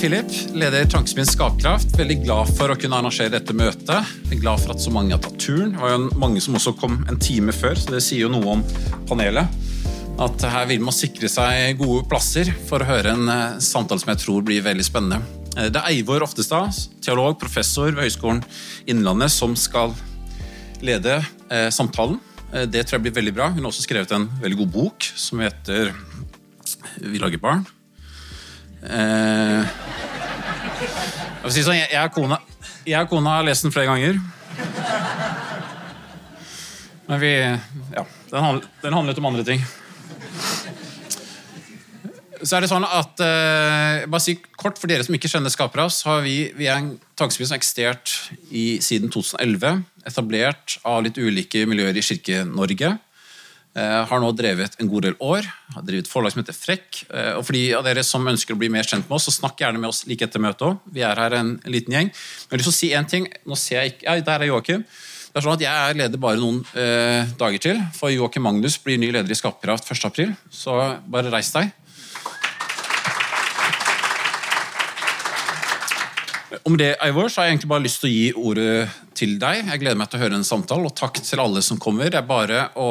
[0.00, 1.90] Philip, leder Tankesmien Skapkraft.
[1.98, 4.08] Veldig glad for å kunne arrangere dette møtet.
[4.30, 5.74] Jeg er glad for at så mange har tatt turen.
[5.74, 8.54] Det var jo mange som også kom en time før, så det sier jo noe
[8.54, 8.62] om
[9.10, 9.50] panelet.
[10.24, 14.12] At her vil man sikre seg gode plasser for å høre en eh, samtale som
[14.14, 15.18] jeg tror blir veldig spennende.
[15.58, 16.72] Eh, Det er Eivor Oftestad,
[17.04, 18.40] teolog, professor ved Høgskolen
[18.88, 19.92] Innlandet, som skal
[20.80, 21.18] lede
[21.50, 22.16] eh, samtalen.
[22.72, 23.50] Det tror jeg blir veldig bra.
[23.52, 25.92] Hun har også skrevet en veldig god bok som heter
[27.04, 27.68] Vi lager barn.
[28.80, 29.64] Eh,
[31.44, 32.38] jeg, sånn, jeg, og kona,
[32.88, 34.20] jeg og kona har lest den flere ganger.
[37.10, 37.34] Men vi
[37.90, 39.62] Ja, den, handl, den handlet om andre ting.
[42.40, 45.98] Så er det sånn at eh, bare si kort For dere som ikke kjenner Skapras,
[46.08, 48.14] har vi, vi er en tankespill som har eksistert
[48.48, 49.82] i, siden 2011.
[50.08, 52.94] Etablert av litt ulike miljøer i Kirke-Norge.
[53.80, 55.46] Eh, har nå drevet en god del år.
[55.74, 57.04] Har drevet et forlag som heter Frekk.
[57.08, 59.36] Eh, og for de av dere som ønsker å bli mer kjent med oss, så
[59.38, 60.80] snakk gjerne med oss like etter møtet òg.
[60.92, 62.10] Vi er her en, en liten gjeng.
[62.10, 63.30] Jeg har lyst til å si en ting.
[63.48, 64.84] Nå ser jeg ikke Ja, der er Joakim.
[65.30, 68.80] Det er sånn at Jeg er leder bare noen eh, dager til, for Joakim Magnus
[68.82, 70.34] blir ny leder i Skaperkraft 1.4.
[70.50, 70.74] Så
[71.06, 71.70] bare reis deg.
[76.66, 78.74] Om det, Eivor, så har jeg egentlig bare lyst til å gi ordet
[79.16, 79.68] til deg.
[79.70, 82.10] Jeg gleder meg til å høre en samtale, og takk til alle som kommer.
[82.10, 82.88] Det er bare å,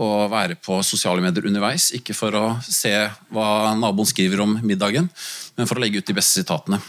[0.00, 2.92] å være på sosiale medier underveis, ikke for å se
[3.32, 5.08] hva naboen skriver om middagen,
[5.56, 6.80] men for å legge ut de beste sitatene.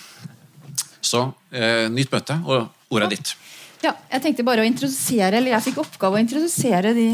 [1.04, 3.36] Så eh, nytt møte, og ordet er ditt.
[3.84, 7.08] Ja, jeg tenkte bare å introdusere, eller jeg fikk oppgave å introdusere de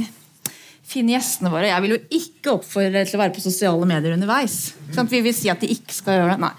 [0.89, 1.69] fine gjestene våre.
[1.69, 4.75] Jeg vil jo ikke oppfordre til å være på sosiale medier underveis.
[4.93, 5.09] Sant?
[5.11, 6.43] Vi vil si at de ikke skal gjøre det.
[6.45, 6.53] Nei.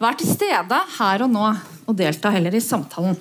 [0.00, 1.50] Vær til stede her og nå,
[1.84, 3.18] og delta heller i samtalen.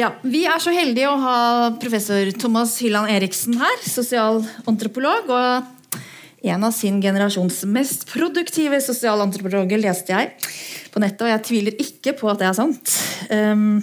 [0.00, 1.38] Ja, Vi er så heldige å ha
[1.80, 5.28] professor Thomas Hylland Eriksen her, sosialantropolog.
[5.28, 5.98] og
[6.40, 10.30] en av sin generasjons mest produktive sosialantropologer leste jeg
[10.94, 12.94] på nettet, og jeg tviler ikke på at det er sant.
[13.28, 13.82] Um,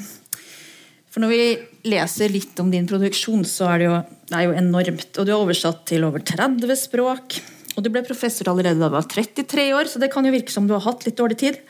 [1.13, 3.99] for når vi leser litt om din produksjon, så er det jo,
[4.31, 5.11] det er jo enormt.
[5.19, 7.37] Og du er oversatt til over 30 språk.
[7.75, 10.55] Og du ble professor allerede da du var 33 år, så det kan jo virke
[10.55, 11.61] som du har hatt litt dårlig tid.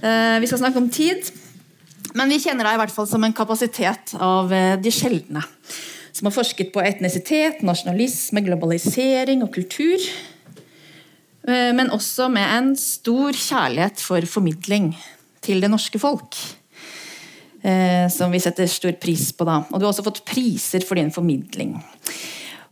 [0.00, 1.28] Eh, vi skal snakke om tid,
[2.18, 5.44] men vi kjenner deg i hvert fall som en kapasitet av eh, de sjeldne.
[6.12, 10.02] Som har forsket på etnisitet, nasjonalisme, globalisering og kultur.
[11.46, 14.90] Eh, men også med en stor kjærlighet for formidling
[15.44, 16.40] til det norske folk.
[17.62, 19.46] Eh, som vi setter stor pris på.
[19.46, 19.62] da.
[19.70, 21.76] Og du har også fått priser for din formidling.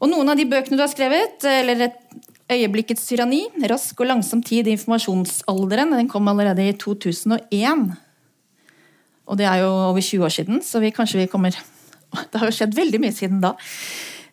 [0.03, 2.03] Og noen av de bøkene du har skrevet, eller et
[2.47, 7.97] Øyeblikkets tyranni, Rask og langsom tid i informasjonsalderen, den kom allerede i 2001.
[9.27, 11.57] Og det er jo over 20 år siden, så vi kanskje vi kommer
[12.33, 13.57] Det har jo skjedd veldig mye siden da.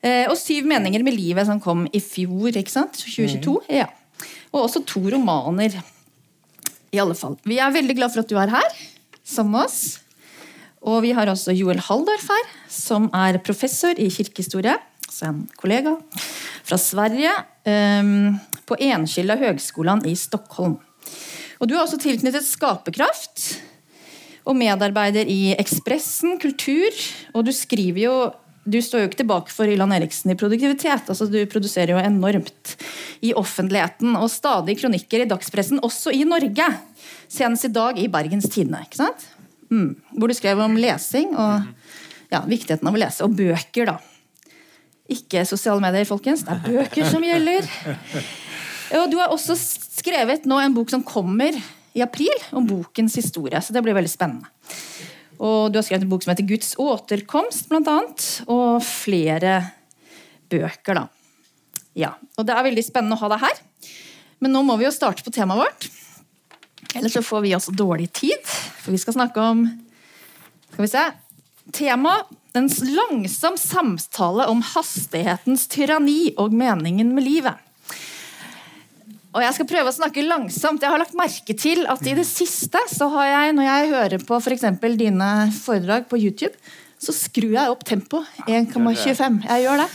[0.04, 3.00] Eh, og Syv meninger med livet, som kom i fjor, ikke sant?
[3.02, 3.58] 2022.
[3.74, 3.90] Ja.
[4.54, 5.80] Og også to romaner.
[6.94, 7.40] I alle fall.
[7.50, 8.80] Vi er veldig glad for at du er her
[9.26, 9.80] sammen med oss.
[10.84, 14.76] Og vi har også Joel Halldorf her, som er professor i kirkehistorie.
[15.10, 15.96] Så en kollega
[16.64, 17.34] fra Sverige.
[17.66, 18.36] Um,
[18.68, 20.78] på Enskilda høgskolan i Stockholm.
[21.60, 23.46] Og du er også tilknyttet Skaperkraft.
[24.44, 26.96] Og medarbeider i Ekspressen kultur.
[27.34, 28.16] Og du skriver jo
[28.64, 31.10] du står jo ikke tilbake for Ylan Eriksen i produktivitet.
[31.12, 32.78] altså Du produserer jo enormt
[33.20, 36.70] i offentligheten, og stadig kronikker i dagspressen, også i Norge.
[37.28, 38.80] Senest i dag i Bergens Tidende.
[38.86, 39.28] ikke sant?
[39.70, 39.96] Mm.
[40.16, 41.68] Hvor du skrev om lesing og
[42.32, 43.28] ja, viktigheten av å lese.
[43.28, 43.98] Og bøker, da.
[45.12, 46.46] Ikke sosiale medier, folkens.
[46.48, 47.68] Det er bøker som gjelder.
[49.00, 51.56] Og du har også skrevet nå en bok som kommer
[51.94, 53.60] i april, om bokens historie.
[53.62, 54.50] Så det blir veldig spennende.
[55.44, 58.44] Og du har skrevet en bok som heter 'Guds återkomst', blant annet.
[58.48, 59.72] Og flere
[60.50, 61.08] bøker, da.
[61.96, 63.58] Ja, og Det er veldig spennende å ha deg her.
[64.40, 65.90] Men nå må vi jo starte på temaet vårt.
[66.96, 68.42] Ellers så får vi også dårlig tid.
[68.46, 69.66] For vi skal snakke om
[70.74, 71.12] Skal vi se.
[71.72, 77.58] Tema en langsom samtale om hastighetens tyranni og meningen med livet.
[79.34, 80.84] Og jeg skal prøve å snakke langsomt.
[80.84, 84.26] Jeg har lagt merke til at i det siste så har jeg, når jeg hører
[84.28, 84.66] på f.eks.
[85.00, 86.54] dine foredrag på YouTube,
[87.04, 89.42] så skrur jeg opp tempoet 1,25.
[89.50, 89.88] Jeg gjør det.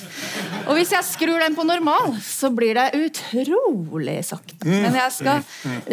[0.67, 4.59] Og hvis jeg skrur den på normal, så blir det utrolig sakte.
[4.67, 5.47] Men jeg skal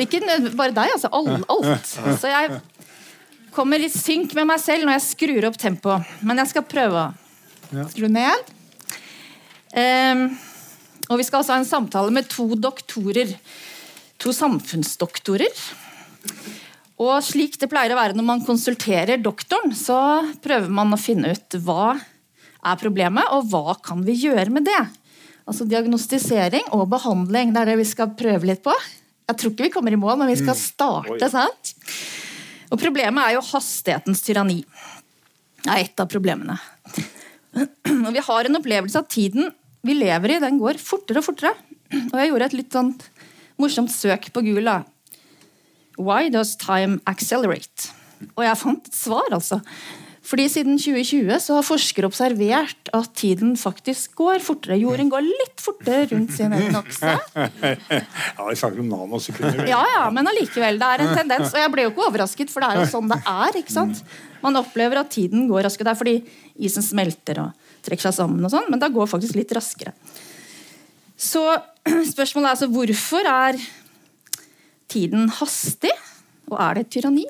[0.04, 0.20] Ikke
[0.58, 1.12] bare deg, altså.
[1.16, 1.46] Alt.
[1.48, 1.94] alt.
[2.20, 2.60] Så jeg
[3.56, 6.18] kommer i synk med meg selv når jeg skrur opp tempoet.
[6.26, 8.52] Men jeg skal prøve å skru ned.
[9.76, 10.28] Um,
[11.10, 13.36] og vi skal altså ha en samtale med to doktorer.
[14.24, 15.54] To samfunnsdoktorer.
[17.04, 19.98] Og slik det pleier å være når man konsulterer doktoren, så
[20.44, 21.96] prøver man å finne ut hva
[22.66, 24.80] er problemet, og hva kan vi gjøre med det.
[25.46, 28.74] Altså Diagnostisering og behandling, det er det vi skal prøve litt på
[29.26, 30.62] Jeg tror ikke vi kommer i mål, men vi skal Mm.
[30.62, 31.30] starte.
[31.30, 31.74] sant?
[32.72, 34.64] Og problemet er jo hastighetens tyranni.
[35.64, 36.60] Det er et av problemene.
[38.08, 39.52] Og vi har en opplevelse av tiden
[39.86, 41.54] vi lever i, den går fortere og fortere.
[42.10, 42.94] Og jeg gjorde et litt sånn
[43.62, 44.66] morsomt søk på Google.
[44.66, 45.20] da.
[46.02, 47.92] Why does time accelerate?
[48.36, 49.62] Og jeg fant et svar, altså.
[50.26, 54.80] Fordi siden 2020 så har forskere observert at tiden faktisk går fortere.
[54.82, 57.14] Jorden går litt fortere rundt sin egen okse.
[58.36, 59.68] Ja, vi snakker om nanosekunder.
[59.70, 60.80] Ja, ja, men allikevel.
[60.82, 61.54] Det er en tendens.
[61.54, 63.60] Og jeg ble jo ikke overrasket, for det er jo sånn det er.
[63.62, 64.02] ikke sant?
[64.42, 65.92] Man opplever at tiden går raskere.
[65.92, 69.38] Det er fordi isen smelter og trekker seg sammen, og sånn, men da går faktisk
[69.38, 69.96] litt raskere.
[71.16, 71.44] Så
[72.14, 73.60] spørsmålet er altså hvorfor er
[74.92, 75.94] tiden hastig?
[76.52, 77.26] Og er det et tyranni?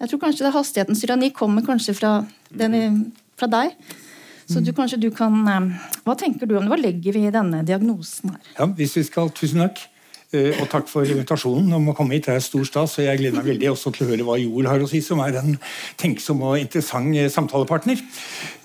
[0.00, 2.12] Jeg tror kanskje det hastighetens tyranni kommer kanskje fra,
[2.56, 3.74] den, fra deg.
[4.50, 5.66] Så du, kanskje du kan eh,
[6.02, 6.72] Hva tenker du om det?
[6.72, 8.40] Hva legger vi i denne diagnosen her?
[8.56, 9.84] Ja, hvis vi skal, Tusen takk.
[10.30, 12.28] Eh, Og takk for invitasjonen om å komme hit.
[12.28, 14.68] Det er stor stas, og jeg gleder meg veldig også til å høre hva Joel
[14.70, 15.56] har å si, som er en
[15.98, 17.98] tenksom og interessant eh, samtalepartner.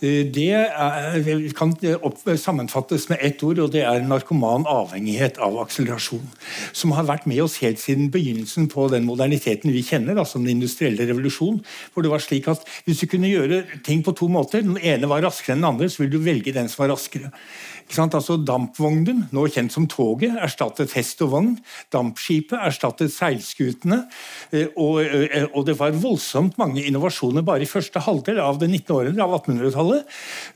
[0.05, 1.73] Eh, Det er, kan
[2.05, 6.27] opp, sammenfattes med ett ord, og det er narkoman avhengighet av akselerasjon.
[6.71, 10.53] Som har vært med oss helt siden begynnelsen på den moderniteten vi kjenner, altså den
[10.59, 11.63] industrielle revolusjon.
[11.93, 15.09] Hvor det var slik at hvis du kunne gjøre ting på to måter, den ene
[15.09, 17.33] var raskere enn den andre, så ville du velge den som var raskere.
[17.93, 21.51] Altså Dampvognen, nå kjent som toget, erstattet hest og vogn.
[21.93, 24.07] Dampskipet erstattet seilskutene.
[24.51, 28.69] eh, Og, eh, og det var voldsomt mange innovasjoner bare i første halvdel av det
[28.69, 28.93] 19.
[28.95, 30.05] århundre, av 1800-tallet.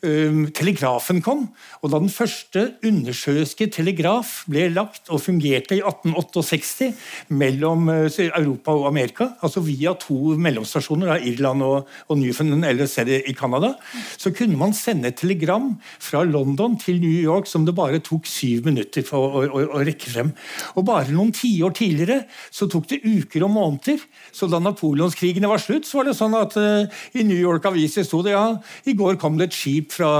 [0.04, 1.50] Um, Telegrafen kom,
[1.82, 6.94] og da den første undersjøiske telegraf ble lagt og fungerte i 1868
[7.30, 12.90] mellom eh, Europa og Amerika, altså via to mellomstasjoner, da, Irland og, og Newfoundland eller
[13.30, 13.76] i Canada,
[14.18, 18.68] så kunne man sende telegram fra London til New York som det bare tok syv
[18.68, 20.32] minutter for å, å, å rekke frem.
[20.76, 24.02] Og bare noen tiår tidligere så tok det uker og måneder.
[24.36, 28.06] Så da napoleonskrigene var slutt, så var det sånn at uh, i New York aviser
[28.08, 28.46] sto det ja,
[28.90, 30.12] i går kom det et skip fra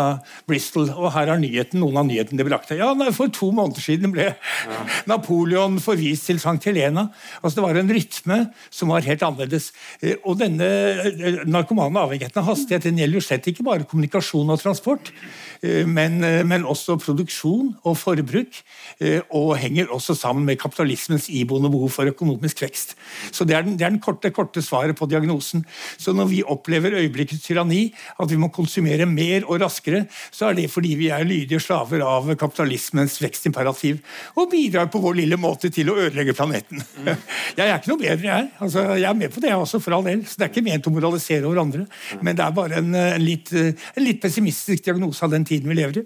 [0.50, 2.78] Bristol, og her er nyheten, noen av nyhetene de brakte.
[2.80, 4.32] Ja, nei, for to måneder siden ble
[5.12, 6.60] Napoleon forvist til St.
[6.68, 7.08] Helena.
[7.42, 9.72] Altså Det var en rytme som var helt annerledes.
[10.02, 14.50] Eh, Og denne eh, narkomane avhengigheten av hastighet den gjelder jo slett ikke bare kommunikasjon
[14.54, 15.12] og transport,
[15.62, 18.62] men, eh, men også produksjon og forbruk,
[19.02, 22.96] eh, og henger også sammen med kapitalismens iboende behov for økonomisk vekst.
[23.32, 25.66] Så Det er den, det er den korte, korte svaret på diagnosen.
[25.98, 30.54] Så når vi opplever øyeblikkets tyranni, at vi må konsumere mer og raskere, så er
[30.54, 34.00] det fordi vi er lydige slaver av kapitalismens vekstimperativ,
[34.38, 36.84] og bidrar på vår lille måte til å ødelegge planeten.
[37.58, 38.50] Jeg er ikke noe bedre, jeg.
[38.62, 40.22] Altså, jeg er med på det, jeg også, for all del.
[40.26, 41.86] Så det er ikke ment å moralisere over andre,
[42.22, 45.76] men det er bare en, en, litt, en litt pessimistisk diagnose av den tiden vi
[45.82, 46.06] lever i,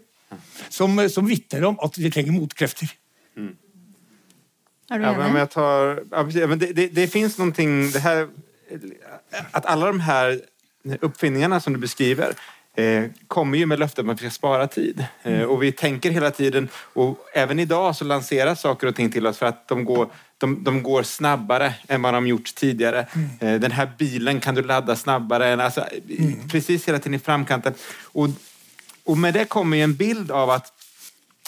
[0.69, 2.89] som, som vitner om at vi trenger motkrefter.
[4.91, 5.39] Er du Ja, enig?
[5.39, 6.25] jag tar, ja.
[6.33, 7.51] Ja, det, det, det fins noe
[7.93, 8.27] det här,
[9.51, 10.39] att de her
[11.01, 12.33] oppfinningene som du beskriver
[12.75, 15.05] eh, kommer ju med löftet om att vi ska spara tid.
[15.23, 19.27] Eh, och vi tänker hela tiden, och även idag så lanseras saker och ting till
[19.27, 20.07] oss för att de går,
[20.37, 23.07] de, de går snabbare än vad de gjort tidigare.
[23.39, 25.47] Eh, den här bilen kan du ladda snabbare.
[25.53, 25.85] än- Alltså,
[26.51, 27.73] Precis hela tiden i framkanten.
[28.13, 28.27] Och,
[29.05, 30.73] och med det kommer en bild av att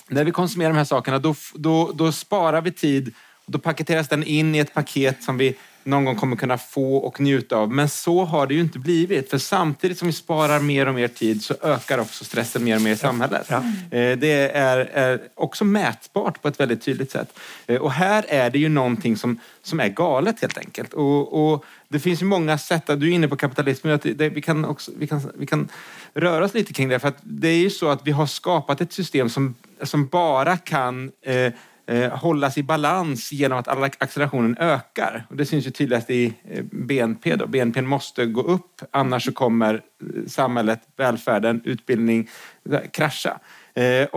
[0.08, 3.14] när vi konsumerar de här sakerna då, då, då sparar vi tid
[3.46, 6.98] och då paketeras den in i ett paket som vi någon gång kommer kunna få
[6.98, 7.72] och njuta av.
[7.72, 9.30] Men så har det ju inte blivit.
[9.30, 12.82] För samtidigt som vi sparar mer och mer tid så ökar också stressen mer och
[12.82, 13.48] mer i samhället.
[13.50, 13.58] Ja.
[13.98, 17.40] Eh, Det är, är också mätbart på ett väldigt tydligt sätt.
[17.68, 20.94] Og Och här är det ju någonting som, som är galet helt enkelt.
[20.94, 24.42] Och, och det finns ju många sätt, du är inne på kapitalismen, att det, vi,
[24.42, 25.70] kan också, vi, kan, vi kan
[26.14, 27.00] röra oss lite kring det.
[27.00, 30.58] För att det är ju så att vi har skapat ett system som, som bara
[30.58, 31.54] kan eh,
[31.88, 35.26] eh, hållas i balans genom att accelerationen ökar.
[35.30, 37.36] Och det syns ju tydligast i eh, BNP.
[37.36, 37.48] Då.
[37.48, 39.82] BNP måste gå upp, annars så kommer eh,
[40.28, 42.30] samhället, välfärden, utbildning
[42.72, 43.40] eh, krascha.
[43.74, 44.08] Eh,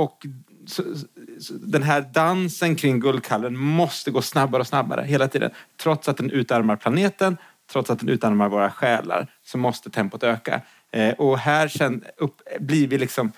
[1.51, 5.51] den här dansen kring guldkallen måste gå snabbare och snabbare hela tiden.
[5.83, 7.37] Trots att den utarmar planeten,
[7.73, 10.61] trots att den utarmar våra själar, så måste tempot öka.
[10.93, 13.33] Eh, och här sen, upp, blir vi liksom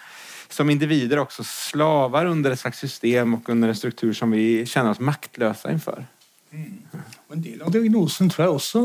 [0.49, 4.91] som individer också slavar under ett slags system och under en struktur som vi känner
[4.91, 6.05] oss maktlösa inför.
[6.50, 8.80] En del av diagnosen tror jeg også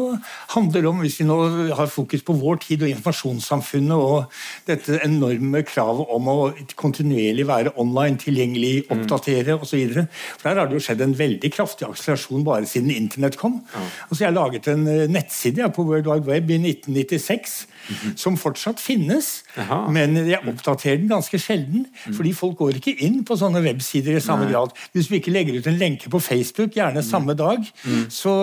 [0.54, 1.38] handler om, hvis vi nå
[1.74, 4.36] har fokus på vår tid og informasjonssamfunnet og
[4.68, 6.36] dette enorme kravet om å
[6.78, 9.00] kontinuerlig være online, tilgjengelig, Mm.
[9.00, 10.06] oppdatere osv.
[10.38, 13.64] For der har det jo skjedd en veldig kraftig akselerasjon bare siden internett kom.
[14.12, 17.66] Altså Jeg laget en eh, nettside på World Wide Web i 1996
[18.20, 19.86] som fortsatt finnes, Aha.
[19.94, 21.86] Men jeg oppdaterer den ganske sjelden.
[22.16, 24.74] Fordi folk går ikke inn på sånne websider i samme grad.
[24.96, 27.64] Hvis vi ikke legger ut en lenke på Facebook, gjerne samme dag,
[28.12, 28.34] så,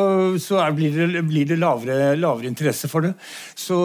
[0.43, 3.13] så er, blir det, blir det lavere, lavere interesse for det.
[3.59, 3.79] Så,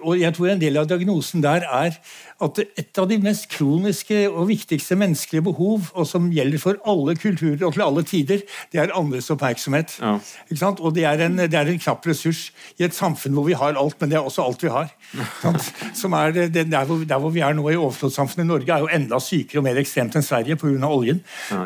[0.00, 1.98] og jeg tror en del av diagnosen der er
[2.42, 7.14] at et av de mest kroniske og viktigste menneskelige behov, og som gjelder for alle
[7.16, 8.42] kulturer og til alle tider,
[8.72, 9.96] det er andres oppmerksomhet.
[10.00, 10.18] Ja.
[10.74, 13.78] Og det er, en, det er en knapp ressurs i et samfunn hvor vi har
[13.78, 14.90] alt, men det er også alt vi har.
[15.94, 18.46] Som er det, det, der, hvor, der hvor vi er nå i overflodssamfunnet.
[18.48, 20.88] Norge er jo enda sykere og mer ekstremt enn Sverige pga.
[20.88, 21.20] oljen.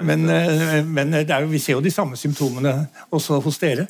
[0.04, 2.75] Men, eh, men er jo, vi ser jo de samme symptomene
[3.14, 3.88] også hos dere.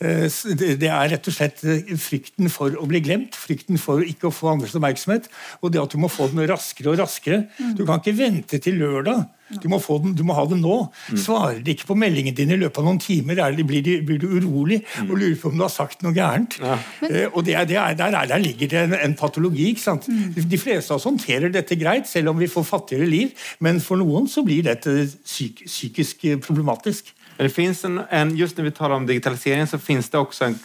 [0.00, 0.28] Eh,
[0.60, 4.34] Det, er rett og slett eh, frykten for å bli glemt, frykten for ikke å
[4.34, 5.28] få andres oppmerksomhet,
[5.60, 7.44] og det at du må få den raskere og raskere.
[7.76, 9.26] Du kan ikke vente til lørdag.
[9.62, 10.76] Du må, få den, du må ha den nå.
[11.18, 13.96] Svarer de ikke på meldingen din i løpet av noen timer, er det, blir, de,
[14.06, 16.58] blir du urolig og lurer på om du har sagt noe gærent.
[16.62, 19.70] Eh, og det er, det er, der, er, der ligger det en, en patologi.
[19.72, 20.08] ikke sant?
[20.10, 24.00] De fleste av oss håndterer dette greit, selv om vi får fattigere liv, men for
[24.00, 27.14] noen så blir dette psyk, psykisk problematisk.
[27.36, 30.50] Men det finns en, en, just når vi taler om digitalisering så finnes det også
[30.50, 30.58] en,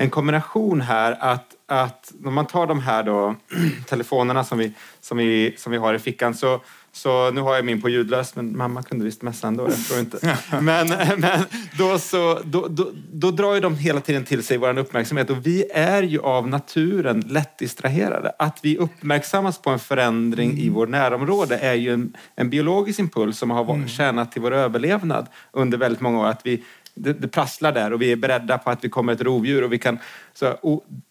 [0.00, 3.34] en kombinasjon her at at når man tar de her då,
[3.88, 6.58] telefonerna som vi, som, vi, som vi har i fickan så,
[6.96, 10.00] så nu har jag min på ljudlös men mamma kunde visst messa ändå, jag tror
[10.00, 10.38] inte.
[10.60, 11.40] Men, men
[11.78, 15.46] då, så, då, då, då drar ju de hela tiden till sig vår uppmärksamhet och
[15.46, 18.32] vi är ju av naturen lätt distraherade.
[18.38, 23.38] Att vi uppmärksammas på en förändring i vår närområde är ju en, en biologisk impuls
[23.38, 23.88] som har mm.
[23.88, 26.26] tjänat till vår överlevnad under väldigt många år.
[26.26, 26.62] Att vi,
[26.94, 29.64] det, det prasslar där och vi är beredda på att vi kommer ett rovdjur.
[29.64, 29.98] Och vi kan,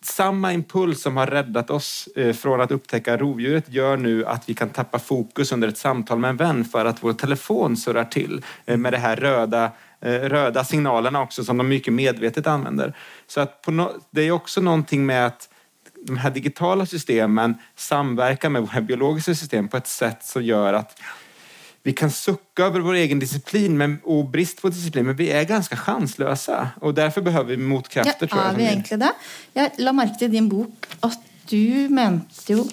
[0.03, 4.53] samma impuls som har räddat oss eh, från att upptäcka rovdjuret gör nu att vi
[4.53, 8.45] kan tappa fokus under ett samtal med en vän för att vår telefon surrar till
[8.65, 9.71] eh, med de här röda
[10.01, 12.93] eh, röda signalerna också som de mycket medvetet använder.
[13.27, 15.49] Så att no det är också någonting med att
[16.05, 20.99] de här digitala systemen samverkar med våra biologiska system på ett sätt som gör att
[21.83, 25.47] vi kan sukke over vår egen disiplin men, og brist på disiplin, men vi er
[25.49, 26.59] ganske sjanseløse.
[26.81, 28.29] Og derfor behøver vi motkrafter.
[28.31, 29.11] Ja, er vi egentlig det?
[29.55, 31.19] Jeg la merke til i din bok at
[31.51, 32.63] du mente jo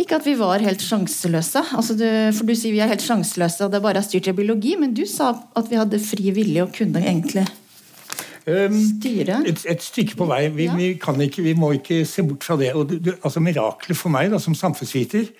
[0.00, 1.64] ikke at vi var helt sjanseløse.
[1.76, 2.06] Altså du,
[2.36, 4.94] for du sier vi er helt sjanseløse og det bare er styrt av biologi, men
[4.96, 7.48] du sa at vi hadde fri vilje og kunne egentlig
[8.74, 9.40] styre.
[9.46, 10.42] et, et stykke på vei.
[10.54, 10.76] Vi, Ja.
[10.76, 12.72] vi, kan ikke, vi må ikke se bort fra det.
[12.74, 15.30] Og du, altså Miraklet for meg da, som samfunnsviter,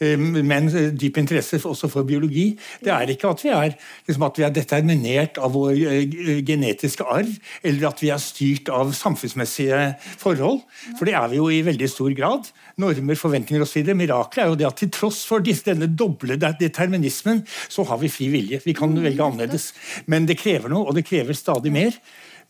[0.00, 3.76] um, med en eh, dyp interesse også for biologi, det er ikke at vi er,
[4.08, 8.70] liksom at vi er determinert av vår eh, genetiske arv, eller at vi er styrt
[8.72, 9.82] av samfunnsmessige
[10.20, 10.62] forhold.
[10.98, 12.50] For det er vi jo i veldig stor grad.
[12.80, 13.92] Normer, forventninger osv.
[13.94, 18.08] Miraklet er jo det at til tross for disse, denne doble determinismen, så har vi
[18.12, 18.62] fri vilje.
[18.64, 19.70] Vi kan velge annerledes.
[20.10, 21.96] Men det krever noe, og det krever stadig mer.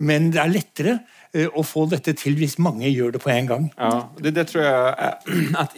[0.00, 0.98] Men det er lettere
[1.32, 3.70] eh, å få dette til hvis mange gjør det på en gang.
[3.76, 5.16] Ja, det, det tror jeg
[5.62, 5.76] at,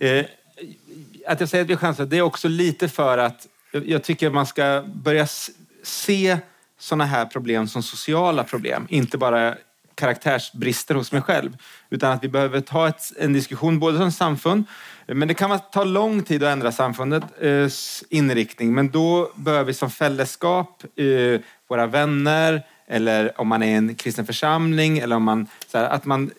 [0.00, 4.32] at jeg sier at vi har chanser, det er også lite for at jeg syns
[4.32, 5.32] man skal begynne å
[5.86, 6.36] se
[6.76, 9.56] sånne her problem som sosiale problem, inte bare
[9.96, 11.54] karaktärsbrister hos meg selv.
[11.90, 14.66] Utan at vi behöver ta et, en diskussion både som samfund,
[15.08, 19.90] men det kan ta lang tid å endre samfundets innriktning, Men da bør vi som
[19.90, 20.84] fellesskap,
[21.70, 26.04] våre venner, eller om man är en kristen församling, eller om man, så här, att
[26.04, 26.30] man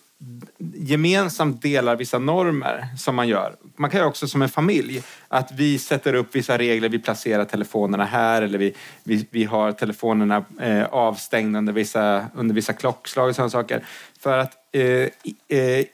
[0.74, 3.56] gemensamt delar vissa normer som man gör.
[3.75, 7.46] Man kan göra också som en familj, att vi sätter upp vissa regler, vi placerar
[7.46, 13.30] telefonerna här eller vi, vi, vi har telefonerna eh, avstängda under vissa, under vissa klockslag
[13.30, 13.84] och sådana saker.
[14.20, 15.86] För att eh, eh,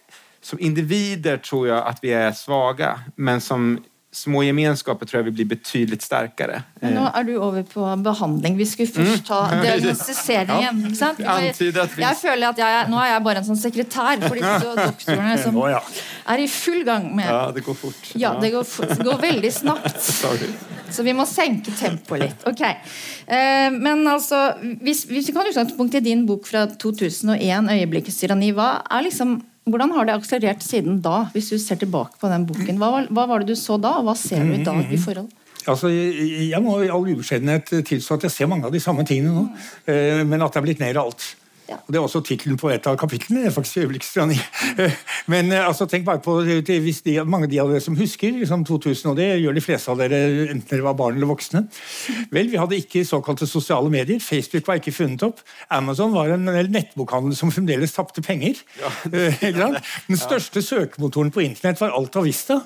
[0.42, 3.84] som individer tror jag att vi är svaga, men som
[4.14, 6.60] små gemenskaper tror jeg vil bli betydelig sterkere.
[6.82, 8.58] Men nå er du over på behandling.
[8.60, 10.84] Vi skulle først ta diagnostiseringen.
[10.90, 11.22] ikke sant?
[11.24, 15.58] Jeg føler at jeg, Nå er jeg bare en sånn sekretær for disse doktorene som
[15.64, 18.12] er i full gang med Ja, det går fort.
[18.20, 19.98] Ja, det går, fort- det går veldig snabbt.
[20.94, 22.44] Så vi må senke tempoet litt.
[22.46, 22.62] Ok.
[22.64, 24.44] Eh, men altså,
[24.84, 29.40] hvis, hvis vi kan utgangspunkt i din bok fra 2001, 'Øyeblikkets tyranni', hva er liksom,
[29.70, 32.78] hvordan har det akselerert siden da, hvis du ser tilbake på den boken?
[32.82, 34.98] Hva, var- hva var det du så da, og hva ser du i dag i
[35.00, 35.30] forhold?
[35.64, 39.32] Altså, jeg, må i all ubeskjedenhet tilstå at jeg ser mange av de samme tingene
[39.32, 39.44] nå,
[39.88, 41.30] eh, men at det er blitt mer av alt.
[41.70, 41.78] Ja.
[41.88, 43.42] Det er også tittelen på et av kapitlene.
[43.44, 44.36] det er faktisk øyeblikkstyranni.
[45.32, 49.12] Men eh, altså, tenk bare på hvis de, mange av dere som husker liksom 2000,
[49.12, 50.20] og det gjør de fleste av dere,
[50.52, 51.64] enten dere var barn eller voksne.
[52.36, 54.20] Vel, vi hadde ikke såkalte sosiale medier.
[54.20, 55.40] Facebook var ikke funnet opp.
[55.72, 58.60] Amazon var en nettbokhandel som fremdeles tapte penger.
[58.82, 58.92] Ja.
[60.10, 62.60] Den største søkemotoren på internett var Alta Vista.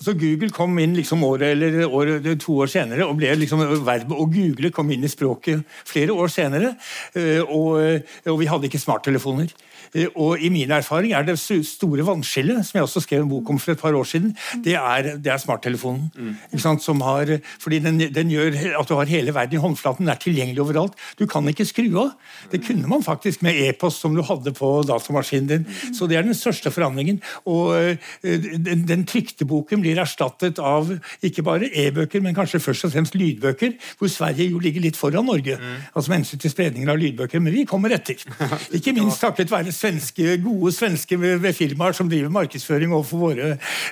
[0.00, 4.12] Så Google kom inn liksom året eller året, to år senere, og ble liksom verbet
[4.14, 6.74] å google kom inn i språket flere år senere.
[7.14, 9.52] Eh, Og, og vi hadde ikke smarttelefoner.
[9.94, 13.50] Eh, Og i min erfaring er det store vannskillet, som jeg også skrev en bok
[13.50, 14.34] om for et par år siden,
[14.64, 16.10] det er, det er smarttelefonen.
[16.58, 16.82] Sant?
[16.82, 17.30] Som har,
[17.62, 20.98] fordi den, den gjør at du har hele verden i håndflaten, den er tilgjengelig overalt.
[21.18, 22.12] Du kan ikke skru av.
[22.52, 25.66] Det kunne man faktisk med e-post som du hadde på datamaskinen din.
[25.94, 27.20] Så det er den største forandringen.
[27.46, 27.96] Og eh,
[28.58, 30.90] den, den trykte boken blir erstattet av
[31.24, 35.26] ikke bare e-bøker, men kanskje først og fremst lydbøker, hvor Sverige jo ligger litt foran
[35.28, 35.58] Norge.
[35.94, 38.18] Altså med hensyn til spredningen av lydbøker, men vi kommer etter.
[38.76, 41.18] Ikke minst takket være svenske, gode svenske
[41.54, 43.50] firmaer som driver markedsføring overfor våre,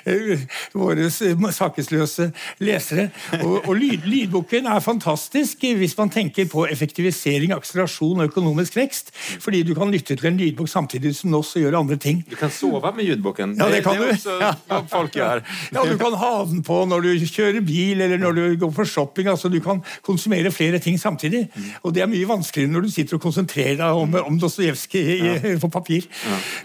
[0.09, 1.09] eh, våre
[1.53, 2.31] sakesløse
[2.63, 3.09] lesere.
[3.43, 9.13] Og, og lyd, lydboken er fantastisk hvis man tenker på effektivisering, akselerasjon og økonomisk vekst,
[9.43, 12.23] fordi du kan lytte til en lydbok samtidig som du også gjør andre ting.
[12.29, 13.55] Du kan sove med lydboken.
[13.59, 14.07] Ja, det kan det du.
[14.07, 15.43] er også hva folk gjør.
[15.73, 18.89] Ja, Du kan ha den på når du kjører bil eller når du går for
[18.89, 19.27] shopping.
[19.27, 21.45] altså Du kan konsumere flere ting samtidig.
[21.83, 25.69] Og det er mye vanskeligere når du sitter og konsentrerer deg om, om Dostojevskij på
[25.69, 25.82] papir.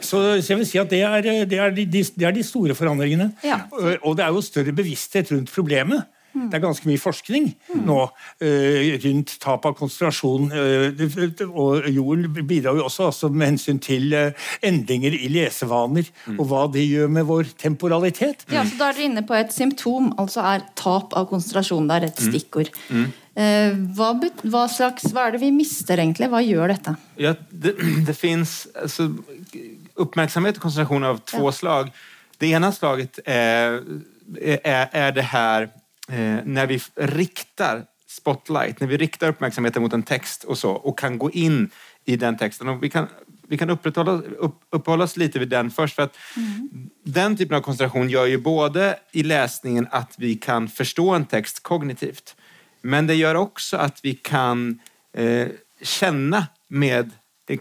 [0.01, 2.45] Så, så jeg vil si at det er, det er, de, de, det er de
[2.47, 3.33] store forandringene.
[3.47, 3.65] Ja.
[3.73, 6.07] Og, det er jo større bevissthet rundt problemet.
[6.39, 7.47] Det er ganske mye forskning
[7.89, 10.51] nå uh, rundt tap av konsentrasjon.
[10.53, 16.45] Uh, og jorden bidrar jo også altså, med hensyn til uh, endringer i lesevaner, og
[16.51, 18.45] hva det gjør med vår temporalitet.
[18.53, 21.89] Ja, så Da er dere inne på et symptom, altså er tap av konsentrasjon.
[21.89, 22.71] Det er et stikkord.
[23.39, 24.13] Eh, hva,
[24.51, 26.27] hva, slags, hva er det vi mister, egentlig?
[26.33, 26.95] Hva gjør dette?
[27.23, 27.77] Ja, det,
[28.09, 29.13] det fins altså,
[29.99, 31.93] oppmerksomhet og konsentrasjon av två slag.
[32.39, 33.79] Det ene slaget er,
[34.43, 35.71] er, er det her
[36.09, 36.77] Når vi
[37.19, 41.67] riktar spotlight, når vi riktar oppmerksomheten mot en text og, så og kan gå inn
[42.09, 42.69] i den texten.
[42.69, 43.09] og vi kan,
[43.49, 45.95] vi kan upp, uppehålla oss litt ved den først.
[45.95, 46.89] for at mm.
[47.05, 51.63] den typen av konsentrasjon gjør jo både i lesningen at vi kan forstå en text
[51.63, 52.35] kognitivt
[52.83, 54.79] men det gör också att vi kan
[55.17, 55.49] eh,
[55.83, 57.11] känna med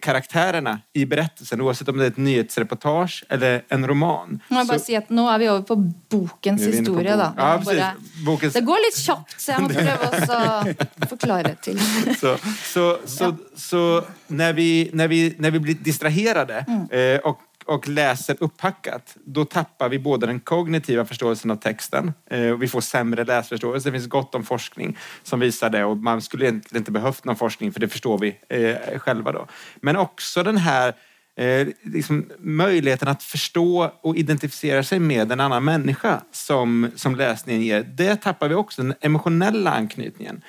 [0.01, 4.41] karaktärerna i berättelsen oavsett om det er et nyhetsreportage eller en roman.
[4.49, 5.75] Må jeg bare Så- si at Nå er vi over på
[6.09, 7.15] bokens på historie.
[7.15, 7.33] da.
[7.37, 7.93] Ja, bare-
[8.25, 11.79] Bokens- Det går litt kjapt, så jeg må prøve å forklare til.
[12.21, 17.87] så, så, så, så når, vi, når, vi, når vi blir distraherade eh, och, och
[17.87, 22.81] läser upphackat, då tappar vi både den kognitiva förståelsen av texten eh, och vi får
[22.81, 23.89] sämre läsförståelse.
[23.89, 27.35] Det finns gott om forskning som visar det och man skulle egentligen inte behövt någon
[27.35, 29.47] forskning för det förstår vi eh, själva då.
[29.75, 30.93] Men också den här
[31.35, 37.61] eh, liksom, möjligheten att förstå och identifiera sig med en annan människa som, som läsningen
[37.61, 40.41] ger, det tappar vi också, den emotionella anknytningen.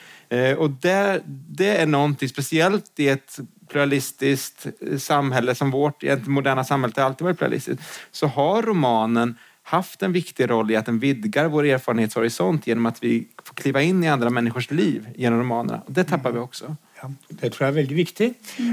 [0.59, 4.67] Och det, det är någonting speciellt i ett pluralistiskt
[4.99, 10.03] samhälle som vårt, i ett moderna samhället har alltid varit pluralistiskt, så har romanen haft
[10.03, 14.05] en viktig roll i att den vidgar vår erfarenhetshorisont genom att vi får kliva in
[14.05, 15.83] i andra människors liv genom romanerna.
[15.87, 16.77] Det tappar vi också.
[16.99, 18.27] Ja, det tror jeg er veldig viktig.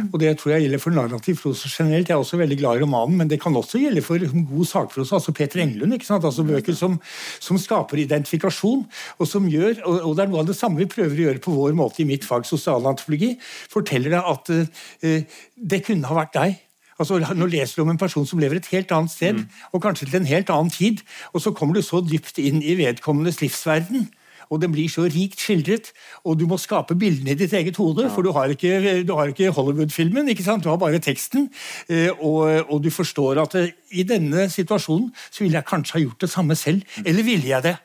[0.10, 2.10] Og det tror jeg gjelder for narrativ prosa generelt.
[2.10, 4.18] Jeg er også veldig glad i romanen, men det kan også gjelde for
[4.50, 5.20] god sakprosa.
[5.20, 5.94] Altså Peter Englund.
[5.94, 6.26] ikke sant?
[6.26, 6.98] Altså Bøker som,
[7.40, 8.86] som skaper identifikasjon,
[9.20, 11.44] og som gjør og, og det er noe av det samme vi prøver å gjøre
[11.46, 13.36] på vår måte i mitt fag sosialantropologi.
[13.72, 16.60] Forteller deg at uh, det kunne ha vært deg.
[16.98, 19.42] Altså, Nå leser du om en person som lever et helt annet sted,
[19.76, 21.04] og kanskje til en helt annen tid,
[21.36, 24.08] og så kommer du så dypt inn i vedkommendes livsverden.
[24.50, 25.92] Og den blir så rikt skildret,
[26.26, 28.10] og du må skape bildene i ditt eget hode.
[28.14, 30.64] For du har ikke, ikke Hollywood-filmen, ikke sant?
[30.66, 31.50] du har bare teksten.
[31.90, 36.04] Eh, og, og du forstår at eh, i denne situasjonen så ville jeg kanskje ha
[36.04, 36.84] gjort det samme selv.
[37.06, 37.76] Eller ville jeg det?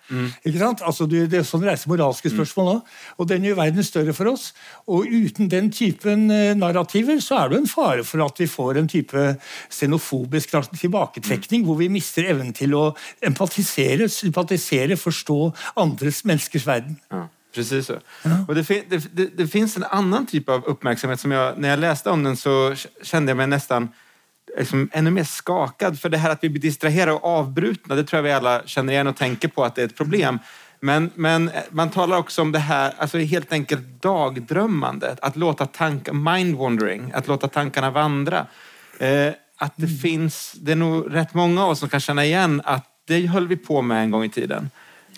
[0.49, 0.83] Ikke sant?
[0.87, 2.77] Altså, du, det er sånn reiser moralske spørsmål nå.
[3.21, 4.51] Og den gjør verden større for oss.
[4.91, 8.81] Og uten den typen eh, narrativer så er det en fare for at vi får
[8.81, 9.27] en type
[9.71, 12.85] xenofobisk tilbaketrekning, hvor vi mister evnen til å
[13.27, 15.39] empatisere, sympatisere, forstå
[15.81, 16.97] andres menneskers verden.
[17.09, 17.95] Ja, precis så.
[18.49, 21.69] Och det, fin- det, det, det finns en annen typ av oppmerksomhet som jag, när
[21.69, 23.89] jag läste om den så kjente kände jag mig nästan
[24.59, 26.01] liksom, ännu mer skakad.
[26.01, 28.93] För det här att vi blir distraherade och avbrutna, det tror jag vi alla känner
[28.93, 30.39] igen och tänker på att det är ett problem.
[30.81, 36.13] Men, men man talar också om det här, alltså helt enkelt dagdrömmandet, att låta tankar,
[36.13, 38.47] mind wandering, att låta tankarna vandra.
[38.99, 42.63] Eh, att det finns, det är nog rätt många av oss som kan känna igen
[42.65, 44.71] att det höll vi på med en gång i tiden.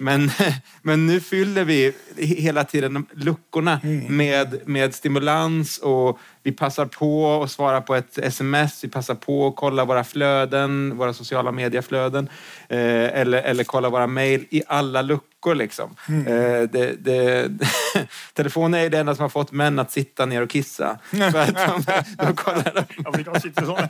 [0.03, 0.31] Men,
[0.83, 4.17] men nu fyller vi hela tiden luckorna Mm.
[4.17, 9.47] med, med stimulans och vi passar på att svara på ett sms, vi passar på
[9.47, 12.29] att kolla våra flöden, våra sociala medieflöden
[12.69, 15.32] eh, eller, eller kolla våra mejl i alla luckor.
[15.47, 15.97] Liksom.
[16.09, 16.27] Mm.
[16.27, 17.51] Eh, det, det,
[18.35, 20.99] telefonen är det enda som har fått män att sitta ner och kissa.
[21.11, 21.55] För att
[21.87, 23.89] de, de, kollar, de, sitte sånn.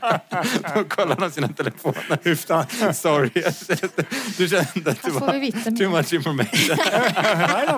[0.88, 2.18] kollar sina telefoner.
[2.24, 2.66] Huff da.
[2.92, 3.30] Sorry.
[4.36, 6.76] Du kände att det var too much information.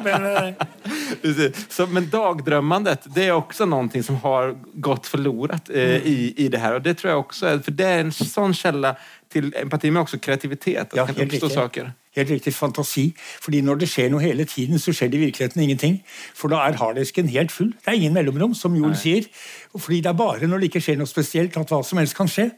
[0.05, 6.35] Men eh, Så, men dagdrömmandet, det är också någonting som har gått förlorat eh, i,
[6.37, 6.75] i det här.
[6.75, 8.97] Och det tror jag också är, för det är en sån källa
[9.33, 10.81] till empati, men också kreativitet.
[10.83, 11.51] Att Ja, det kan uppstå riktig.
[11.61, 11.93] saker.
[12.17, 13.09] Helt riktig fantasi.
[13.43, 15.97] Fordi når det skjer noe hele tiden, så skjer det i virkeligheten ingenting.
[16.35, 17.73] For da er harddisken helt full.
[17.85, 19.27] Det er ingen mellomrom, som Joel sier.
[19.75, 22.31] Fordi det er bare når det ikke skjer noe spesielt, at hva som helst kan
[22.31, 22.51] skje.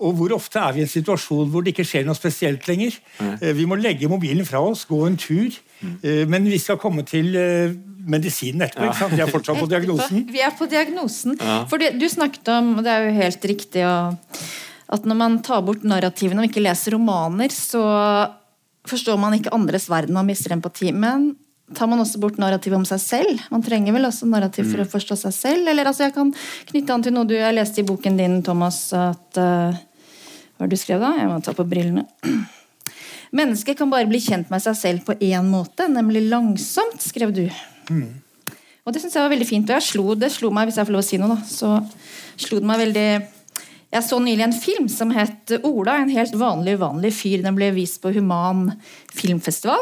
[0.00, 2.94] Og hvor ofte er vi i en situasjon hvor det ikke skjer noe spesielt lenger?
[3.42, 5.50] Eh, Vi må legge mobilen fra oss, gå en tur.
[6.02, 7.74] Eh, Men vi skal komme til eh,
[8.08, 8.86] medisinen etterpå.
[8.92, 9.16] ikke sant?
[9.18, 10.22] Vi er fortsatt på diagnosen.
[10.32, 11.36] Vi er på diagnosen.
[11.68, 13.82] For du snakket om, og det er jo helt riktig,
[14.88, 17.82] at når man tar bort narrativene og ikke leser romaner, så
[18.90, 20.92] forstår man ikke andres verden, man mister empati.
[20.92, 21.30] Men
[21.76, 23.42] tar man også bort narrativet om seg selv?
[23.52, 25.70] Man trenger vel også narrativ for å forstå seg selv?
[25.70, 26.32] Eller altså, jeg kan
[26.70, 30.70] knytte an til noe du jeg leste i boken din, Thomas, at uh, Hva var
[30.70, 31.12] det du skrev da?
[31.18, 32.06] Jeg må ta på brillene.
[33.38, 37.44] Mennesket kan bare bli kjent med seg selv på én måte, nemlig langsomt, skrev du.
[38.88, 39.68] Og det syns jeg var veldig fint.
[39.68, 41.74] Og slo, det slo meg, hvis jeg får lov å si noe, da, så
[42.40, 43.08] slo det meg veldig
[43.88, 47.40] Jeg så nylig en film som het Ola, en helt vanlig, uvanlig fyr.
[47.44, 48.66] Den ble vist på Human
[49.16, 49.80] filmfestival.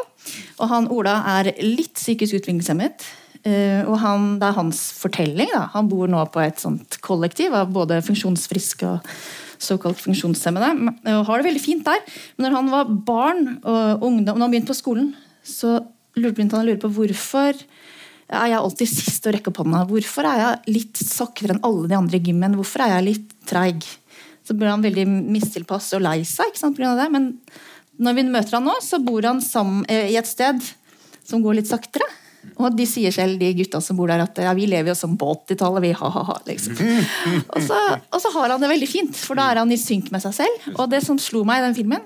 [0.61, 3.09] Og han Ola er litt psykisk utviklingshemmet.
[3.43, 5.51] eh, Og han, det er hans fortelling.
[5.51, 5.67] Da.
[5.75, 9.11] Han bor nå på et sånt kollektiv av både funksjonsfriske og
[9.59, 10.71] såkalt funksjonshemmede.
[11.17, 11.99] Og har det veldig fint der.
[12.37, 15.81] Men når han var barn og ungdom, når han begynte på skolen, så
[16.15, 17.59] lurte han på hvorfor
[18.27, 19.85] er jeg alltid sist å rekke opp hånda?
[19.91, 22.57] Hvorfor er jeg litt saktere enn alle de andre i gymmen?
[22.59, 23.87] Hvorfor er jeg litt treig?
[24.47, 26.51] Så blir han veldig mistilpass og lei seg.
[26.51, 27.09] ikke sant, av det.
[27.15, 27.33] Men
[28.03, 30.63] når vi møter han nå, så bor han sammen, eh, i et sted
[31.27, 32.07] som går litt saktere.
[32.63, 35.17] Og de sier selv, de gutta som bor der, at ja, vi lever jo som
[35.19, 36.37] på 80-tallet, vi ha-ha-ha.
[36.47, 36.77] Liksom.
[37.57, 37.73] Og,
[38.15, 40.37] og så har han det veldig fint, for da er han i synk med seg
[40.39, 40.69] selv.
[40.77, 42.05] Og det som slo meg i den filmen,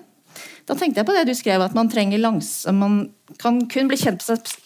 [0.71, 2.99] da tenkte jeg på det du skrev, at man trenger langsom, man
[3.43, 4.23] kan kun bli kjent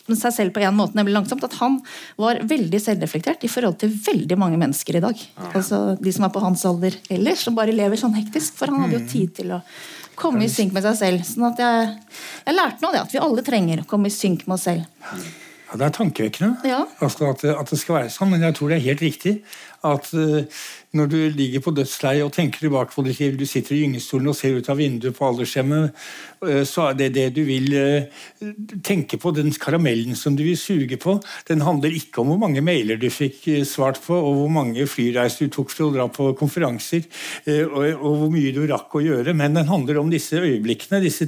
[0.08, 1.44] med seg, selv på én måte, nemlig langsomt.
[1.46, 1.78] At han
[2.20, 5.20] var veldig selvreflektert i forhold til veldig mange mennesker i dag.
[5.54, 8.56] Altså De som er på hans alder ellers, som bare lever sånn hektisk.
[8.60, 9.62] For han hadde jo tid til å
[10.20, 11.24] komme i synk med seg selv.
[11.28, 11.88] Sånn at jeg,
[12.44, 14.84] jeg lærte nå det, at vi alle trenger å komme i synk med oss selv.
[15.08, 16.84] Ja, Det er tankevekkende Ja.
[17.02, 19.32] altså at, at det skal være sånn, men jeg tror det er helt riktig
[19.84, 20.44] at eh,
[20.94, 24.36] når du ligger på dødsleiet og tenker tilbake på ditt du sitter i gyngestolen og
[24.38, 26.04] ser ut av vinduet på aldershjemmet,
[26.46, 28.22] eh, så er det det du vil eh,
[28.86, 31.16] tenke på, den karamellen som du vil suge på.
[31.48, 34.86] Den handler ikke om hvor mange mailer du fikk eh, svart på, og hvor mange
[34.90, 37.06] flyreiser du tok for å dra på konferanser,
[37.64, 41.26] og hvor mye du rakk å gjøre, men den handler om disse øyeblikkene, disse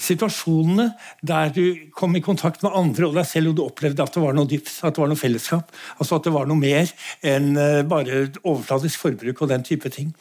[0.00, 0.90] situasjonene
[1.26, 1.62] der du
[1.96, 4.48] kom i kontakt med andre og deg selv, og du opplevde at det var noe
[4.50, 5.72] dypt, at det var noe fellesskap.
[5.98, 6.90] Altså at det var noe mer
[7.26, 10.12] enn eh, bare overfladisk forbruk og den type ting.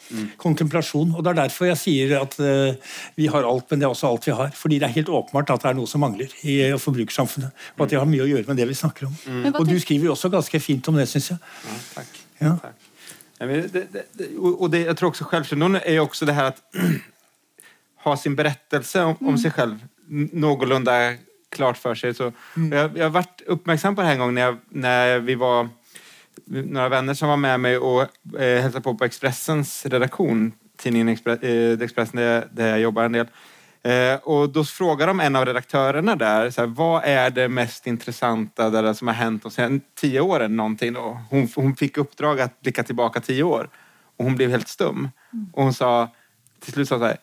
[0.41, 1.13] Kontemplasjon.
[1.15, 4.10] Og det er derfor jeg sier at uh, vi har alt, men det er også
[4.10, 4.51] alt vi har.
[4.55, 7.65] Fordi det er helt åpenbart at det er noe som mangler i eh, forbrukersamfunnet.
[7.77, 9.15] Og at det har mye å gjøre med det vi snakker om.
[9.25, 9.53] Mm.
[9.53, 11.55] Og du skriver jo også ganske fint om det, syns jeg.
[11.65, 12.19] Ja, takk.
[12.41, 12.58] Ja.
[12.63, 12.91] takk.
[13.39, 16.47] Ja, men det, det, det, og jag tror også självkännedom er jo også det her
[16.47, 16.62] att
[18.09, 21.13] ha sin berättelse om, om sig själv n- någorlunda
[21.51, 22.13] klart för sig.
[22.13, 22.31] Så,
[22.71, 25.69] jag, jag har varit uppmärksam på det här en gång när, jag, när vi var
[26.45, 28.01] några vänner som var med mig och
[28.41, 31.07] eh, hälsade på på Expressens redaktion, tidningen
[31.41, 33.27] eh, Expressen där, jag- där jag jobbar en del.
[33.83, 37.87] Eh, och då frågar de en av redaktörerna där, så här, vad är det mest
[37.87, 40.55] intressanta där som har hänt de senaste tio åren?
[40.55, 41.19] Någonting då?
[41.29, 43.69] Hon, hon fick uppdrag att blicka tillbaka tio år
[44.17, 45.09] och hon blev helt stum.
[45.53, 46.09] Och hon sa,
[46.59, 47.17] till slut sa hon så här,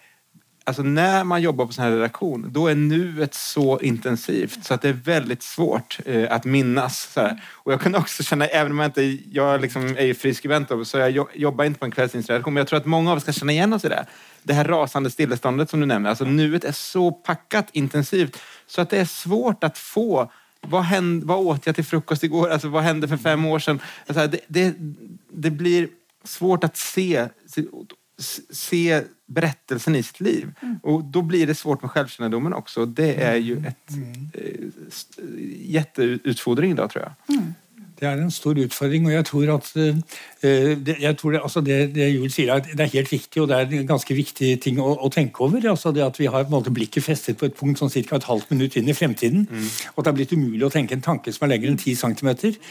[0.65, 4.83] Alltså när man jobbar på sån här redaktion, då är nuet så intensivt så att
[4.83, 7.19] det är väldigt svårt eh, att minnas.
[7.51, 10.69] Och jag kan också känna, även om jag inte jag liksom är ju fri skribent
[10.85, 13.23] så jag jo- jobbar inte på en kvällstidningsredaktion, men jag tror att många av oss
[13.23, 14.07] ska känna igen oss i det.
[14.43, 18.91] Det här rasande stilleståndet som du nämner, alltså nuet är så packat intensivt så att
[18.91, 22.49] det är svårt att få vad, hände, vad åt jag till frukost igår?
[22.49, 23.81] Alltså, vad hände för fem år sedan?
[24.07, 24.75] Alltså, det, det,
[25.33, 25.89] det blir
[26.25, 27.29] svårt att se,
[28.23, 30.55] se, se berättelsen i sitt liv.
[30.83, 32.87] Och då blir det svårt med självkännedomen också.
[32.87, 34.73] Det är ju ett mm.
[34.89, 35.23] st-
[35.59, 37.37] jätteutfordring idag tror jag.
[38.03, 40.01] Det er en stor utfordring, og jeg tror at eh,
[40.43, 43.43] Eh, det, jeg tror det, altså det, det Juel sier, er, det er helt riktig,
[43.43, 45.63] og det er en ganske viktig ting å, å tenke over.
[45.71, 48.17] altså det At vi har på en måte blikket festet på et punkt sånn ca.
[48.17, 49.45] et halvt minutt inn i fremtiden.
[49.47, 49.69] Mm.
[49.95, 52.31] Og det er blitt umulig å tenke en tanke som er lenger enn 10 cm.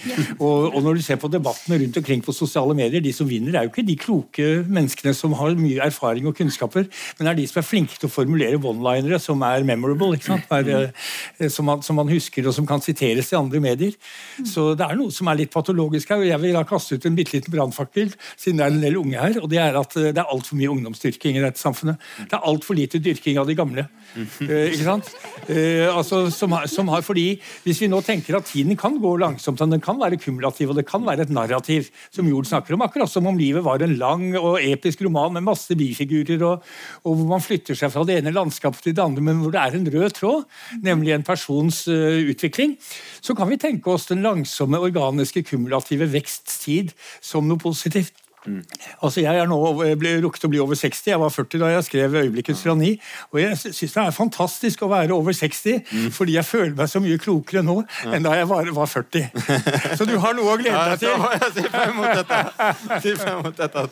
[0.10, 0.18] Ja.
[0.40, 3.56] Og, og, når du ser på debattene rundt omkring på sosiale medier, de som vinner,
[3.56, 6.90] er jo ikke de kloke menneskene som har mye erfaring og kunnskaper,
[7.20, 10.92] men er de som er flinke til å formulere one-linere som er memorable, er,
[11.40, 13.96] eh, som, man, som, man, husker og som kan siteres i andre medier.
[14.42, 14.52] Mm.
[14.52, 16.24] Så det er noe som er litt patologisk her.
[16.24, 19.00] og Jeg vil da kaste ut en bitte liten brannfakkel, siden det er en del
[19.02, 19.40] unge her.
[19.42, 22.02] og Det er at eh, det er altfor mye ungdomsdyrking i dette samfunnet.
[22.26, 23.88] Det er altfor lite dyrking av de gamle.
[24.12, 25.08] Uh, ikke sant?
[25.48, 29.62] Uh, altså, som, som, har, fordi Hvis vi nå tenker at tiden kan gå langsomt,
[29.62, 33.12] den kan være kumulativ, og det kan være et narrativ, som Jord snakker om, akkurat
[33.12, 36.66] som om livet var en lang og episk roman med masse bifigurer, og,
[37.06, 39.62] og hvor man flytter seg fra det ene landskapet til det andre, men hvor det
[39.62, 40.44] er en rød tråd,
[40.84, 42.76] nemlig en persons uh, utvikling,
[43.24, 48.18] så kan vi tenke oss den langsomme, organiske, kumulative veksttid som noe positivt.
[48.42, 48.64] Mm.
[49.06, 49.58] Altså Jeg er nå
[50.24, 51.12] rukket å bli over 60.
[51.12, 52.98] Jeg var 40 da jeg skrev 'Øyeblikkets tyranni'.
[53.32, 56.10] Og jeg syns det er fantastisk å være over 60, mm.
[56.12, 58.16] fordi jeg føler meg så mye klokere nå ja.
[58.16, 59.30] enn da jeg var, var, 40.
[59.98, 61.28] Så du har noe å glede deg til.
[61.42, 62.42] Jeg ser frem mot dette.
[63.22, 63.88] Frem mot dette.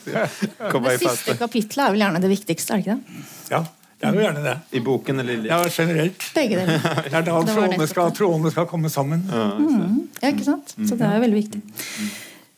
[0.90, 3.28] Det siste kapitlet er vel gjerne det viktigste, er det ikke det?
[3.54, 3.66] Ja.
[4.00, 4.56] Det er jo gjerne det.
[4.72, 6.24] I boken eller Ja, generelt.
[6.36, 6.80] Begge deler.
[7.04, 9.26] Det er da trådene skal, trådene skal komme sammen.
[9.28, 9.98] Ja, mm.
[10.22, 10.72] ja, ikke sant?
[10.78, 11.62] Så det er jo veldig viktig.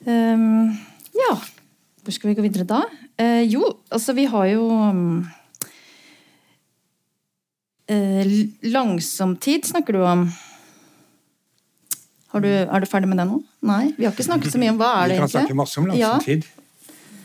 [0.06, 0.70] Um,
[1.18, 1.34] ja.
[2.02, 2.84] Hvor skal vi gå videre da?
[3.18, 5.02] Uh, jo, altså vi har jo um,
[7.90, 8.32] uh,
[8.78, 10.30] Langsomtid snakker du om.
[12.32, 13.42] Du, er du ferdig med det nå?
[13.66, 13.92] Nei?
[13.98, 15.28] Vi har ikke snakket så mye om hva er det egentlig?
[15.28, 16.46] Vi kan snakke masse om langsomtid.
[16.46, 16.61] Ja.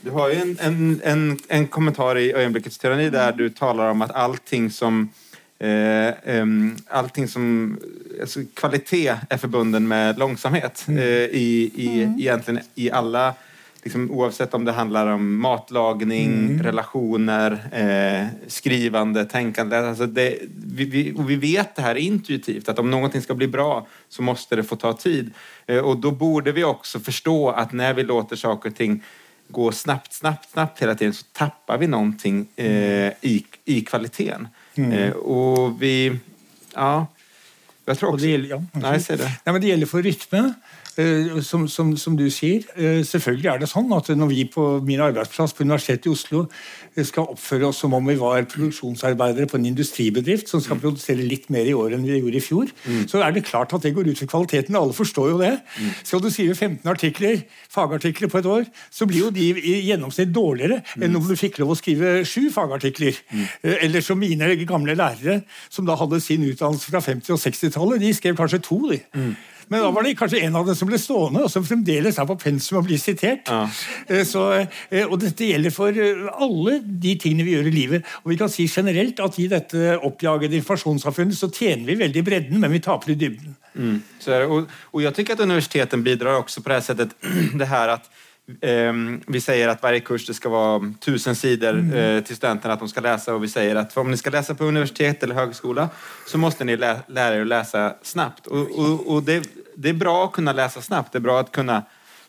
[0.07, 4.05] Du har jo en, en, en, en kommentar i øyeblikkets tyranni der du taler om
[4.07, 5.01] at allting som
[5.59, 7.49] eh, um, allting som
[8.21, 10.99] alltså, kvalitet er forbundet med långsamhet mm.
[10.99, 12.15] eh, i, i, mm.
[12.21, 13.35] egentligen i alla
[13.87, 16.63] Liksom, oavsett om det handler om matlagning, mm.
[16.63, 19.77] relationer, eh, skrivande, tänkande.
[19.77, 23.87] altså det, vi, vi, vi vet det här intuitivt, at om noe skal bli bra
[24.09, 25.31] så måste det få ta tid.
[25.67, 29.03] Eh, og då borde vi også forstå at når vi låter saker og ting
[29.49, 34.49] gå snabbt, snabbt, snabbt hela tiden så tappar vi någonting eh, i, i kvaliteten.
[34.75, 34.93] Mm.
[34.93, 36.19] Eh, och vi...
[36.75, 37.07] Ja.
[37.85, 38.25] Jag tror också...
[38.25, 39.33] Det gäller, ja, Nej, det.
[39.45, 40.53] Men det gäller för rytme.
[40.97, 44.63] Eh, som, som, som, du sier, eh, selvfølgelig er det sånn at når vi på
[44.81, 49.45] min arbeidsplass på Universitetet i Oslo eh, skal oppføre oss som om vi var produksjonsarbeidere
[49.51, 50.83] på en industribedrift som skal mm.
[50.87, 53.03] produsere litt mer i år enn vi gjorde i fjor, mm.
[53.13, 54.79] så er det klart at det går ut for kvaliteten.
[54.79, 55.51] Alle forstår jo det.
[55.77, 55.91] Mm.
[56.01, 57.43] Skal du skrive 15 artikler,
[57.77, 61.05] fagartikler på et år, så blir jo de i gjennomsnitt dårligere mm.
[61.05, 63.21] enn om du fikk lov å skrive sju fagartikler.
[63.35, 63.45] Mm.
[63.75, 68.15] Eller som mine gamle lærere, som da hadde sin utdannelse fra 50- og 60-tallet, de
[68.17, 68.81] skrev kanskje to.
[68.95, 69.03] de.
[69.69, 72.29] Men da var det kanskje en av dem som ble stående, og som fremdeles er
[72.29, 73.51] på pensum og blir sitert.
[73.51, 73.65] Ja.
[74.07, 74.45] Eh, så,
[74.91, 78.13] eh, og dette gjelder for eh, alle de tingene vi gjør i livet.
[78.23, 82.27] Og vi kan si generelt at i dette oppjagede informasjonssamfunnet så tjener vi veldig i
[82.31, 83.57] bredden, men vi taper i dybden.
[83.77, 83.99] Mm.
[84.49, 87.11] og, og jeg tenker at universiteten bidrar også på det settet
[87.61, 88.07] det her at
[89.27, 91.93] vi säger att varje kurs det ska vara tusen sidor mm.
[91.93, 94.55] uh, till studenterna att de ska läsa och vi säger att om ni ska läsa
[94.55, 95.89] på universitet eller högskola
[96.27, 98.47] så måste ni lä lära er att läsa snabbt.
[98.47, 101.53] Och, och, och det, det, är bra att kunna läsa snabbt, det är bra att
[101.53, 101.83] kunna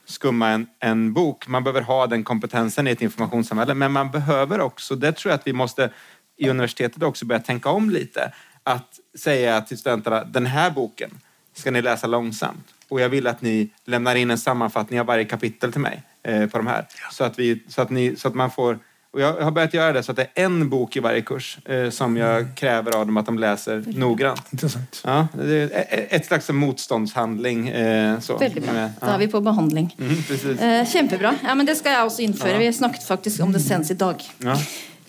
[0.06, 1.48] skumma en, en, bok.
[1.48, 5.40] Man behöver ha den kompetensen i ett informationssamhälle men man behöver också, det tror jag
[5.40, 5.90] att vi måste
[6.38, 11.12] i universitetet också börja tänka om lite, att säga till studenterna den här boken
[11.54, 15.26] ska ni läsa långsamt och jag vill att ni lämnar in en sammanfattning av varje
[15.26, 16.86] kapitel till mig eh, på de här.
[17.02, 17.08] Ja.
[17.12, 18.80] Så, att vi, så, att ni, så att man får
[19.12, 21.58] och jag har börjat göra det så att det är en bok i varje kurs
[21.66, 22.56] eh, som jag mm.
[22.56, 24.42] kräver av dem att de läser noggrant.
[24.52, 25.02] Intressant.
[25.06, 27.68] Ja, det är ett slags motståndshandling.
[27.68, 28.38] Eh, så.
[28.38, 28.76] Veldig bra.
[28.76, 28.90] Ja.
[29.00, 29.96] Da er vi på behandling.
[30.00, 31.36] Mm, eh, kjempebra.
[31.44, 32.52] Ja, men Det skal jeg også innføre.
[32.52, 32.60] Ja.
[32.60, 34.16] Vi snakket faktisk om det senest i dag.
[34.38, 34.58] Ja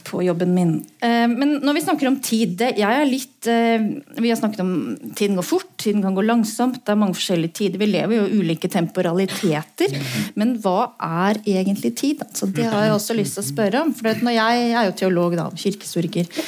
[0.08, 0.72] på jobben min.
[1.04, 2.62] Eh, men når vi snakker om tid
[3.08, 3.84] litt eh,
[4.18, 4.72] Vi har snakket om
[5.14, 6.80] tiden går fort, tiden kan gå langsomt.
[6.84, 7.82] Det er mange forskjellige tider.
[7.82, 9.94] Vi lever jo ulike temporaliteter.
[10.38, 12.24] Men hva er egentlig tid?
[12.24, 13.94] Altså, det har jeg også lyst til å spørre om.
[13.96, 16.44] For når jeg, jeg er jo teolog, da, kirkehistoriker.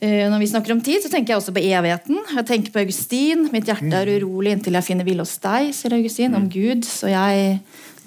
[0.00, 2.20] Eh, når vi snakker om tid, så tenker jeg også på evigheten.
[2.32, 3.48] Jeg tenker på Augustin.
[3.52, 6.88] Mitt hjerte er urolig inntil jeg finner hvile hos deg, sier Augustin, om Gud.
[6.88, 7.58] Så jeg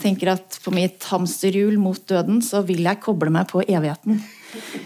[0.02, 4.24] tenker at på mitt hamsterhjul mot døden så vil jeg koble meg på evigheten.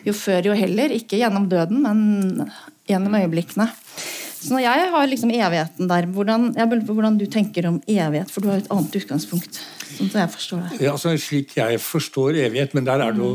[0.08, 0.94] Jo før, jo heller.
[0.96, 2.50] Ikke gjennom døden, men
[2.88, 3.70] gjennom øyeblikkene.
[4.38, 7.80] Så når jeg har liksom evigheten der, hvordan, jeg lurer på hvordan du tenker om
[7.90, 9.62] evighet, for du har et annet utgangspunkt.
[9.98, 10.82] sånn jeg forstår det.
[10.86, 13.32] Ja, altså Slik jeg forstår evighet, men der er det jo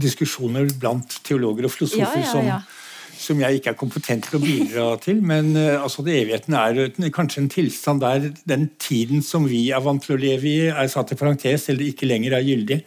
[0.00, 2.62] diskusjoner blant teologer og filosofer ja, ja, ja.
[2.62, 2.80] som
[3.24, 5.20] som jeg ikke er kompetent til å bidra til.
[5.24, 9.84] Men uh, altså, det evigheten er kanskje en tilstand der den tiden som vi er
[9.84, 12.80] vant til å leve i, er satt i parentes eller ikke lenger er gyldig.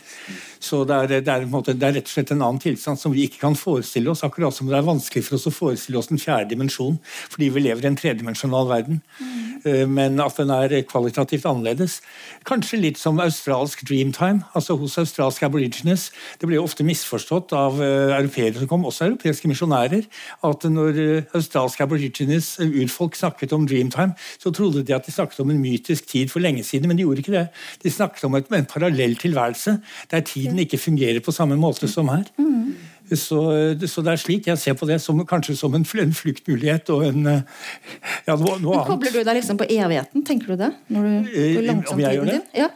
[0.60, 3.14] Så det er, det, er måte, det er, rett og slett en annen tilstand som
[3.14, 4.24] vi ikke kan forestille oss.
[4.28, 6.98] Akkurat som det er vanskelig for oss å forestille oss en fjerde dimensjon,
[7.32, 9.02] fordi vi lever i en tredimensjonal verden.
[9.20, 9.94] Mm.
[9.94, 12.00] Men at den er kvalitativt annerledes.
[12.48, 16.10] Kanskje litt som australsk dreamtime, altså hos australske aborigines.
[16.40, 20.08] Det ble jo ofte misforstått av uh, europeere som kom, også europeiske misjonærer,
[20.48, 25.42] at når uh, australske aborigines, urfolk, snakket om dreamtime, så trodde de at de snakket
[25.44, 27.48] om en mytisk tid for lenge siden, men de gjorde ikke det.
[27.84, 29.78] De snakket om et, en parallell tilværelse
[30.12, 32.26] der tid tiden ikke fungerer på samme måte som her.
[32.38, 32.76] Mm.
[33.08, 33.40] Så,
[33.88, 37.06] så, det er slik jeg ser på det, som, kanskje som en, en fluktmulighet og
[37.08, 38.90] en ja, noe, noe annet.
[38.90, 40.74] Kobler du deg liksom på evigheten, tenker du det?
[40.92, 42.42] Når du går eh, langsomt Om jeg gjør det?
[42.58, 42.72] Ja.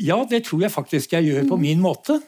[0.00, 2.22] ja, det tror jeg faktisk jeg gjør på min måte.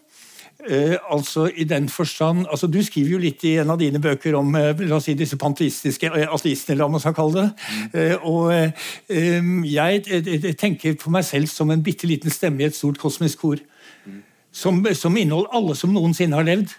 [0.57, 4.35] Uh, altså i den forstand, altså Du skriver jo litt i en av dine bøker
[4.35, 7.51] om uh, la oss si, disse panteistiske uh, ateistene, la oss kalle det.
[7.93, 12.99] Uh, og jeg tenker på meg selv som en bitte liten stemme i et stort
[12.99, 13.61] kosmisk kor
[14.57, 16.73] som, som inneholder alle som noensinne har levd,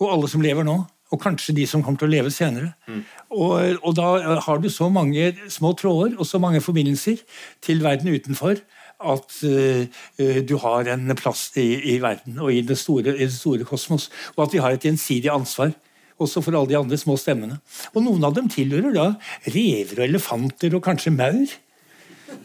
[0.00, 0.80] og alle som lever nå.
[1.10, 2.68] Og kanskje de som kommer til å leve senere.
[2.86, 3.00] Mm.
[3.34, 7.18] Og, og, da har du så mange små tråder og så mange forbindelser
[7.66, 8.60] til verden utenfor
[9.00, 10.00] at uh,
[10.46, 14.06] du har en plass i, i verden og i det, store, i det, store, kosmos.
[14.36, 15.74] Og at vi har et gjensidig ansvar.
[16.20, 17.58] Også for alle de andre små stemmene.
[17.94, 19.06] Og noen av dem tilhører da
[19.48, 21.54] rever og elefanter og kanskje maur.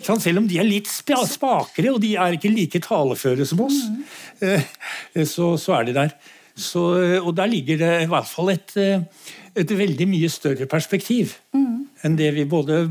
[0.05, 5.23] Selv om de er litt spakere, og de er ikke like taleføre som oss, mm.
[5.25, 6.13] så, så, er de der.
[6.55, 6.83] Så,
[7.21, 9.01] og der ligger det i hvert fall et, eh,
[9.55, 12.05] et veldig mye større perspektiv mm.
[12.07, 12.85] enn det vi både,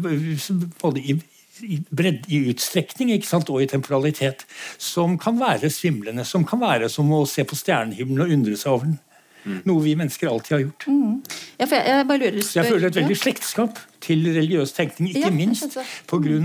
[0.83, 1.17] både i,
[1.65, 4.45] i, bredd, i utstrekning og i temporalitet,
[4.77, 6.27] som kan være svimlende.
[6.29, 9.01] Som kan være som å se på stjernehimmelen og undre seg over den.
[9.45, 9.61] Mm.
[9.69, 10.87] Noe vi mennesker alltid har gjort.
[10.89, 11.17] Mm.
[11.59, 15.33] Ja, jeg, jeg, lurer, spør, jeg føler et veldig slektskap til religiøs tenkning, ikke ja,
[15.35, 15.79] minst
[16.11, 16.41] pga.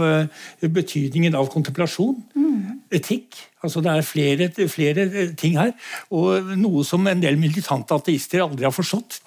[0.00, 2.84] Uh, betydningen av kontemplasjon, mm.
[3.00, 3.38] etikk.
[3.62, 5.74] Altså Det er flere, flere eh, ting her.
[6.10, 9.20] Og noe som en del militante ateister aldri har forstått.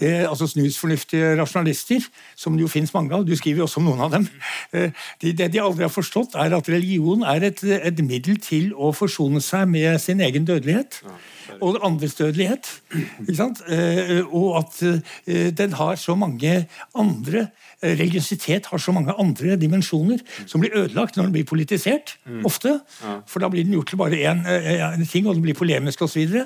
[0.00, 2.04] Det, altså Snusfornuftige rasjonalister,
[2.36, 4.28] som det jo finnes mange av, du skriver jo også om noen av dem.
[4.72, 8.72] Eh, det de, de aldri har forstått, er at religion er et, et middel til
[8.72, 11.02] å forsone seg med sin egen dødelighet.
[11.04, 11.18] Ja
[11.60, 12.70] og andres dødelighet.
[13.34, 13.62] sant?
[14.32, 14.82] og at
[15.26, 17.48] eh, den har så mange andre
[17.82, 22.14] religiøsitet har så mange andre dimensjoner som blir ødelagt når den blir politisert.
[22.24, 22.44] Mm.
[22.46, 22.76] ofte,
[23.26, 26.36] For da blir den gjort til bare én eh, ting, og den blir polemisk osv.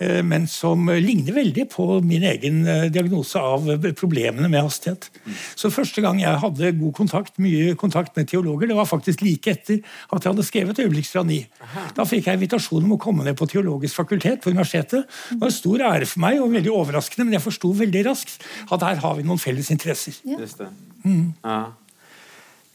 [0.00, 5.10] Eh, men som ligner veldig på min egen eh, diagnose av problemene med hastighet.
[5.24, 5.38] Mm.
[5.62, 9.50] Så første gang jeg hadde god kontakt, mye kontakt med teologer, det var faktisk like
[9.50, 11.46] etter at jeg hadde skrevet 'Øyeblikkstrani'.
[11.96, 15.06] Da fikk jeg invitasjon om å komme ned på Teologisk fakultet på universitetet.
[15.30, 18.44] Det var en stor ære for meg, og veldig overraskende, men jeg forsto veldig raskt
[18.70, 20.16] at her har vi noen felles interesser.
[20.24, 20.40] Ja.
[21.04, 21.32] Mm.
[21.44, 21.60] Ja.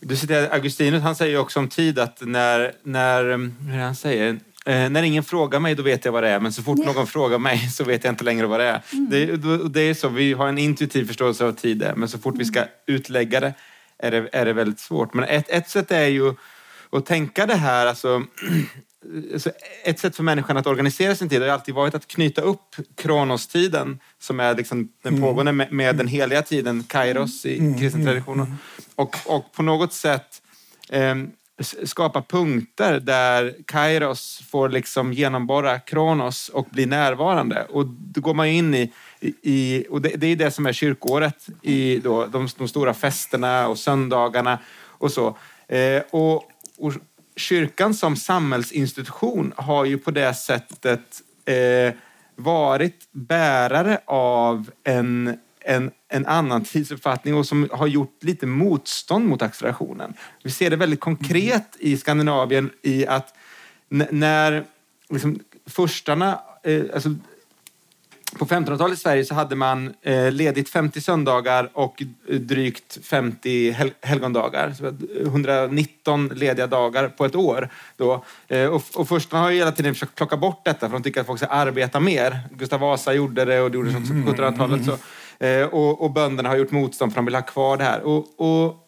[0.06, 3.32] Du citerar Augustinus, han sier jo også om tid at når, når
[3.72, 6.40] hur han sier, eh, när ingen frågar mig, då vet jag vad det är.
[6.40, 8.82] Men så fort någon frågar mig så vet jag inte längre vad det är.
[8.92, 9.10] Mm.
[9.10, 12.46] Det, det, är så, vi har en intuitiv förståelse av tid, men så fort vi
[12.46, 13.54] ska utlägga det
[13.98, 15.14] är det, är det väldigt svårt.
[15.14, 16.34] Men ett, ett sätt är ju
[16.92, 18.32] att tänka det här, altså alltså,
[19.84, 24.00] ett sätt för människan att organisera sin tid har alltid varit att knyta upp kronostiden
[24.20, 25.22] som är liksom den mm.
[25.22, 27.80] pågående med, med den heliga tiden, kairos i mm.
[27.80, 28.58] kristen tradition.
[28.96, 30.42] Och, och på något sätt
[30.90, 31.16] eh,
[31.84, 37.66] skapa punkter där kairos får liksom genomborra kronos och bli närvarande.
[37.70, 38.92] Och då går man in i,
[39.42, 43.68] i och det, det, är det som är kyrkåret i då, de, de stora festerna
[43.68, 45.38] och söndagarna och så.
[45.68, 46.36] Eh, och,
[46.78, 46.94] och
[47.36, 51.94] kyrkan som samhällsinstitution har ju på det sättet eh,
[52.36, 59.42] varit bärare av en, en, en annan tidsuppfattning och som har gjort lite motstånd mot
[59.42, 60.14] accelerationen.
[60.44, 63.34] Vi ser det väldigt konkret i Skandinavien i att
[63.90, 64.66] när
[65.10, 67.10] liksom, förstarna, eh, alltså
[68.40, 72.04] på 1500-talet i Sverige så hade man eh, ledigt 50 söndagar och
[72.40, 74.74] drygt 50 hel helgondagar.
[74.74, 74.86] Så
[75.22, 77.70] 119 lediga dagar på ett år.
[77.98, 78.24] Då.
[78.48, 81.22] Eh, och, och första har ju hela tiden försökt plocka bort detta för de tycker
[81.22, 82.40] att folk ska arbeta mer.
[82.52, 84.82] Gustav Vasa gjorde det och det gjorde det på 1700-talet.
[84.86, 84.98] Så,
[85.46, 88.02] eh, och, och bönderna har gjort motstånd för de vill ha kvar det här.
[88.02, 88.82] Och, och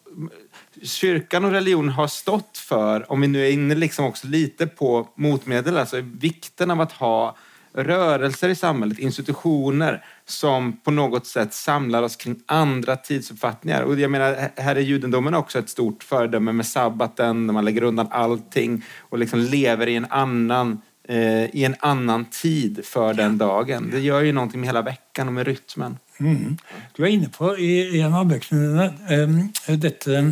[0.82, 5.08] kyrkan och religion har stått för, om vi nu är inne liksom också lite på
[5.14, 7.36] motmedel, alltså vikten av att ha
[7.78, 13.82] rörelser i samhället, institutioner som på något sätt samlar oss kring andra tidsuppfattningar.
[13.82, 17.82] Och jag menar, här är judendomen också ett stort föredöme med sabbaten, där man lägger
[17.82, 23.38] undan allting och liksom lever i en annan eh, i en annan tid för den
[23.38, 23.88] dagen.
[23.92, 25.96] Det gör ju någonting med hela veckan och med rytmen.
[26.18, 26.56] Mm.
[26.96, 30.22] Du er inne på i en av bøkene dine dette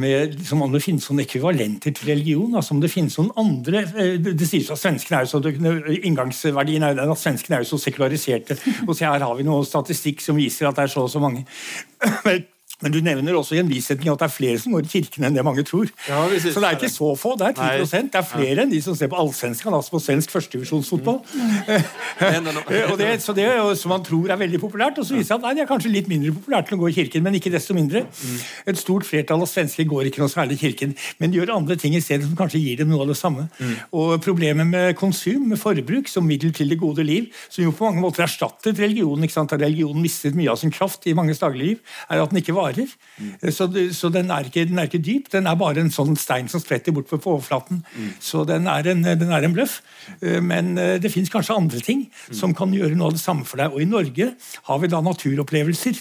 [0.00, 2.54] med liksom, om det finnes noen ekvivalenter til religion.
[2.54, 6.86] altså om Det finnes noen andre uh, Det sies at svenskene er jo så, Inngangsverdien
[6.86, 8.58] er den at svenskene er jo så sekulariserte.
[8.88, 11.22] og så Her har vi noe statistikk som viser at det er så og så
[11.22, 11.46] mange.
[12.80, 15.26] Men du nevner også i en bisetning at det er flere som går i kirken
[15.26, 15.90] enn det mange tror.
[16.08, 17.34] Ja, så det er ikke så få.
[17.40, 18.02] Det er 10 Nei.
[18.10, 18.64] Det er flere ja.
[18.64, 21.20] enn de som ser på allsvenskan, altså på svensk førstedivisjonsfotball.
[21.34, 22.96] Mm.
[23.00, 23.48] det, så det
[23.80, 25.92] som man tror er veldig populært, og så viser det at nei, det er kanskje
[25.92, 28.04] litt mindre populært til å gå i kirken, men ikke desto mindre.
[28.08, 28.38] Mm.
[28.72, 31.76] Et stort flertall av svensker går ikke noe særlig i kirken, men de gjør andre
[31.80, 33.46] ting i stedet som kanskje gir dem noe av det samme.
[33.60, 33.76] Mm.
[34.00, 37.88] Og problemet med konsum, med forbruk, som middel til det gode liv, som jo på
[37.88, 39.56] mange måter erstattet religionen, ikke sant?
[39.60, 42.94] religionen mistet mye av sin kraft i manges dagligliv, er at den ikke var varer.
[43.18, 43.52] Mm.
[43.52, 46.48] Så, så den, er ikke, den, er ikke, dyp, den er bare en sånn stein
[46.48, 47.82] som spretter bort på overflaten.
[47.94, 48.10] Mm.
[48.20, 49.80] Så den er en, den er en bløff.
[50.20, 53.46] Eh, men eh, det fins kanskje andre ting som kan gjøre noe av det samme
[53.48, 53.74] for deg.
[53.74, 54.30] Og i Norge
[54.68, 56.00] har vi da naturopplevelser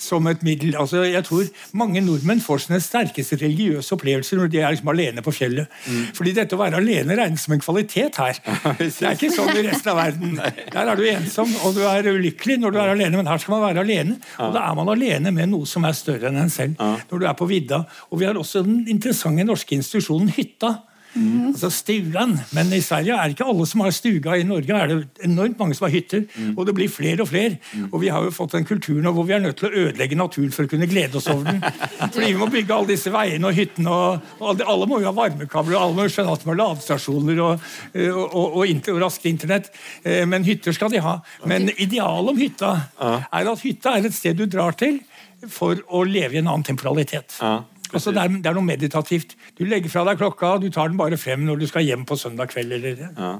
[0.00, 0.76] som et middel.
[0.78, 5.24] Altså, jeg tror mange nordmenn får sine sterkeste religiøse opplevelser når de er liksom alene
[5.24, 5.70] på fjellet.
[6.16, 8.40] Fordi dette å være alene regnes som en kvalitet her.
[8.80, 10.36] Det er ikke sånn i resten av verden.
[10.72, 13.56] Der er du ensom og du er ulykkelig når du er alene, men her skal
[13.56, 14.16] man være alene.
[14.40, 16.80] Og da er man alene med noe som er større enn en selv.
[17.10, 17.84] Når du er på vidda.
[18.10, 20.78] Og vi har også den interessante norske institusjonen Hytta
[21.14, 21.50] Mm.
[21.50, 22.36] Altså stugan.
[22.54, 24.36] Men i Sverige er det ikke alle som har stuga.
[24.38, 26.22] I Norge er det enormt mange som har hytter.
[26.36, 26.52] Mm.
[26.56, 27.56] Og det blir flere og flere.
[27.74, 27.88] Mm.
[27.90, 30.18] Og vi har jo fått en kultur nå hvor vi er nødt til å ødelegge
[30.18, 31.60] naturen for å kunne glede oss over den.
[32.14, 33.90] Fordi vi må bygge alle disse veiene og hyttene.
[33.90, 37.42] Og, og alle må jo ha varmekabler, og alle må skjønne at de har ladestasjoner
[37.46, 37.68] og,
[38.06, 39.72] og, og, og raskt internett.
[40.04, 41.18] Eh, men hytter skal de ha.
[41.50, 45.00] Men idealet om hytta er at hytta er et sted du drar til
[45.48, 47.38] for å leve i en annen temporalitet.
[47.40, 47.60] Ja.
[47.90, 49.34] Altså, det, er, det, er, noe meditativt.
[49.58, 52.14] Du legger fra deg klokka, du tar den bare frem når du skal hjem på
[52.18, 52.76] søndag kveld.
[52.76, 53.32] Eller, ja.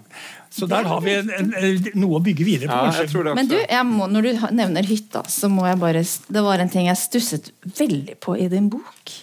[0.51, 3.14] Så der har vi en, en, noe å bygge videre på.
[3.14, 6.72] Ja, Men du, må, når du nevner hytta, så må jeg bare Det var en
[6.72, 9.14] ting jeg stusset veldig på i din bok.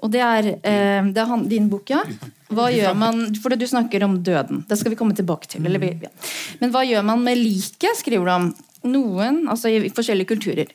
[0.00, 2.04] Og det er, eh, det er din bok, ja.
[2.50, 4.64] Hva gjør man, for Du snakker om døden.
[4.68, 5.66] Det skal vi komme tilbake til.
[5.66, 6.10] Eller, ja.
[6.62, 8.50] Men hva gjør man med liket, skriver du om.
[8.80, 10.70] Noen, altså i forskjellige kulturer.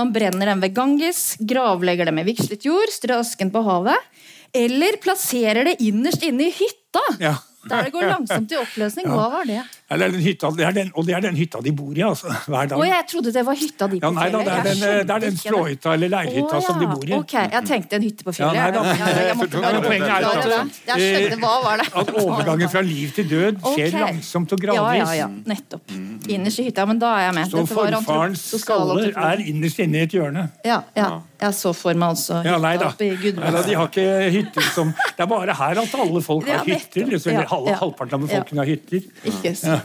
[0.00, 4.08] Man brenner dem ved Ganges, gravlegger dem i vigslet jord, strør asken på havet.
[4.56, 7.02] Eller plasserer det innerst inne i hytta.
[7.20, 7.34] Ja.
[7.68, 9.10] Der det går langsomt i oppløsning.
[9.12, 9.60] Hva var det?
[9.90, 11.96] Ja, det, er den hytta, det er den, og det er den hytta de bor
[11.98, 12.02] i.
[12.06, 12.78] altså, hver dag.
[12.78, 15.14] Å, jeg trodde det var hytta de på ja, nei, da, det er den, det
[15.16, 16.60] er den slåhytta eller leirhytta ja.
[16.62, 17.16] som de bor i.
[17.16, 18.60] Ok, Jeg tenkte en hytte på fjellet.
[18.60, 21.88] Ja, nei, da, jeg, jeg måtte bare poenget er at, jeg skjønte, hva var det?
[22.04, 24.04] at overgangen fra liv til død skjer okay.
[24.04, 25.00] langsomt og gradvis.
[25.00, 25.96] Ja, ja, ja, nettopp.
[26.36, 26.86] Innerst i hytta.
[26.86, 27.50] Men da er jeg med.
[27.50, 30.46] Så forfarens skaller er innerst inne i et hjørne.
[30.70, 31.10] Ja, ja.
[31.40, 32.90] Jeg så for meg altså ja, nei, da.
[33.00, 33.68] i Gudbrandsdalen.
[33.70, 37.08] De har ikke hytter som Det er bare her at alle folk har hytter.
[37.16, 39.06] eller halvparten av befolkningen har hytter.
[39.24, 39.79] Ikke sant.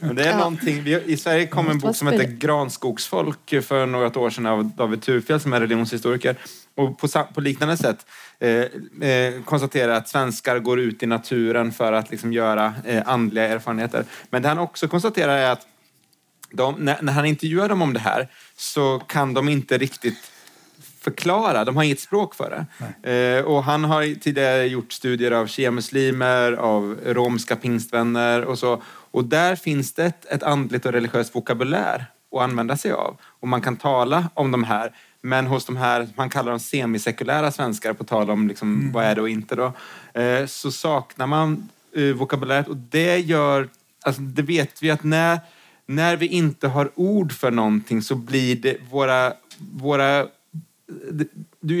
[0.00, 3.86] Men det er noen ting, vi, I Sverige kom en bok som heter 'Granskogsfolk' for
[3.86, 6.36] noen år siden av David Turfjell, som er religionshistoriker.
[6.80, 8.06] Og på, på liknande sätt
[8.38, 8.70] eh,
[9.08, 14.04] eh, konstaterar at svenskar går ut i naturen for å liksom, gjøre eh, andliga erfarenheter.
[14.30, 15.66] Men det han også konstaterer er at
[16.52, 20.14] de, när, när han intervjuar dem om det her, så kan de ikke riktig
[21.00, 21.64] förklara.
[21.64, 22.66] De har inget språk för
[23.02, 23.10] det.
[23.12, 28.82] Eh, och han har tidigare gjort studier av shia-muslimer, av romska pingstvänner och så.
[29.10, 33.18] Och der finnes det et, et andelig og religiøst vokabulær å anvende seg av.
[33.42, 34.92] Og man kan tale om de her,
[35.22, 38.88] men hos de her man kaller dem semisekulære svensker, på tale om liksom, mm.
[38.94, 39.70] hva er det og ikke, da,
[40.14, 41.56] eh, så saknar man
[41.94, 42.70] eh, vokabulæret.
[42.70, 43.66] Og det gjør
[44.06, 45.40] altså, det vet vi at når,
[45.90, 49.22] når vi ikke har ord for noe, så blir det våre...
[49.58, 50.28] våra
[51.60, 51.74] du,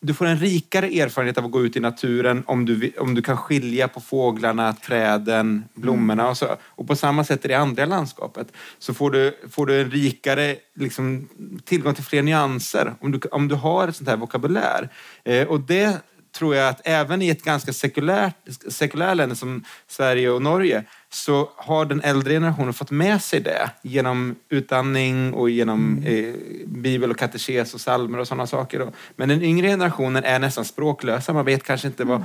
[0.00, 3.22] du får en rikere erfarenhet av å gå ut i naturen om du, om du
[3.22, 6.56] kan skilja på fåglarna, träden, blommorna och så.
[6.62, 10.56] Och på samme sätt i det andra landskapet så får du, får du en rikere
[10.74, 11.28] liksom,
[11.64, 14.88] tilgang til flere nyanser om du, om du har et sånt här vokabulär.
[15.24, 16.02] Eh, och det
[16.34, 18.34] tror jag att även i ett ganska sekulärt,
[18.68, 23.70] sekulärt länder som Sverige och Norge så har den äldre generationen fått med sig det
[23.82, 26.28] genom utdanning och genom mm.
[26.28, 26.34] eh,
[26.66, 28.92] bibel och katekes och salmer och sådana saker.
[29.16, 31.32] Men den yngre generationen är nästan språklösa.
[31.32, 32.22] Man vet kanske inte vad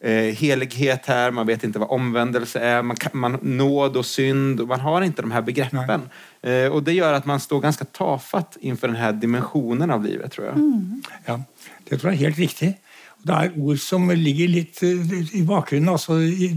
[0.00, 0.28] mm.
[0.28, 4.60] eh, helighet är, man vet inte vad omvändelse är, man, man, nåd och synd.
[4.60, 6.08] Och man har inte de här begreppen.
[6.42, 10.32] Eh, och det gör att man står ganska tafatt inför den här dimensionen av livet
[10.32, 10.56] tror jag.
[10.56, 11.02] Mm.
[11.24, 11.42] Ja,
[11.88, 12.76] det tror jag är helt riktigt.
[13.22, 15.92] Det er ord som ligger litt eh, i bakgrunnen.
[15.92, 16.48] altså I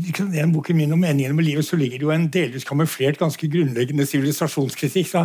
[0.41, 3.19] en bok i min om meningene med livet så ligger det jo en delvis kamuflert,
[3.21, 5.11] ganske grunnleggende sivilisasjonskritikk.
[5.11, 5.21] Så,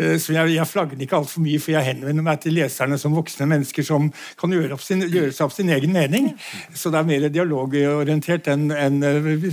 [0.00, 3.12] eh, så jeg, jeg flagger ikke altfor mye, for jeg henvender meg til leserne som
[3.16, 4.08] voksne mennesker som
[4.40, 6.30] kan gjøre, opp sin, gjøre seg opp sin egen mening.
[6.72, 9.04] Så det er mer dialogorientert enn en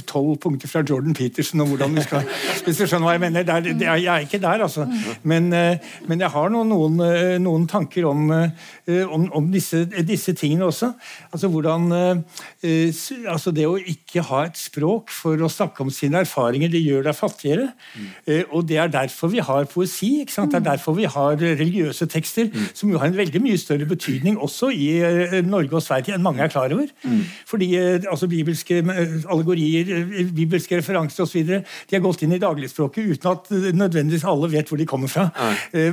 [0.07, 2.23] tolv punkter fra Jordan Peterson om hvordan vi skal
[2.63, 3.43] Hvis du skjønner hva jeg mener.
[3.47, 4.87] Det er, det jeg er ikke der, altså.
[5.27, 6.97] Men, men jeg har noen, noen,
[7.43, 10.93] noen tanker om, om, om disse, disse tingene også.
[11.31, 16.21] Altså hvordan eh, altså Det å ikke ha et språk for å snakke om sine
[16.23, 17.67] erfaringer, det gjør deg fattigere.
[17.95, 18.07] Mm.
[18.25, 20.11] Eh, og det er derfor vi har poesi.
[20.27, 22.69] Det er derfor vi har religiøse tekster, mm.
[22.77, 26.25] som jo har en veldig mye større betydning også i eh, Norge og Sverige enn
[26.25, 26.89] mange er klar over.
[27.03, 27.23] Mm.
[27.47, 28.79] Fordi altså bibelske
[29.27, 29.91] allegorier,
[30.35, 31.51] bibelske referanser osv.
[31.89, 35.27] De har gått inn i dagligspråket uten at nødvendigvis alle vet hvor de kommer fra.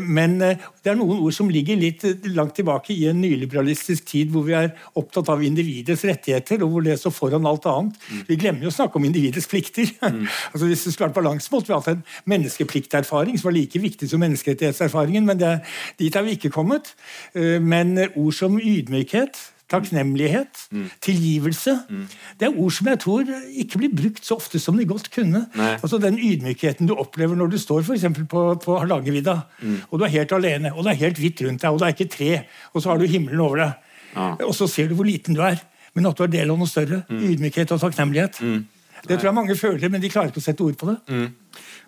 [0.01, 2.05] Men det er noen ord som ligger litt
[2.35, 6.85] langt tilbake i en nyliberalistisk tid hvor vi er opptatt av individets rettigheter, og hvor
[6.85, 7.97] det står foran alt annet.
[8.11, 8.25] Mm.
[8.29, 9.91] Vi glemmer jo å snakke om individets plikter.
[10.05, 10.27] Mm.
[10.53, 14.09] altså Hvis det skulle vært balanse, måtte vi hatt en menneskeplikterfaring som var like viktig
[14.11, 15.53] som menneskerettighetserfaringen, men det,
[15.99, 16.93] dit er vi ikke kommet.
[17.35, 19.41] Eh, men ord som ydmykhet
[19.71, 20.89] takknemlighet, mm.
[21.03, 21.79] tilgivelse.
[21.89, 22.05] Mm.
[22.41, 23.31] Det er ord som jeg tror
[23.63, 25.47] ikke blir brukt så ofte som de godt kunne.
[25.57, 25.73] Nei.
[25.81, 27.97] Altså Den ydmykheten du opplever når du står for
[28.31, 29.79] på, på Hardangervidda, mm.
[29.91, 31.97] og du er helt alene, og det er helt hvitt rundt deg, og det er
[31.97, 32.31] ikke tre,
[32.73, 33.91] og så har du himmelen over deg.
[34.15, 34.35] Ja.
[34.47, 35.61] Og så ser du hvor liten du er,
[35.95, 37.03] men at du er del av noe større.
[37.11, 37.25] Mm.
[37.33, 38.41] Ydmykhet og takknemlighet.
[38.43, 38.63] Mm.
[39.05, 40.97] Det tror jeg mange føler, men de klarer ikke å sette ord på det.
[41.13, 41.27] Mm.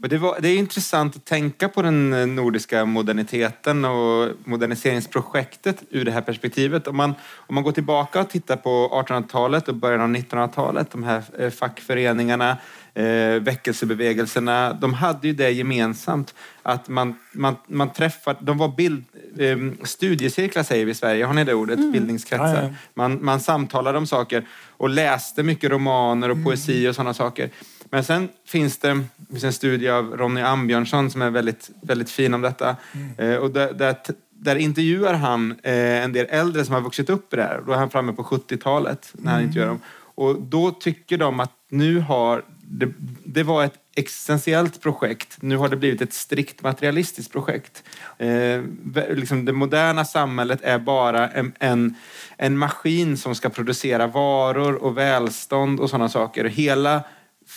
[0.05, 6.12] Det, var, det, er interessant å tenke på den nordiske moderniteten og moderniseringsprojektet ur det
[6.12, 6.91] her perspektivet.
[6.93, 7.14] Om man,
[7.49, 11.55] om man går tilbake og tittar på 1800-tallet og begynnelsen av 1900-tallet, de her eh,
[11.55, 12.51] fackföreningarna,
[12.97, 19.05] eh, väckelsebevegelserna, de hade ju det gemensamt att man, man, man träffade, de var bild,
[19.38, 21.78] eh, studiecirklar säger vi i Sverige, har ni det ordet?
[21.78, 21.92] Mm.
[21.92, 22.55] Bildningskretsar.
[22.55, 22.74] Ja, ja.
[22.94, 27.51] Man, man samtalade om saker och läste mycket romaner och poesi och sådana saker.
[27.90, 32.34] Men sen finns det, finns en studie av Ronny Ambjörnsson som är väldigt, väldigt fin
[32.34, 32.76] om detta.
[32.92, 33.32] Mm.
[33.32, 33.97] Eh, och där, där,
[34.30, 37.62] där, intervjuar han eh, en del äldre som har vuxit upp i det här.
[37.66, 39.49] Då är han framme på 70-talet när han mm.
[39.49, 39.80] intervjuar dem.
[40.14, 42.93] Och då tycker de att nu har det,
[43.25, 45.37] det, var ett existentiellt projekt.
[45.41, 47.85] Nu har det blivit ett strikt materialistiskt projekt.
[48.19, 48.62] Eh,
[49.11, 51.95] liksom det moderna samhället är bara en, en,
[52.37, 56.45] en, maskin som ska producera varor och välstånd och sådana saker.
[56.45, 57.03] Hela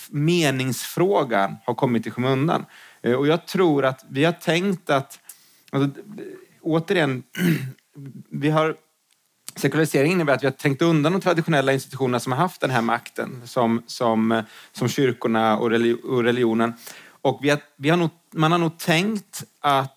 [0.10, 2.66] meningsfrågan har kommit i skymundan.
[3.02, 5.20] Eh, och jag tror att vi har tänkt att,
[5.72, 6.02] alltså,
[6.62, 7.24] återigen,
[8.32, 8.76] vi har
[9.60, 12.82] Sekularisering innebär att vi har trängt undan de traditionella institutionerna som har haft den här
[12.82, 15.72] makten, som, som, som kyrkorna och,
[16.24, 16.74] religionen.
[17.22, 19.96] Och vi har, vi har nog, man har nog tänkt att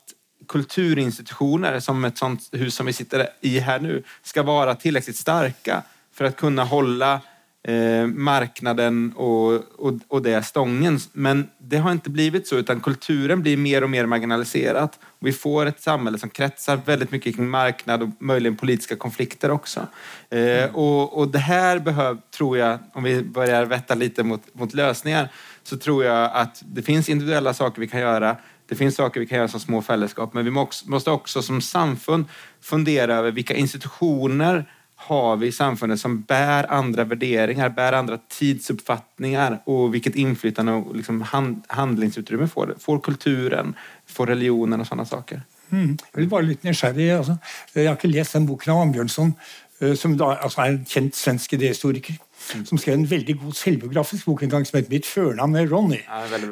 [0.49, 5.83] kulturinstitutioner som ett sånt hus som vi sitter i här nu ska vara tillräckligt starka
[6.13, 7.21] för att kunna hålla
[7.69, 10.99] eh, marknaden och, och, och det stången.
[11.13, 14.99] Men det har inte blivit så, utan kulturen blir mer och mer marginaliserat.
[15.19, 19.87] Vi får ett samhälle som kretsar väldigt mycket kring marknad och möjligen politiska konflikter också.
[20.31, 24.75] Eh, och, och det här behöver, tror jag, om vi börjar vetta lite mot, mot
[24.75, 25.29] lösningar,
[25.63, 28.37] så tror jag att det finns individuella saker vi kan göra.
[28.69, 30.51] Det finns saker vi kan göra som små fällskap, men vi
[30.87, 32.25] måste också som samfund
[32.61, 34.67] fundera över vilka institutioner
[35.07, 40.97] har vi i samfunnet som bär andra värderingar, bär andra tidsuppfattningar och vilket inflytande och
[40.97, 43.75] liksom hand, handlingsutrymme får, får kulturen,
[44.07, 45.43] får religionen och sådana saker.
[45.73, 45.97] Mm.
[46.13, 47.09] Jeg vil bare litt nysgjerrig.
[47.17, 47.37] Altså.
[47.75, 49.33] Jeg har ikke lest den boken av Ambjørnson,
[49.81, 52.19] eh, som da, altså er en kjent svensk idéhistoriker.
[52.55, 52.64] Mm.
[52.66, 56.03] som skrev en veldig god selvbiografisk bok en gang som het 'Mitt førnavn er Ronny'.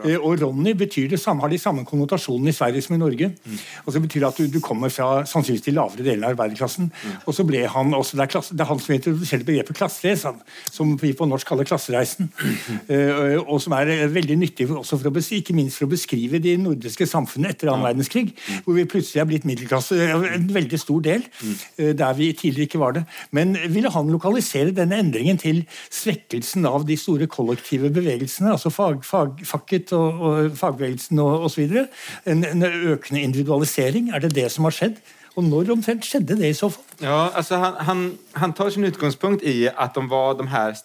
[0.06, 3.26] Ja, og Ronny betyr det samme, har de samme konnotasjonene i Sverige som i Norge.
[3.44, 3.58] Mm.
[3.86, 6.92] Og så betyr det at du, du kommer fra sannsynligvis de lavere delene av arbeiderklassen.
[6.92, 7.10] Mm.
[7.26, 10.26] Og så ble han også, det er, klasse, det er han som introduserte begrepet klassereis,
[10.70, 12.30] som vi på norsk kaller Klassereisen.
[12.90, 13.44] Mm.
[13.48, 17.06] Og som er veldig nyttig også for å, ikke minst for å beskrive de nordiske
[17.06, 18.60] samfunnene etter annen verdenskrig, mm.
[18.64, 19.96] hvor vi plutselig er blitt middelklasse,
[20.34, 23.04] en veldig stor del, uh, der vi tidligere ikke var det.
[23.36, 29.00] Men ville han lokalisere denne endringen til svekkelsen av de store kollektive bevegelsene, altså fag,
[29.04, 31.80] fag, fakket og, og fagbevegelsen osv.
[32.30, 34.12] En, en økende individualisering.
[34.14, 35.00] Er det det som har skjedd?
[35.38, 36.86] Og når omtrent skjedde det i så fall?
[37.02, 38.04] Ja, altså han, han,
[38.38, 40.78] han tar sin utgangspunkt i at de var de her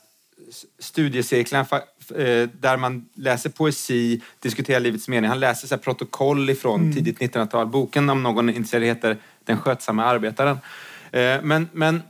[0.79, 1.81] studiecirklarna
[2.15, 5.29] eh, der man läser poesi, diskuterer livets mening.
[5.29, 6.91] Han läser så protokoll fra mm.
[6.93, 7.69] tidigt 1900-tal.
[7.73, 10.57] Boken om noen intresserad heter Den skötsamma arbetaren.
[11.11, 12.01] Eh, men, men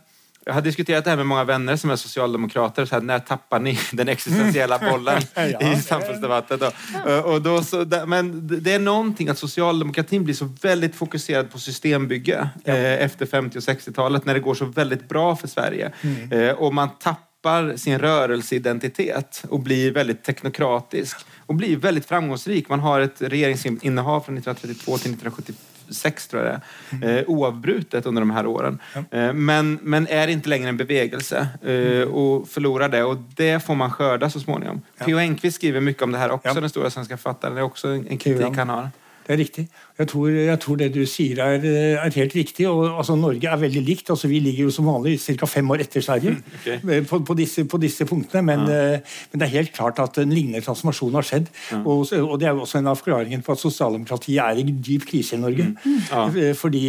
[0.46, 2.86] jag har diskuterat det här med många vänner som är socialdemokrater.
[2.86, 5.22] Så här, när tappar ni den existentiella bollen
[5.74, 6.60] i samfunnsdebatten?
[6.60, 7.12] Då?
[7.12, 12.50] Och då så, men det är någonting att socialdemokratin blir så väldigt fokuserad på systembygge
[12.66, 15.92] eh, efter 50 och 60-talet när det går så väldigt bra för Sverige.
[16.02, 16.32] Mm.
[16.32, 22.70] Eh, och man tappar sin rörelseidentitet och blir väldigt teknokratisk och blir väldigt framgångsrik.
[22.70, 26.60] Man har ett regeringsinnehav från 1932 till 1974 sex tror jag
[26.90, 28.80] det är, eh, oavbrutet under de här åren.
[28.94, 29.18] Ja.
[29.20, 33.76] Eh, men, men är inte längre en bevegelse eh, och förlorar det och det får
[33.76, 34.82] man skörda så småningom.
[34.98, 35.06] Ja.
[35.06, 35.18] P.O.
[35.18, 37.56] Enquist skriver mycket om det här också, den stora svenska författaren.
[37.56, 38.90] Det är också en kritik han har.
[39.26, 39.64] Det er riktig.
[39.98, 42.68] Jeg tror, jeg tror, det du sier er, er helt riktig.
[42.70, 44.10] og altså, Norge er veldig likt.
[44.10, 45.48] altså Vi ligger jo som vanlig ca.
[45.50, 46.80] fem år etter Sverige mm, okay.
[46.96, 48.44] Eh, på, på, disse, på, disse, punktene.
[48.46, 48.96] Men, ja.
[48.96, 51.48] uh, men, det er helt klart at en lignende transformasjon har skjedd.
[51.72, 51.80] Ja.
[51.80, 55.08] Og, og, Det er jo også en av forklaringene på at sosialdemokratiet er i dyp
[55.10, 55.72] krise i Norge.
[55.74, 55.98] Mm.
[56.12, 56.28] Ja.
[56.28, 56.84] Eh, fordi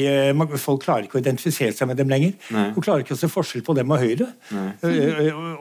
[0.61, 2.37] folk klarer ikke å identifisere seg med dem lenger.
[2.53, 2.67] Nei.
[2.75, 4.29] Og klarer ikke å se forskjell på dem og Høyre.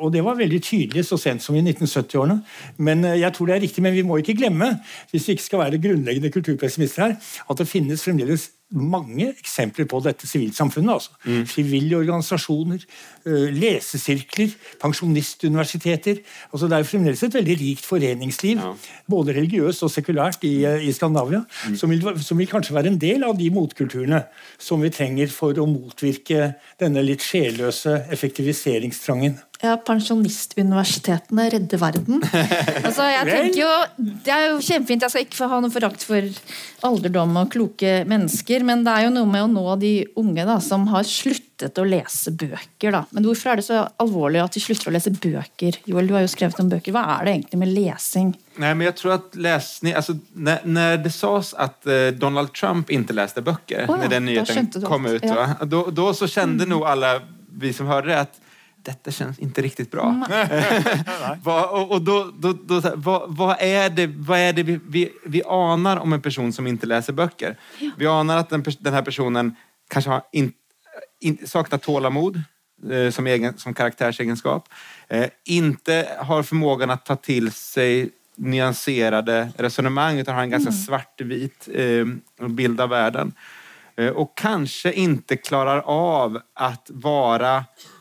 [0.01, 2.41] Og det var veldig tydelig så sent som i 1970-årene.
[2.83, 4.73] Men jeg tror det er riktig, men vi må ikke glemme,
[5.13, 7.17] hvis vi ikke skal være grunnleggende kulturpersoner pessimister her,
[7.49, 10.93] at det finnes fremdeles mange eksempler på dette sivilsamfunnet.
[10.93, 11.11] altså.
[11.25, 11.45] Mm.
[11.47, 12.79] Frivillige organisasjoner,
[13.25, 14.49] eh, lesesirkler,
[14.81, 16.15] pensjonistuniversiteter.
[16.51, 18.73] altså Det er jo fremdeles et veldig rikt foreningsliv, ja.
[19.09, 21.75] både religiøst og sekulært, i, eh, i Skandinavia, mm.
[21.75, 24.23] som, vil, som, vil, kanskje være en del av de motkulturene
[24.57, 29.37] som vi trenger for å motvirke denne litt sjelløse effektiviseringstrangen.
[29.63, 32.21] Ja, Pensjonistuniversitetene redder verden.
[32.85, 35.03] Altså, jeg tenker jo, Det er jo kjempefint.
[35.05, 36.27] Jeg skal ikke ha noe forakt for
[36.85, 40.59] alderdom og kloke mennesker, men det er jo noe med å nå de unge da,
[40.63, 42.93] som har sluttet å lese bøker.
[42.93, 43.01] Da.
[43.15, 45.79] Men hvorfor er det så alvorlig at de slutter å lese bøker?
[45.89, 46.95] Joel, du har jo skrevet om bøker.
[46.95, 48.33] Hva er det egentlig med lesing?
[48.61, 52.91] Nei, men jeg tror at lesning, altså, når, når det sades att eh, Donald Trump
[52.91, 55.55] ikke leste bøker, oh ja, når den nyheten kom ut, ja.
[55.63, 56.75] da, då, så kjente mm.
[56.75, 57.17] nå alle
[57.55, 58.41] vi som hører det att
[58.85, 60.07] detta kjennes ikke riktig bra.
[61.43, 65.43] och, och då, då, då, vad, vad, är det, vad är det vi, vi, vi
[65.43, 67.57] anar om en person som ikke leser bøker?
[67.79, 67.91] Ja.
[67.97, 69.55] Vi anar at den, den personen
[69.91, 70.53] kanskje har in,
[71.21, 72.41] in, saknar tålamod
[72.91, 74.69] eh, som, egen, som karaktärsegenskap.
[75.07, 80.81] Eh, inte har förmågan att ta til seg nyanserade resonemang utan har en ganske mm.
[80.81, 82.05] svartvit eh,
[82.47, 83.31] bild av verden.
[83.95, 86.71] Eh, og kanskje ikke klarer av å
[87.03, 87.94] vara eh,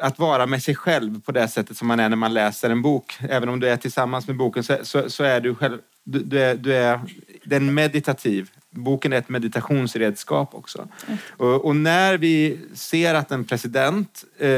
[0.00, 2.82] att vara med sig själv på det sättet som man är när man läser en
[2.82, 3.18] bok.
[3.20, 6.40] Även om du är tillsammans med boken så, så, så är du själv, du, du,
[6.40, 7.00] är, du är,
[7.44, 8.50] den meditativ.
[8.70, 10.88] Boken är ett meditationsredskap också.
[11.06, 11.18] Mm.
[11.36, 14.48] Och, och, när vi ser att en president, eh,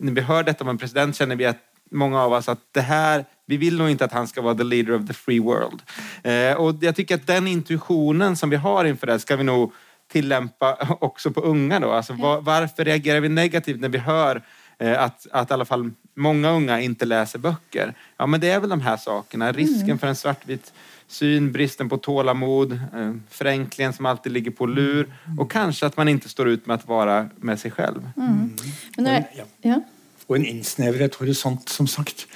[0.00, 1.58] när vi hör detta om en president känner vi att
[1.90, 4.64] många av oss att det här, vi vill nog inte att han ska vara the
[4.64, 5.82] leader of the free world.
[6.22, 9.72] Eh, och jag tycker att den intuitionen som vi har inför det ska vi nog
[10.12, 11.92] tillämpa också på unga då.
[11.92, 14.42] Alltså, var, varför reagerar vi negativt när vi hör
[14.78, 17.94] eh, att, att i alla fall många unga inte läser böcker?
[18.16, 19.52] Ja, men det är väl de här sakerna.
[19.52, 19.98] Risken mm.
[19.98, 20.72] för en svartvit
[21.08, 26.08] syn, bristen på tålamod, eh, förenklingen som alltid ligger på lur och kanske att man
[26.08, 28.10] inte står ut med att vara med sig själv.
[28.16, 28.56] Mm.
[28.96, 29.24] Men
[29.62, 29.82] ja.
[30.26, 32.26] Och en innsnevret horisont, som sagt.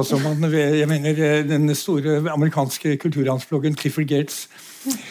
[0.00, 4.48] Altså man, jeg mener, eh, Den store amerikanske kulturhandsbloggen Clifford Gates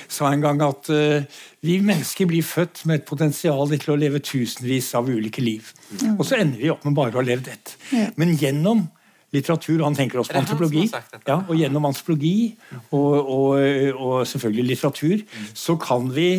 [0.10, 1.22] sa en gang at uh,
[1.62, 5.68] vi mennesker blir født med et potensial til å leve tusenvis av ulike liv.
[5.92, 6.16] Mm.
[6.16, 7.76] Og så ender vi opp med bare å ha levd ett.
[7.92, 8.08] Mm.
[8.18, 8.88] Men gjennom
[9.36, 10.88] litteratur, og han tenker også på antropologi,
[11.28, 12.56] ja, og gjennom antropologi
[12.90, 13.60] og, og,
[13.94, 15.50] og, selvfølgelig litteratur, mm.
[15.54, 16.30] så kan vi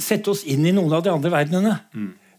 [0.00, 1.76] sette oss inn i noen av de andre verdenene.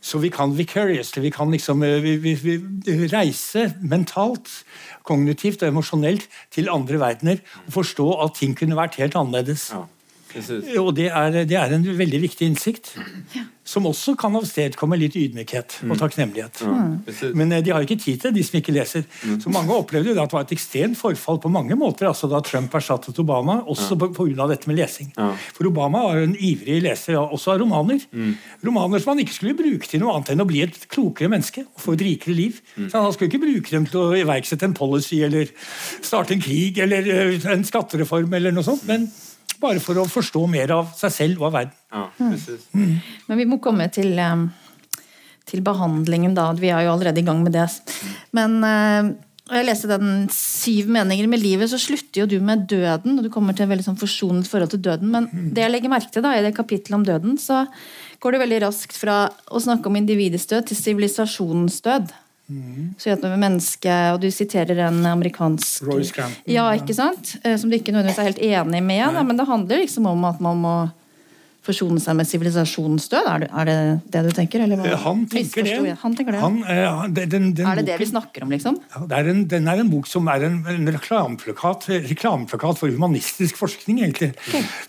[0.06, 4.52] Så vi kan vicariously, vi kan liksom eh, vi, vi, vi reise mentalt,
[5.06, 9.72] kognitivt og emosjonelt til andre verdener og forstå at ting kunne vært helt annerledes.
[9.74, 9.86] Ja.
[10.82, 12.96] Og det er, det er, en veldig viktig innsikt.
[13.36, 13.46] Ja.
[13.66, 15.98] Som også kan avstedkomme litt ydmykhet og mm.
[15.98, 16.60] takknemlighet.
[17.34, 19.08] Men eh, de har ikke tid til det, de som ikke leser.
[19.26, 19.40] Mm.
[19.42, 22.44] Så Mange opplevde jo at det var et ekstremt forfall på mange måter altså da
[22.46, 24.12] Trump erstattet Obama, også ja.
[24.14, 24.48] pga.
[24.52, 25.10] dette med lesing.
[25.18, 25.32] Ja.
[25.58, 28.06] For Obama var jo en ivrig leser også av romaner.
[28.14, 28.36] Mm.
[28.70, 31.66] Romaner som han ikke skulle bruke til noe annet enn å bli et klokere menneske
[31.66, 32.62] og få et rikere liv.
[32.76, 32.92] Mm.
[32.92, 35.50] Så Han skulle ikke bruke dem til å iverksette en policy eller
[36.06, 38.86] starte en krig eller eh, en skattereform eller noe sånt.
[38.86, 39.10] men
[39.66, 41.76] bare for å forstå mer av seg selv og av verden.
[41.94, 42.96] Ja, mm.
[43.30, 44.48] Men vi må komme til, um,
[45.50, 46.52] til, behandlingen, da.
[46.58, 47.68] Vi er jo allerede i gang med det.
[48.36, 49.14] Men uh,
[49.46, 53.20] jeg leste den 'Syv meninger med livet', så slutter jo du med døden.
[53.20, 55.12] og Du kommer til et veldig sånn forsonet forhold til døden.
[55.12, 57.68] Men det jeg legger merke til da, i det kapittelet om døden, så
[58.20, 62.10] går det veldig raskt fra å snakke om individets død til sivilisasjonens død.
[62.46, 62.94] Mm.
[63.02, 66.04] Så med mennesket, og Du siterer en amerikansk Roy
[66.46, 67.38] Ja, ikke sant?
[67.44, 70.28] Eh, som du ikke nødvendigvis er helt enig med, da, men det handler liksom om
[70.30, 70.76] at man må
[71.66, 73.28] forsone seg med sivilisasjonens død?
[73.30, 73.78] Er det, er det
[74.14, 74.64] det du tenker?
[74.66, 75.96] Eh, Han tenker det.
[76.02, 76.42] Han tenker det.
[76.44, 78.78] Han, eh, den, den, den er det det vi snakker om, liksom?
[78.94, 81.90] Ja, det er en, den er en bok som er en, en reklameplakat,
[82.80, 84.34] for humanistisk forskning, egentlig.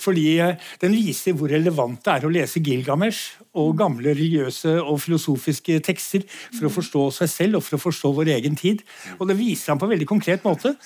[0.03, 5.01] Fordi eh, den viser hvor relevant det er å lese Gilgamesh og gamle religiøse og
[5.03, 8.85] filosofiske tekster for å forstå seg selv og for å forstå vår egen tid.
[9.19, 10.77] Og det viser han på en veldig konkret måte.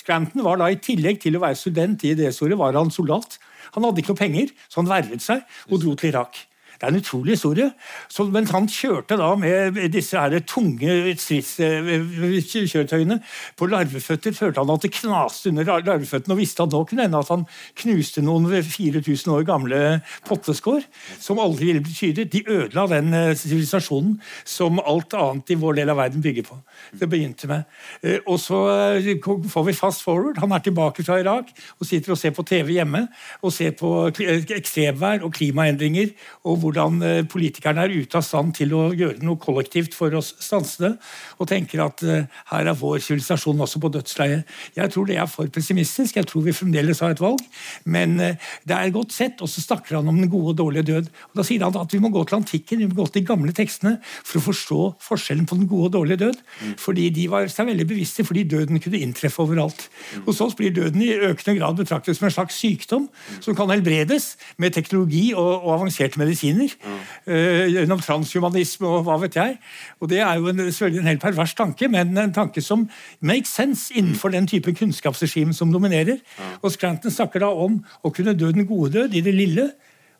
[0.00, 3.38] Scranton var da i tillegg til å være student i IDS-ordet, var han soldat.
[3.76, 6.49] Han hadde ikke noe penger, så han vervet seg og dro til Irak.
[6.80, 7.70] Det er en utrolig historie.
[8.08, 13.18] Så, men han kjørte da med disse her tunge stridskjøretøyene
[13.60, 14.32] på larveføtter.
[14.32, 17.44] Følte han at det knaste under larveføttene, og visste at nå kunne hende at han
[17.82, 19.80] knuste noen 4000 år gamle
[20.28, 20.80] potteskår
[21.20, 22.30] som aldri ville bli tydet.
[22.32, 24.16] De ødela den eh, sivilisasjonen
[24.48, 26.56] som alt annet i vår del av verden bygger på.
[26.96, 27.68] Det begynte med.
[28.00, 28.62] Eh, Og så
[28.96, 29.20] eh,
[29.52, 30.40] får vi fast forward.
[30.40, 33.04] Han er tilbake fra Irak og sitter og ser på TV hjemme
[33.42, 36.14] og ser på ekstremvær og klimaendringer
[36.48, 40.22] og hvordan eh, politikerne er ute av stand til å gjøre noe kollektivt for å
[40.22, 40.92] stanse det,
[41.38, 44.48] og tenker at eh, her er vår sivilisasjon også på dødsleiet.
[44.76, 46.16] Jeg tror det er for pessimistisk.
[46.16, 47.42] Jeg tror vi fremdeles har et valg,
[47.84, 49.40] men eh, det er godt sett.
[49.42, 51.10] Og så snakker han om den gode og dårlige død.
[51.30, 53.30] Og Da sier han at vi må gå til antikken, vi må gå til de
[53.30, 56.42] gamle tekstene for å forstå forskjellen på den gode og dårlige død.
[56.80, 59.86] Fordi de var seg veldig bevisste fordi døden kunne inntreffe overalt.
[60.26, 63.08] Hos oss blir døden i økende grad betraktet som en slags sykdom
[63.40, 66.59] som kan helbredes med teknologi og, og avanserte medisiner.
[66.68, 69.58] Eh, gjennom transhumanisme og hva vet jeg.
[70.00, 72.88] Og Det er jo en, selvfølgelig en helt pervers tanke, men en tanke som
[73.20, 76.18] makes sense innenfor den type kunnskapsregime som dominerer.
[76.62, 79.70] Og Scranton snakker da om å kunne dø den gode død i det lille,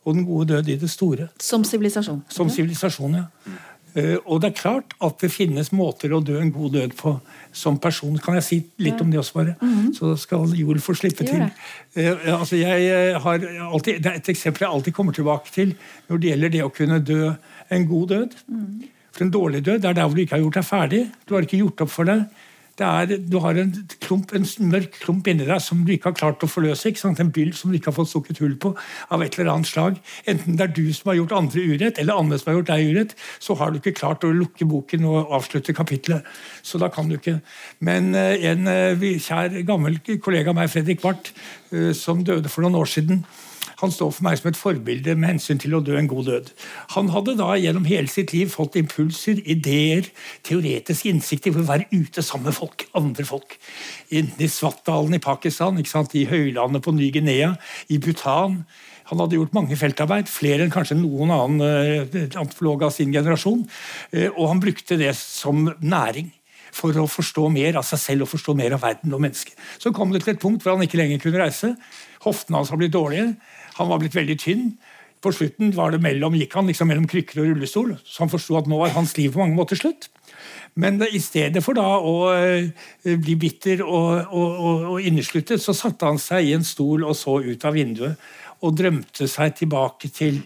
[0.04, 1.28] og den gode død i det store.
[1.40, 2.22] Som sivilisasjon.
[2.32, 3.24] Som sivilisasjon, ja.
[3.94, 7.14] Eh, og det er klart at det finnes måter å dø en god død på
[7.56, 8.18] som person.
[8.22, 9.56] Kan jeg si litt om det også, bare?
[9.96, 11.42] Så skal Joel få slippe til.
[11.98, 15.74] Eh, altså jeg eh, har alltid, Det er et eksempel jeg alltid kommer tilbake til
[16.08, 17.32] når det gjelder det å kunne dø
[17.70, 18.38] en god død.
[19.10, 21.02] For en dårlig død det er der hvor du ikke har gjort deg ferdig.
[21.26, 22.46] Du har ikke gjort opp for deg.
[22.80, 26.44] Er, du har en, klump, en mørk klump inni deg som du ikke har klart
[26.44, 26.92] å forløse.
[27.10, 28.72] En byll som du ikke har fått stukket hull på
[29.12, 29.98] av et eller annet slag.
[30.30, 32.94] Enten det er du som har gjort andre urett, eller andre som har gjort deg
[32.94, 36.26] urett, så har du ikke klart å lukke boken og avslutte kapitlet.
[36.62, 37.38] Så da kan du ikke.
[37.84, 41.34] Men eh, en eh, kjær, gammel kollega av meg, Fredrik Barth,
[41.74, 43.24] eh, som døde for noen år siden,
[43.80, 46.50] han står for meg som et forbilde med hensyn til å dø en god død.
[46.96, 50.10] Han hadde da gjennom hele sitt liv fått impulser, ideer,
[50.46, 53.56] teoretisk innsikt i å være ute sammen med folk, andre folk.
[54.10, 57.54] Enten I Svartdalen i Pakistan, i høylandet på Ny-Guinea,
[57.88, 58.60] i Bhutan.
[59.10, 63.64] Han hadde gjort mange feltarbeid, flere enn kanskje noen annen eh, antropolog av sin generasjon.
[64.14, 66.30] Eh, og han brukte det som næring
[66.74, 69.56] for å forstå mer av seg selv og forstå mer av verden og mennesket.
[69.82, 71.72] Så kom det til et punkt hvor han ikke lenger kunne reise.
[72.22, 73.32] Hoftene hans har blitt dårlige.
[73.78, 74.64] Han var blitt veldig tynn.
[75.20, 78.56] På slutten var det mellom, gikk han liksom mellom krykker og rullestol, så han forsto
[78.56, 80.08] at nå var hans liv på mange måter slutt.
[80.80, 82.70] Men i stedet for da å eh,
[83.04, 87.18] bli bitter og, og, og, og innesluttet, så satte han seg i en stol og
[87.18, 90.40] så ut av vinduet og drømte seg tilbake til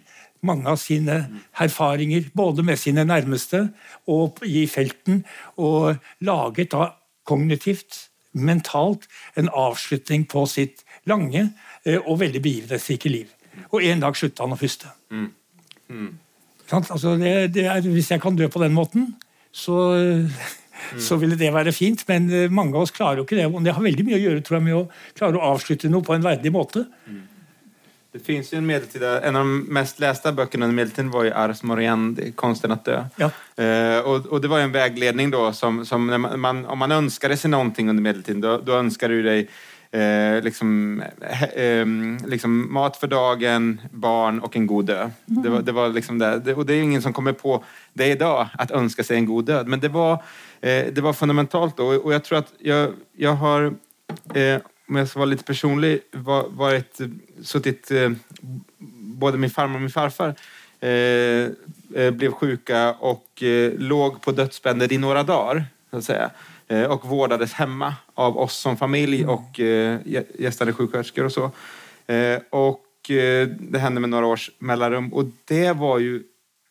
[0.44, 1.18] mange av sine
[1.62, 3.66] erfaringer, både med sine nærmeste
[4.10, 5.22] og i felten,
[5.56, 6.90] og laget da
[7.26, 9.06] kognitivt, mentalt,
[9.38, 11.46] en avslutning på sitt lange
[11.84, 13.32] og veldig begivenhetsrike liv.
[13.70, 14.90] Og en dag slutta han å puste.
[16.70, 16.90] Sant?
[16.90, 19.10] Altså det, det er, hvis jeg kan dø på den måten,
[19.54, 19.76] så,
[20.98, 22.06] så ville det være fint.
[22.08, 23.50] Men eh, mange av oss klarer jo ikke det.
[23.50, 26.06] Og det har veldig mye å gjøre tror jeg, med å klare å avslutte noe
[26.06, 26.86] på en verdig måte.
[28.14, 31.32] Det finnes jo en medeltida, en av de mest leste bøkene under medeltiden var jo
[31.34, 33.00] Ars Moriendi, Konsten å dø'.
[33.18, 33.30] Ja.
[33.58, 36.94] Eh, og, og, det var jo en veiledning da som, som man, man, om man
[37.00, 39.48] ønsket seg noe under medeltiden da ønsket du dig
[39.94, 41.02] eh, liksom,
[41.54, 41.86] eh,
[42.26, 45.10] liksom mat för dagen, barn och en god död.
[45.26, 46.38] Det var, det var liksom det.
[46.38, 46.54] det.
[46.54, 49.68] Och det är ingen som kommer på det idag, att önska sig en god död.
[49.68, 50.12] Men det var,
[50.60, 51.86] eh, det var fundamentalt då.
[51.86, 53.74] Och jag tror att jag, jag har
[54.34, 57.00] eh, om jag ska vara lite personlig, var, varit,
[57.42, 58.10] suttit, eh,
[58.98, 60.34] både min farmor och min farfar
[60.80, 61.48] eh,
[62.02, 66.30] eh, blev sjuka och eh, låg på dödsbädden i några dagar, så att säga.
[66.68, 71.50] Eh, och vårdades hemma av oss som familj och gästade gä- gästande sjuksköterskor och så.
[72.12, 76.22] Eh, och eh, det hände med några års mellanrum och det var ju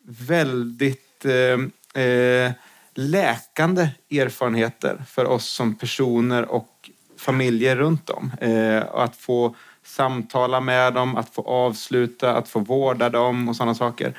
[0.06, 2.52] väldigt eh, eh,
[2.94, 8.32] läkande erfarenheter för oss som personer och familjer runt om.
[8.40, 13.56] Eh, och att få samtala med dem, att få avsluta, att få vårda dem och
[13.56, 14.14] sådana saker.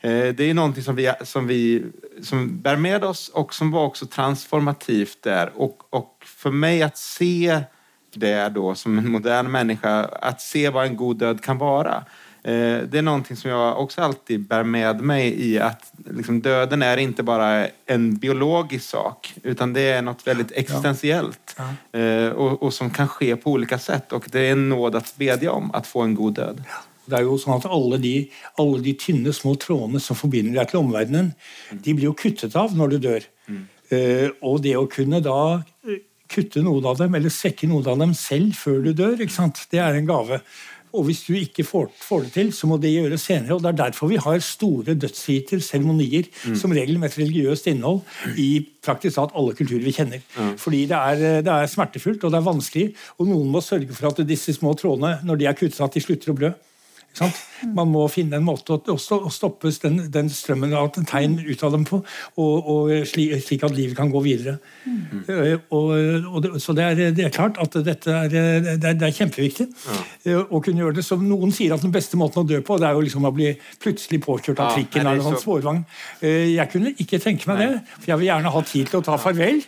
[0.00, 1.84] Eh, det är någonting som vi, som vi
[2.22, 5.50] som bär med oss och som var också transformativt där.
[5.54, 7.60] Och, och för mig att se
[8.14, 12.04] det då som en modern människa, att se vad en god död kan vara.
[12.42, 16.82] Eh, det är någonting som jag också alltid bär med mig i att liksom, döden
[16.82, 22.00] är inte bara en biologisk sak utan det är något väldigt existentiellt Ja.
[22.00, 22.32] Ja.
[22.32, 25.52] og, och, som kan ske på olika sätt och det är en nåd att bedja
[25.52, 26.64] om att få en god död.
[27.10, 28.14] Det er jo sånn at alle de,
[28.62, 31.32] alle de tynne, små trådene som forbinder deg til omverdenen,
[31.74, 33.28] de blir jo kuttet av når du dør.
[33.90, 37.98] Eh, og det å kunne da eh, kutte noen av dem, eller svekke noen av
[37.98, 40.38] dem selv før du dør, det er en gave.
[40.90, 43.54] Og hvis du ikke får, får det til, så må det gjøres senere.
[43.54, 46.26] og Det er derfor vi har store dødsriter, seremonier,
[46.58, 48.00] som regel med et religiøst innhold,
[48.34, 50.24] i praktisk talt alle kulturer vi kjenner.
[50.58, 52.88] Fordi det er, det er smertefullt, og det er vanskelig,
[53.18, 56.02] og noen må sørge for at disse små trådene, når de er kuttet, at de
[56.02, 56.52] slutter å blø.
[57.76, 61.34] Man må finne en måte å, å sto- å stoppe den, den strømmen av tegn
[61.42, 61.98] ut av dem på,
[62.40, 64.54] og, og slik, slik at livet kan gå videre.
[64.86, 65.26] Mm.
[65.68, 65.90] Og,
[66.30, 69.12] og det, så det er, det er klart at dette er, det er, det er
[69.18, 69.66] kjempeviktig
[70.30, 70.40] ja.
[70.48, 71.04] å kunne gjøre det.
[71.04, 73.34] Som noen sier at den beste måten å dø på, det er jo liksom å
[73.36, 73.50] bli
[73.82, 75.48] plutselig påkjørt av trikken ja, er eller sånn så-
[76.22, 79.04] Eh, Jeg kunne ikke tenke meg det, for jeg vil gjerne ha tid til å
[79.10, 79.60] ta farvel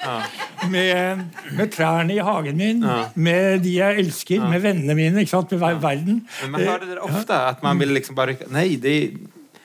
[0.72, 1.22] med,
[1.58, 2.82] med trærne i hagen min,
[3.14, 5.52] med de jeg elsker, med vennene mine, ikke sant?
[5.52, 6.22] med ver- verden.
[6.46, 6.98] Men man dere det
[7.32, 8.44] ofta, att man vill liksom bara rycka...
[8.48, 9.10] Nej, det är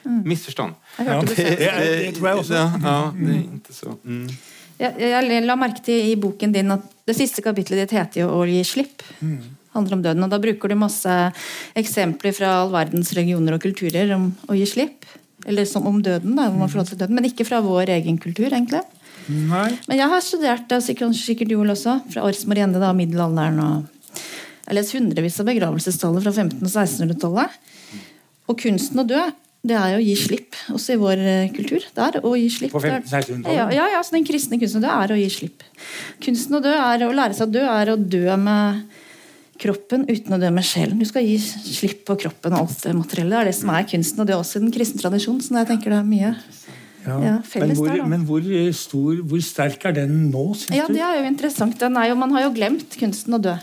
[0.04, 0.74] missförstånd.
[0.98, 2.54] Ja, det, det, det tror jeg også.
[2.54, 3.98] Ja, ja, det er ikke så.
[4.04, 4.28] Mm.
[4.78, 8.28] Jeg, jeg la merke til i boken din at det siste kapitlet ditt heter jo
[8.30, 9.04] 'Å gi slipp'.
[9.74, 11.34] handler om døden, og Da bruker du masse
[11.76, 15.06] eksempler fra all verdens regioner og kulturer om å gi slipp.
[15.46, 18.18] Eller som om døden, da, om man forholder til døden, men ikke fra vår egen
[18.18, 18.50] kultur.
[18.50, 18.82] egentlig.
[19.28, 19.78] Nei.
[19.88, 23.60] Men jeg har studert det, og sikkert, sikkert Joel også, fra Ors Moriende, da, middelalderen.
[23.60, 23.86] og
[24.68, 27.54] Jeg har lest hundrevis av begravelsestaller fra 1500- og 1600-tallet.
[28.52, 29.22] Og kunsten å dø,
[29.68, 31.86] det er jo å gi slipp, også i vår eh, kultur.
[31.96, 32.74] Det er å gi slipp.
[32.76, 33.56] På Det er- 1500-1600-tallet?
[33.56, 35.64] Ja, ja, ja, så den kristne kunsten å dø er å gi slipp.
[36.24, 38.84] Kunsten å dø er å lære seg å dø, er å dø med
[39.58, 41.00] kroppen uten å dø med sjelen.
[41.00, 43.32] Du skal gi slipp på kroppen og alt det materielle.
[43.32, 45.40] Det er det som er kunsten, og det er også i den kristne tradisjonen.
[45.42, 46.36] Så jeg tenker det er mye
[47.08, 47.18] Ja.
[47.24, 50.88] Ja, men hvor, der, men hvor, eh, stor, hvor sterk er den nå, syns Ja,
[50.90, 50.94] du?
[50.98, 51.78] det er jo interessant.
[51.80, 53.56] Den er jo, man har jo glemt kunsten å dø.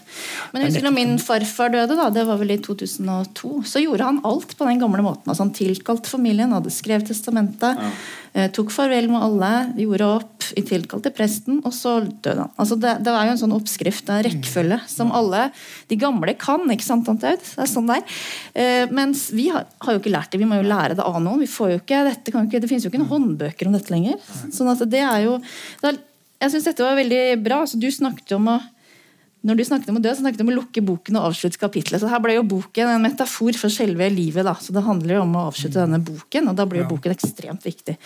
[0.52, 4.08] Men jeg husker da min farfar døde, da, det var vel i 2002, så gjorde
[4.08, 5.28] han alt på den gamle måten.
[5.28, 8.04] Altså Han tilkalte familien, hadde skrevet testamentet, eh,
[8.54, 12.52] tok farvel med alle, gjorde opp, i tilkalte presten, og så døde han.
[12.60, 15.46] Altså det, det er jo en sånn oppskrift, en rekkefølge, som alle
[15.90, 16.64] de gamle kan.
[16.74, 17.44] ikke sant, Tante Aud?
[17.44, 18.02] Det er sånn der.
[18.52, 20.42] Eh, mens vi har, har jo ikke lært det.
[20.42, 21.40] Vi må jo lære det av noen.
[21.42, 23.78] Vi får jo ikke, dette kan jo ikke, det finnes jo ikke noen håndbøker om
[23.78, 24.20] dette lenger.
[24.54, 25.38] Sånn at det er jo
[25.82, 26.02] det er,
[26.44, 27.62] Jeg syns dette var veldig bra.
[27.64, 28.58] Altså, du snakket om å
[29.44, 31.60] når du snakket om å dø, så snakket du om å lukke boken og avslutte
[31.60, 32.00] kapitlet.
[32.00, 34.44] Så her ble jo boken en metafor for selve livet.
[34.46, 37.12] da, så Det handler jo om å avslutte denne boken, og da blir jo boken
[37.12, 37.96] ekstremt viktig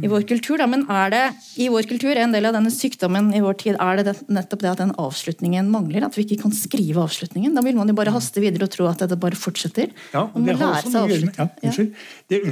[0.00, 0.56] i vår kultur.
[0.56, 1.24] da, Men er det
[1.60, 4.70] i vår kultur en del av denne sykdommen i vår tid, er det nettopp det
[4.70, 6.06] at den avslutningen mangler?
[6.06, 7.54] At vi ikke kan skrive avslutningen?
[7.54, 9.92] Da vil man jo bare haste videre og tro at det bare fortsetter.
[10.14, 11.94] Ja, og det har også mye å gjøre med, ja, unnskyld.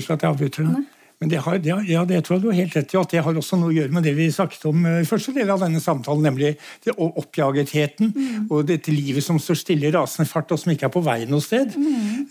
[0.08, 0.86] At jeg avbryter deg.
[1.18, 2.98] Men det, har, det, ja, det tror jeg du har helt rett i.
[3.00, 5.32] at Det har også noe å gjøre med det vi snakket om eh, i første
[5.34, 6.52] del av denne samtalen, nemlig
[6.84, 7.16] det, og
[8.14, 8.44] mm.
[8.54, 11.24] og dette livet som står stille i rasende fart, og som ikke er på vei
[11.26, 11.74] noe sted.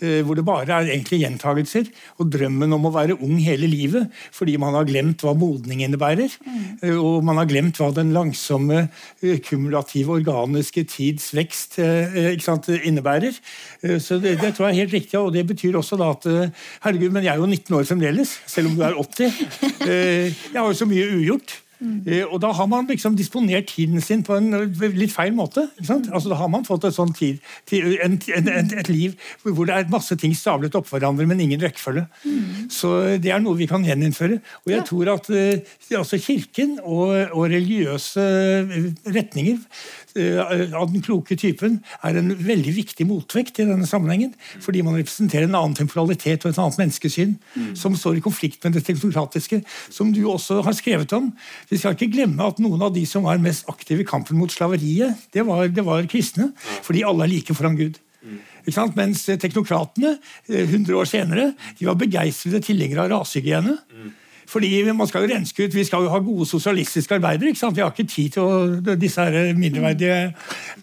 [0.00, 1.90] eh, Hvor det bare er egentlig gjentagelser.
[2.16, 6.38] Og drømmen om å være ung hele livet fordi man har glemt hva modning innebærer.
[6.80, 8.86] eh, Og man har glemt hva den langsomme,
[9.20, 13.36] eh, kumulative, organiske tids vekst eh, sant, innebærer.
[14.00, 16.24] Så det, det tror jeg er helt riktig, og det betyr også da at
[16.82, 19.32] Herregud, men jeg er jo 19 år fremdeles, selv om du er 80.
[19.88, 21.56] Eh, Jeg har jo så mye ugjort.
[21.80, 25.68] Eh, Og da har man liksom disponert tiden sin på en eh, litt feil måte.
[25.86, 26.08] Sant?
[26.12, 27.38] Altså Da har man fått et sånt tid,
[27.72, 29.14] en, en, en, et liv
[29.44, 32.06] hvor det er masse ting stablet oppå hverandre, men ingen rekkefølge.
[32.70, 34.40] Så det er noe vi kan gjeninnføre.
[34.66, 35.62] Og jeg tror at eh,
[35.96, 39.58] altså Kirken og, og religiøse eh, retninger
[40.18, 44.34] eh, av den kloke typen er en veldig viktig motvekt i denne sammenhengen.
[44.64, 47.36] Fordi man representerer en annen temporalitet og et annet menneskesyn
[47.78, 49.62] som står i konflikt med det teknokratiske,
[49.94, 51.30] som du også har skrevet om.
[51.68, 54.52] Vi skal ikke glemme at noen av de som var mest aktive i kampen mot
[54.52, 56.50] slaveriet, det var, det var kristne.
[56.86, 57.98] Fordi alle er like foran Gud.
[58.64, 58.96] Ikke sant?
[58.98, 60.16] Mens teknokratene,
[60.48, 63.76] eh, 100 år senere, de var begeistrede tilhengere av rasehygiene.
[64.48, 67.48] Fordi man skal jo renske ut, Vi skal jo ha gode sosialistiske arbeidere.
[67.48, 67.76] ikke sant?
[67.76, 70.34] Vi har ikke tid til å, disse her mindreverdige,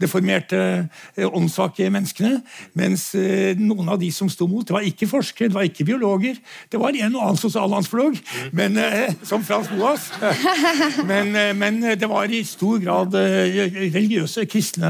[0.01, 2.41] deformerte, eh, åndssvake menneskene.
[2.73, 5.85] Mens eh, noen av de som sto mot, det var ikke forskere, det var ikke
[5.85, 6.37] biologer.
[6.71, 8.19] Det var en og annen sosialantropolog,
[8.53, 10.11] men, eh, som Frans Boas.
[11.05, 14.89] Men, men det var i stor grad religiøse, kristne.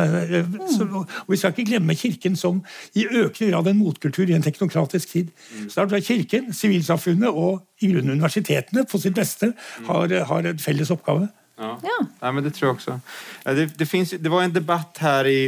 [0.96, 2.62] Og vi skal ikke glemme Kirken som
[2.96, 5.32] i økende grad en motkultur i en teknokratisk tid.
[5.68, 9.52] Så da tror Kirken, sivilsamfunnet og i grunnen universitetene på sitt beste
[9.88, 11.28] har, har en felles oppgave.
[11.60, 11.74] Ja.
[11.84, 12.00] Ja.
[12.22, 13.00] Nei, men det tror jeg også.
[13.44, 15.40] Det, det, finns, det var en debatt her i,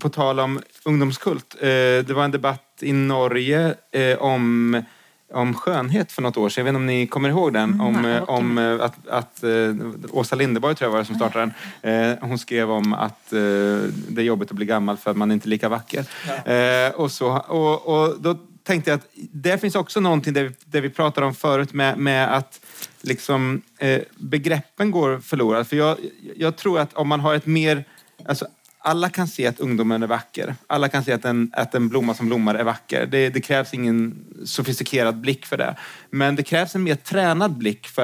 [0.00, 1.56] på tal om ungdomskult.
[1.60, 4.76] Eh, Det var en debatt i Norge eh, om
[5.34, 6.66] om skönhet for noen år siden.
[6.66, 7.72] Jeg vet ikke om ni kommer ihåg den?
[7.74, 11.40] Mm, om eh, om at, at att Åsa Lindeborg tror jeg var det som startet
[11.42, 11.54] den.
[11.82, 15.32] Eh, hun skrev om at eh, det er jobbigt å bli gammel for at man
[15.32, 16.06] inte är lika vacker.
[16.46, 18.36] Eh, och, så, och, och då
[18.66, 21.98] tänkte jag att det finns också någonting det vi, där vi pratade om förut med,
[21.98, 22.60] med att
[23.00, 25.64] liksom, eh, begreppen går förlorade.
[25.64, 25.98] För jag,
[26.36, 27.84] jag tror att om man har ett mer...
[28.24, 28.46] Alltså,
[28.78, 30.54] alla kan se att ungdomen är vacker.
[30.66, 33.06] Alla kan se att en, en blomma som blommar är vacker.
[33.06, 35.76] Det, det krävs ingen sofistikerad blick för det.
[36.10, 37.52] Men det krävs en mer tränad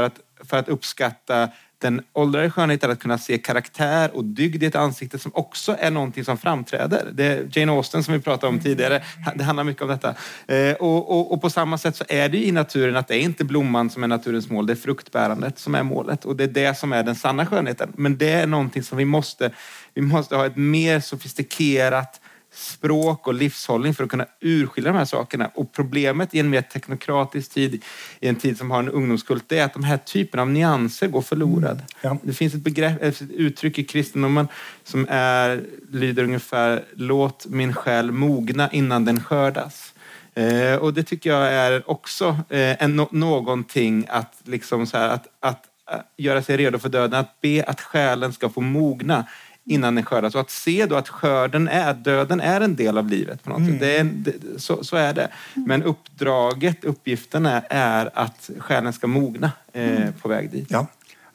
[0.02, 1.48] att, för att uppskatta
[1.82, 5.90] den åldrade skönheten, att kunna se karaktär och dygd i ett ansikte som också är
[5.90, 7.08] någonting som framträder.
[7.12, 9.02] Det er Jane Austen som vi pratade om tidigare,
[9.34, 10.14] det handlar mycket om detta.
[10.46, 13.20] Eh, och, och, och på samma sätt så är det i naturen att det är
[13.20, 16.24] inte blomman som är naturens mål, det är fruktbärandet som är målet.
[16.24, 17.92] Och det är det som är den sanna skönheten.
[17.96, 19.50] Men det är någonting som vi måste,
[19.94, 22.20] vi måste ha ett mer sofistikerat
[22.54, 25.50] språk och livshållning för att kunna urskilja de här sakerna.
[25.54, 27.82] Och problemet i en mer teknokratisk tid,
[28.20, 31.08] i en tid som har en ungdomskult, det är att de här typen av nyanser
[31.08, 31.80] går förlorade.
[32.00, 32.16] Ja.
[32.22, 34.48] Det finns ett, begrepp, ett uttryck i kristendomen
[34.84, 39.94] som är, lyder ungefär låt min själ mogna innan den skördas.
[40.34, 45.08] Eh, och det tycker jag är också eh, en, no, någonting att, liksom så här,
[45.08, 49.26] att, att äh, göra sig redo för döden, att be att själen ska få mogna
[49.64, 50.34] innan den skördas.
[50.34, 53.42] Och att se då att skörden är, döden är en del av livet.
[53.42, 53.80] på något sätt.
[53.80, 55.28] Det är, det, så, så är det.
[55.54, 60.66] Men uppdraget, uppgiften är, är att själen ska mogna eh, på väg dit.
[60.70, 60.86] Ja.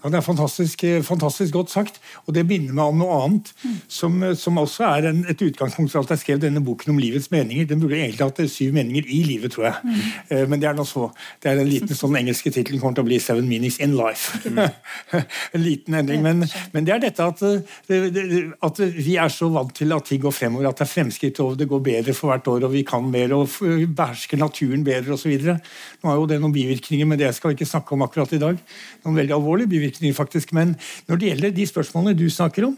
[0.03, 1.99] Ja, Det er fantastisk, eh, fantastisk godt sagt.
[2.27, 3.53] Og det minner meg om noe annet,
[3.87, 6.99] som, eh, som også er en, et utgangspunkt for at jeg skrev denne boken om
[7.01, 7.65] livets meninger.
[7.65, 9.95] Den burde egentlig hatt eh, syv meninger i livet, tror jeg.
[10.29, 11.09] Eh, Men det er nå så.
[11.41, 14.37] Det er en liten sånn engelske tittelen kommer til å bli 'Seven Meanings in Life'.
[15.53, 16.21] en liten endring.
[16.21, 20.31] Men, men det er dette at, at vi er så vant til at ting går
[20.31, 23.09] fremover, at det er fremskritt og det går bedre for hvert år, og vi kan
[23.11, 23.49] mer og
[23.97, 25.57] behersker naturen bedre osv.
[26.03, 28.41] Nå er jo det noen bivirkninger, men det skal vi ikke snakke om akkurat i
[28.41, 28.59] dag.
[29.05, 30.53] Noen veldig alvorlige bivirkninger, faktisk.
[30.57, 30.75] Men
[31.09, 32.77] når det gjelder de spørsmålene du snakker om,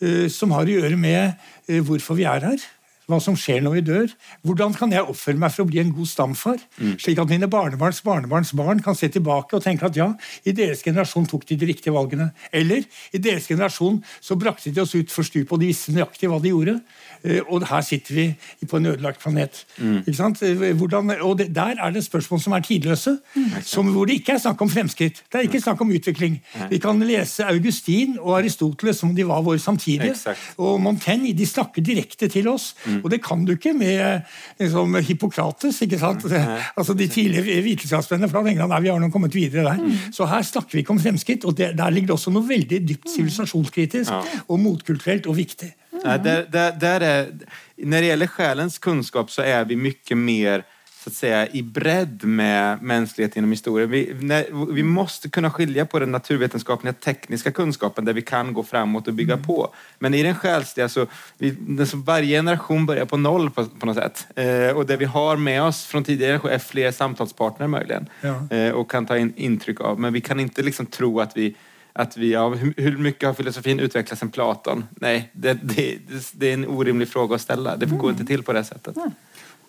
[0.00, 1.34] eh, som har å gjøre med
[1.68, 2.64] uh, hvorfor vi er her,
[3.10, 4.12] hva som skjer når vi dør.
[4.46, 6.60] Hvordan kan jeg oppføre meg for å bli en god stamfar?
[7.02, 10.10] Slik at mine barnebarns barnebarns barn kan se tilbake og tenke at ja,
[10.44, 12.30] i deres generasjon tok de de riktige valgene.
[12.52, 16.30] Eller i deres generasjon så brakte de oss ut for stupet, og de visste nøyaktig
[16.32, 16.78] hva de gjorde.
[17.24, 18.24] Eh, Og her sitter vi
[18.68, 19.64] på en ødelagt planet.
[19.80, 20.42] Ikke sant?
[20.42, 23.18] Eh, Hvordan, og det, Der er det spørsmål som er tidløse,
[23.62, 25.22] som, hvor det ikke er snakk om fremskritt.
[25.32, 26.40] Det er ikke snakk om utvikling.
[26.70, 30.10] Vi kan lese Augustin og Aristoteles som de var våre samtidige.
[30.10, 30.40] Exakt.
[30.58, 32.74] Og Montaigne de snakker direkte til oss.
[33.02, 34.20] Og det kan du ikke med
[34.60, 35.80] liksom, Hippokrates.
[35.82, 36.24] ikke sant?
[36.76, 38.28] Altså De tidligere vitenskapsmennene.
[38.30, 39.96] For da tenker vi har nå kommet videre der.
[40.12, 41.44] Så her snakker vi ikke om fremskritt.
[41.44, 44.12] Og det, der ligger det også noe veldig dypt sivilisasjonskritisk
[44.48, 45.72] og motkulturelt og viktig.
[46.04, 47.32] Nej, där, där, där är,
[47.76, 50.64] när det gäller själens kunskap så är vi mycket mer
[51.04, 53.90] så att säga, i bredd med mänsklighet genom historien.
[53.90, 58.62] Vi, när, vi måste kunna skilja på den naturvetenskapliga tekniska kunskapen där vi kan gå
[58.62, 59.74] framåt och bygga på.
[59.98, 61.06] Men i den själsliga så,
[61.38, 64.26] vi, så varje generation börjar på noll på, på något sätt.
[64.36, 68.06] Eh, och det vi har med oss från tidigare generationer är fler samtalspartner möjligen.
[68.20, 68.56] Ja.
[68.56, 70.00] Eh, och kan ta in intryck av.
[70.00, 71.54] Men vi kan inte liksom tro att vi
[71.94, 74.84] att vi, av hur, mye mycket har filosofin utvecklats sen Platon?
[74.90, 75.98] Nej, det, det,
[76.32, 77.76] det, är en orimlig fråga att ställa.
[77.76, 78.96] Det går inte till på det sättet.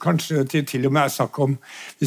[0.01, 1.53] Kanskje til, til og med er snakk om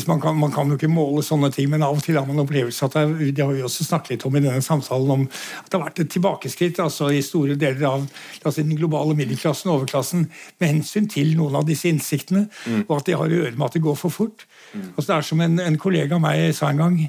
[0.06, 2.42] man kan, man kan jo ikke måle sånne ting, men av og til har man
[2.42, 5.70] opplevelse at det, det har vi også snakket litt om i denne samtalen, om at
[5.70, 8.04] det har vært et tilbakeskritt altså i store deler av
[8.42, 10.28] altså den globale middelklassen og overklassen
[10.60, 12.44] med hensyn til noen av disse innsiktene,
[12.84, 14.44] og at det har å gjøre med at det går for fort.
[14.74, 17.00] Altså, det er som en, en kollega av meg sa en gang,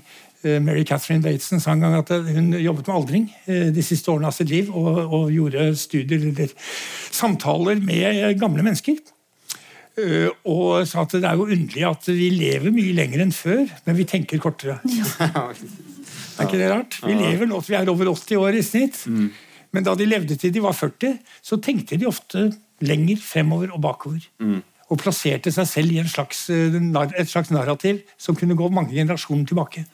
[0.44, 4.12] Mary Catherine Bateson sa en gang at eh, hun jobbet med aldring eh, de siste
[4.12, 6.54] årene av sitt liv, og, og gjorde studier eller
[7.12, 9.02] samtaler med eh, gamle mennesker.
[10.00, 13.66] Eh, og sa at det er jo underlig at vi lever mye lenger enn før,
[13.88, 14.80] men vi tenker kortere.
[16.40, 17.00] Er ikke det rart?
[17.04, 19.04] Vi lever nå til vi er over 80 år i snitt.
[19.76, 22.48] Men da de levde til de var 40, så tenkte de ofte
[22.80, 24.24] lenger fremover og bakover.
[24.90, 26.78] Og plasserte seg selv i en slags, eh,
[27.22, 29.86] et slags narrativ som kunne gå mange generasjoner tilbake.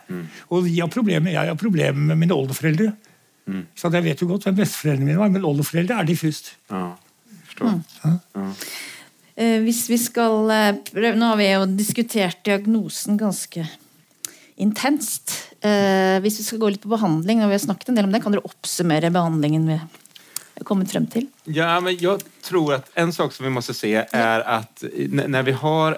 [0.50, 2.96] Og vi har problemer, Jeg har problemer med mine oldeforeldre.
[3.76, 6.56] Så jeg vet jo godt hvem besteforeldrene mine var, men oldeforeldre er diffust.
[6.70, 6.98] Ja,
[7.30, 7.82] jag förstår.
[9.36, 13.66] Eh, hvis vi skal eh, prøve Nå har vi jo diskutert diagnosen ganske
[14.56, 15.34] intenst.
[15.60, 18.16] Eh, hvis vi skal gå litt på behandling, og vi har snakket en del om
[18.16, 19.80] det, kan dere oppsummere behandlingen vi
[20.64, 21.28] kommet frem til?
[21.43, 25.43] Ja, men jag tror att en sak som vi måste se är att når när
[25.43, 25.97] vi har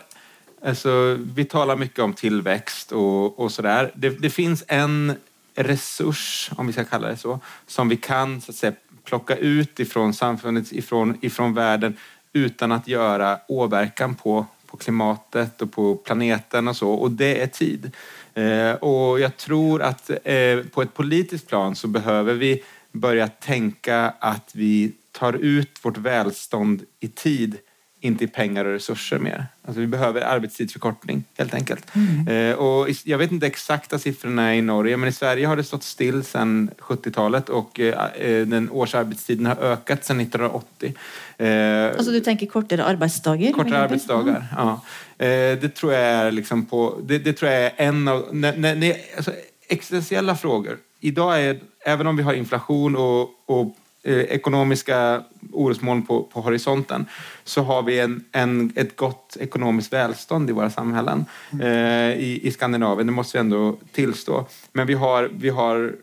[0.65, 3.91] Alltså, vi talar mycket om tillväxt och, och sådär.
[3.95, 5.13] Det, det finns en
[5.55, 9.79] resurs, om vi ska kalla det så, som vi kan så att säga, plocka ut
[9.79, 11.97] ifrån samfundet, ifrån, ifrån världen
[12.33, 16.89] utan att göra åverkan på, på på klimatet och på planeten och så.
[16.89, 17.91] Och det är tid.
[18.33, 24.13] Eh, och jag tror att eh, på ett politiskt plan så behöver vi börja tänka
[24.19, 27.57] att vi tar ut vårt välstånd i tid
[27.99, 29.45] inte i pengar och resurser mer.
[29.65, 31.95] Alltså vi behöver arbetstidsförkortning helt enkelt.
[31.95, 32.27] Mm.
[32.27, 35.83] Eh, och jag vet inte exakta siffrorna i Norge men i Sverige har det stått
[35.83, 40.93] still sedan 70-talet och eh, eh, den årsarbetstiden har ökat sedan 1980.
[41.37, 43.51] Eh, alltså du tänker kortare arbetsdagar?
[43.51, 44.81] Kortare arbetsdagar, ja.
[45.17, 48.51] Eh, det tror jag är liksom på, det, det tror jag är en av, ne,
[48.51, 49.31] ne, ne, alltså,
[49.67, 50.77] existentiella frågor.
[50.99, 53.75] Idag är, även om vi har inflation och, och
[54.07, 57.05] Eh, ekonomiska orosmoln på, på horisonten
[57.43, 61.25] så har vi en, en, ett gott ekonomiskt välstånd i våra samhällen
[61.61, 63.07] eh, i, i Skandinavien.
[63.07, 64.45] Det måste vi ändå tillstå.
[64.73, 65.95] Men vi har, vi har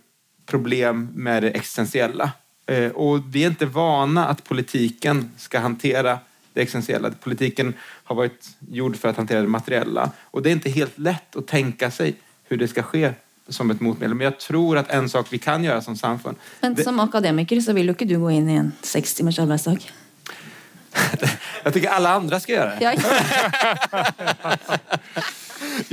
[0.46, 2.32] problem med det existentiella.
[2.66, 6.18] Eh, och vi är inte vana att politiken ska hantera
[6.52, 7.10] det existentiella.
[7.10, 10.10] Politiken har varit gjord för att hantera det materiella.
[10.20, 12.14] Och det är inte helt lätt att tänka sig
[12.44, 13.12] hur det ska ske
[13.48, 14.16] som et motmiddel.
[14.16, 17.72] Men jeg tror at en sak vi kan gjøre som samfunn Men som akademiker så
[17.76, 19.78] vil jo ikke du gå inn i en sex timmars arbetsdag?
[21.64, 22.94] jag tycker alle andre skal gjøre det.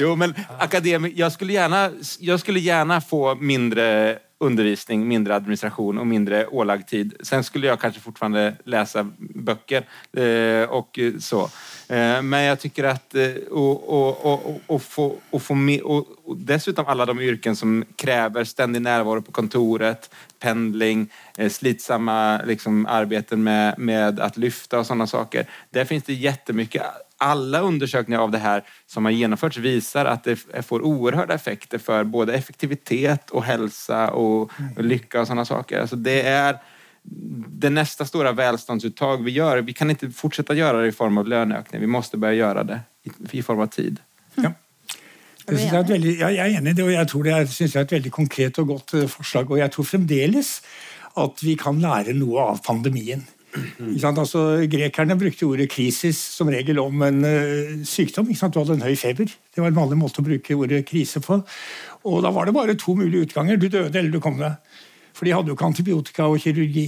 [0.01, 1.91] jo, men akademik, jeg skulle gjerne,
[2.21, 7.13] jeg skulle gjerne få mindre undervisning, mindre administration och mindre ålagd tid.
[7.19, 9.85] Sen skulle jag kanske fortfarande läsa böcker
[10.17, 11.49] eh, och så.
[11.91, 16.05] Eh, men jag tycker att eh, och, och, och, och, få, och, få med, och,
[16.25, 22.85] och dessutom alla de yrken som kräver ständig närvaro på kontoret, pendling, eh, slitsamma liksom,
[22.85, 25.45] arbeten med, med att lyfta och sådana saker.
[25.69, 26.83] Där finns det jättemycket
[27.17, 30.35] alla undersökningar av det här som har genomförts visar att det
[30.65, 35.81] får oerhörda effekter för både effektivitet och hälsa och lycka och sådana saker.
[35.81, 36.57] Alltså det är
[37.03, 39.57] det nästa stora välståndsuttag vi gör.
[39.57, 41.81] Vi kan inte fortsätta göra det i form av löneökning.
[41.81, 42.79] Vi måste börja göra det
[43.31, 43.99] i form av tid.
[44.35, 44.53] Ja.
[45.45, 47.45] Det synes jeg, er veldig, jeg er enig i det, og jeg tror det er,
[47.49, 49.49] synes jeg er et veldig konkret og godt eh, forslag.
[49.51, 50.51] Og jeg tror fremdeles
[51.19, 53.25] at vi kan lære noe av pandemien.
[53.51, 58.29] Altså, grekerne brukte ordet 'krisis' som regel om en uh, sykdom.
[58.31, 59.25] Du hadde en høy feber.
[59.25, 61.41] Det var en vanlig måte å bruke ordet krise på.
[62.07, 63.57] Og da var det bare to mulige utganger.
[63.57, 64.55] Du døde eller du kom deg.
[65.21, 66.87] For de hadde jo ikke antibiotika og kirurgi.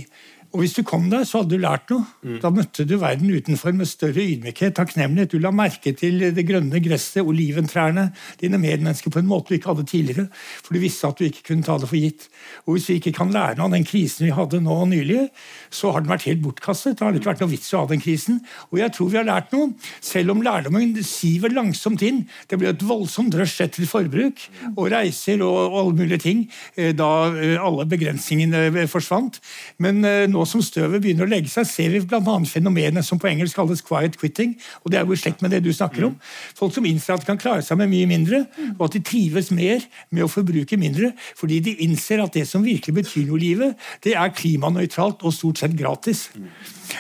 [0.54, 2.06] Og hvis du kom der, så hadde du lært noe.
[2.22, 2.38] Mm.
[2.44, 5.32] Da møtte du verden utenfor med større ydmykhet, takknemlighet.
[5.34, 9.72] Du la merke til det grønne gresset, oliventrærne, dine medmennesker på en måte du ikke
[9.72, 10.28] hadde tidligere.
[10.62, 12.28] For du visste at du ikke kunne ta det for gitt.
[12.68, 15.26] Og hvis vi ikke kan lære noe av den krisen vi hadde nå nylig,
[15.74, 17.00] så har den vært helt bortkastet.
[17.00, 18.40] Det har ikke vært noe vits å ha den krisen.
[18.70, 19.72] Og jeg tror vi har lært noe,
[20.06, 22.24] selv om lærdommen siver langsomt inn.
[22.50, 24.46] Det ble et voldsomt rush etter forbruk
[24.76, 26.46] og reiser og, alle mulige ting
[26.78, 29.40] eh, da eh, alle begrensningene eh, forsvant.
[29.84, 32.36] Men nå som støvet begynner å legge seg, ser vi bl.a.
[32.50, 34.56] fenomenet som på engelsk kalles 'quiet quitting'.
[34.84, 36.16] og Det er jo i slekt med det du snakker om.
[36.56, 38.46] Folk som innser at de kan klare seg med mye mindre,
[38.80, 39.80] og at de trives mer
[40.12, 43.76] med å forbruke mindre, fordi de innser at det som virkelig betyr noe i livet,
[44.04, 46.30] det er klimanøytralt og stort sett gratis.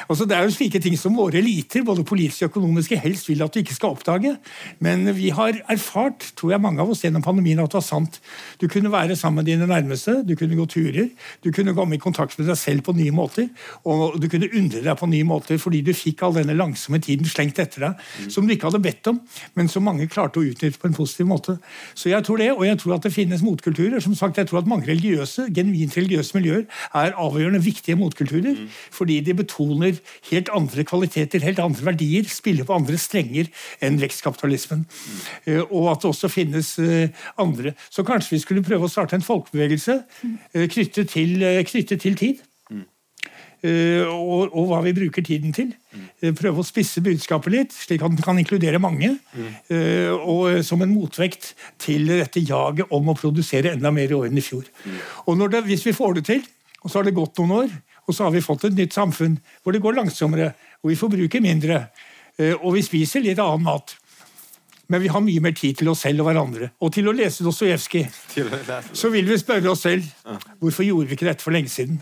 [0.07, 3.43] Altså, det er jo slike ting som våre eliter, både politiske og økonomiske, helst vil
[3.45, 4.35] at du ikke skal oppdage.
[4.83, 8.19] Men vi har erfart, tror jeg mange av oss gjennom pandemien, at det var sant.
[8.61, 11.09] Du kunne være sammen med dine nærmeste, du kunne gå turer,
[11.43, 13.49] du kunne komme i kontakt med deg selv på nye måter,
[13.89, 17.27] og du kunne undre deg på nye måter fordi du fikk all denne langsomme tiden
[17.29, 19.19] slengt etter deg, som du ikke hadde bedt om,
[19.57, 21.57] men som mange klarte å utnytte på en positiv måte.
[21.97, 23.99] Så jeg tror det, og jeg tror at det finnes motkulturer.
[24.03, 26.65] Som sagt, jeg tror at mange religiøse, genuint religiøse miljøer
[26.99, 28.63] er avgjørende viktige motkulturer,
[28.93, 29.99] fordi de betoner betoner
[30.31, 33.49] helt andre kvaliteter, helt andre verdier, spiller på andre strenger
[33.81, 34.85] enn vekstkapitalismen.
[34.85, 35.67] Mm.
[35.69, 37.73] Og at det også finnes eh, andre.
[37.89, 39.99] Så kanskje vi skulle prøve å starte en folkebevegelse
[40.53, 42.43] eh, knyttet til, knyttet til tid.
[43.63, 45.69] Og, og, hva vi bruker tiden til.
[46.35, 49.13] Prøve å spisse budskapet litt, slik at den kan inkludere mange.
[49.31, 49.53] Mm.
[50.19, 54.43] Og som en motvekt til dette jaget om å produsere enda mer i årene i
[54.43, 54.67] fjor.
[54.83, 54.99] Mm.
[55.31, 56.43] Og det, Hvis vi får det til,
[56.83, 57.71] og så har det gått noen år,
[58.07, 61.43] og så har vi fått et nytt samfunn hvor det går langsommere, og vi forbruker
[61.43, 61.87] mindre,
[62.37, 63.95] eh, og vi spiser litt annen mat.
[64.91, 66.67] Men vi har mye mer tid til oss selv og hverandre.
[66.83, 68.03] Og til å lese Dostojevskij.
[68.93, 70.05] Så vil vi spørre oss selv
[70.59, 72.01] hvorfor gjorde vi ikke dette for lenge siden.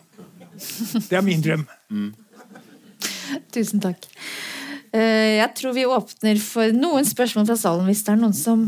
[1.09, 1.67] Det er min drøm.
[1.93, 2.09] Mm.
[3.53, 4.07] Tusen takk.
[4.91, 8.65] Eh, jeg tror vi åpner for noen spørsmål fra salen hvis det er noen som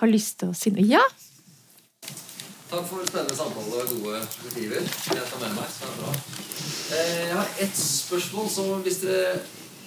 [0.00, 0.86] har lyst til å si noe.
[0.88, 1.04] Ja?
[2.70, 4.80] Takk for spennende samtale og gode motiver.
[5.14, 6.14] Jeg tar med meg, så er det bra.
[6.96, 9.36] Eh, jeg har ett spørsmål som hvis dere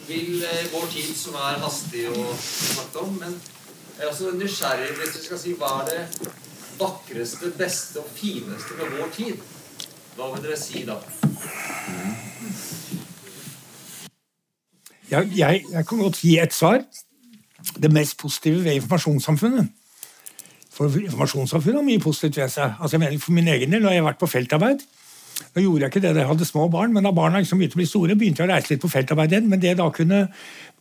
[0.07, 3.35] vil eh, vår tid, som er hastig å snakke om Men
[3.97, 6.29] jeg er også nysgjerrig hvis du skal si hva er det
[6.79, 9.43] vakreste, beste og fineste med vår tid.
[10.15, 10.95] Hva vil dere si da?
[15.09, 16.79] Jeg, jeg, jeg kan godt gi et svar.
[17.81, 19.67] det mest positive ved informasjonssamfunnet.
[20.79, 22.77] For informasjonssamfunnet har mye positivt ved seg.
[22.79, 24.85] Altså, jeg mener For min egen del, når jeg har vært på feltarbeid
[25.55, 27.77] Da gjorde jeg ikke det da jeg hadde små barn, men da barna liksom begynte
[27.77, 29.51] å bli store, begynte jeg å reise litt på feltarbeid igjen.
[29.51, 30.25] Men det da kunne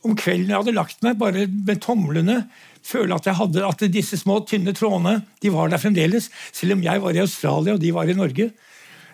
[0.06, 2.40] om kvelden jeg hadde lagt meg, bare med tomlene
[2.86, 6.84] føle at, jeg hadde, at disse små, tynne trådene de var der fremdeles, selv om
[6.84, 8.50] jeg var i Australia og de var i Norge.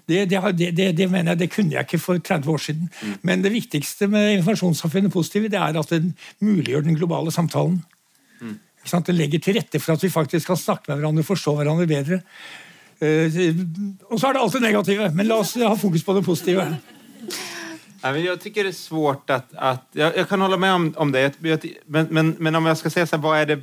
[0.04, 0.40] Det, det,
[0.76, 2.90] det, det, mener jeg, det kunne jeg ikke for 30 år siden.
[3.00, 3.14] Mm.
[3.24, 6.12] Men det viktigste med informasjonssamfunnet positive, det er at den
[6.44, 7.80] muliggjør den globale samtalen.
[8.84, 11.86] Det legger til rette for at vi faktisk kan snakke med hverandre og forstå hverandre
[11.86, 12.20] bedre.
[13.00, 16.76] Og och så er det alltid negative, men la oss ha fokus på det positive.
[18.40, 19.54] Tycker det är svårt att...
[19.54, 21.32] att jag, jag kan hålla med om, om det,
[21.86, 23.60] men, men, men, om jag ska säga så här, vad det,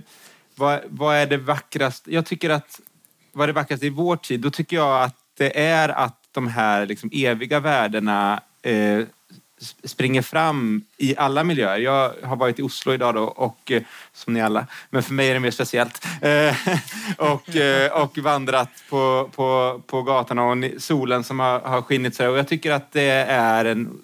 [0.55, 2.13] vad, vad är det vackraste?
[2.13, 2.79] Jag tycker att
[3.31, 4.39] vad det vackraste i vår tid?
[4.39, 9.03] Då tycker jag att det är att de här liksom eviga värdena eh,
[9.83, 11.79] springer fram i alla miljöer.
[11.79, 13.81] Jag har varit i Oslo idag då, och, eh,
[14.13, 16.07] som ni alla, men för mig är det mer speciellt.
[17.17, 22.19] og och, eh, och vandrat på, på, på gatorna och solen som har, har skinnit.
[22.19, 23.99] Och jag tycker att det är en...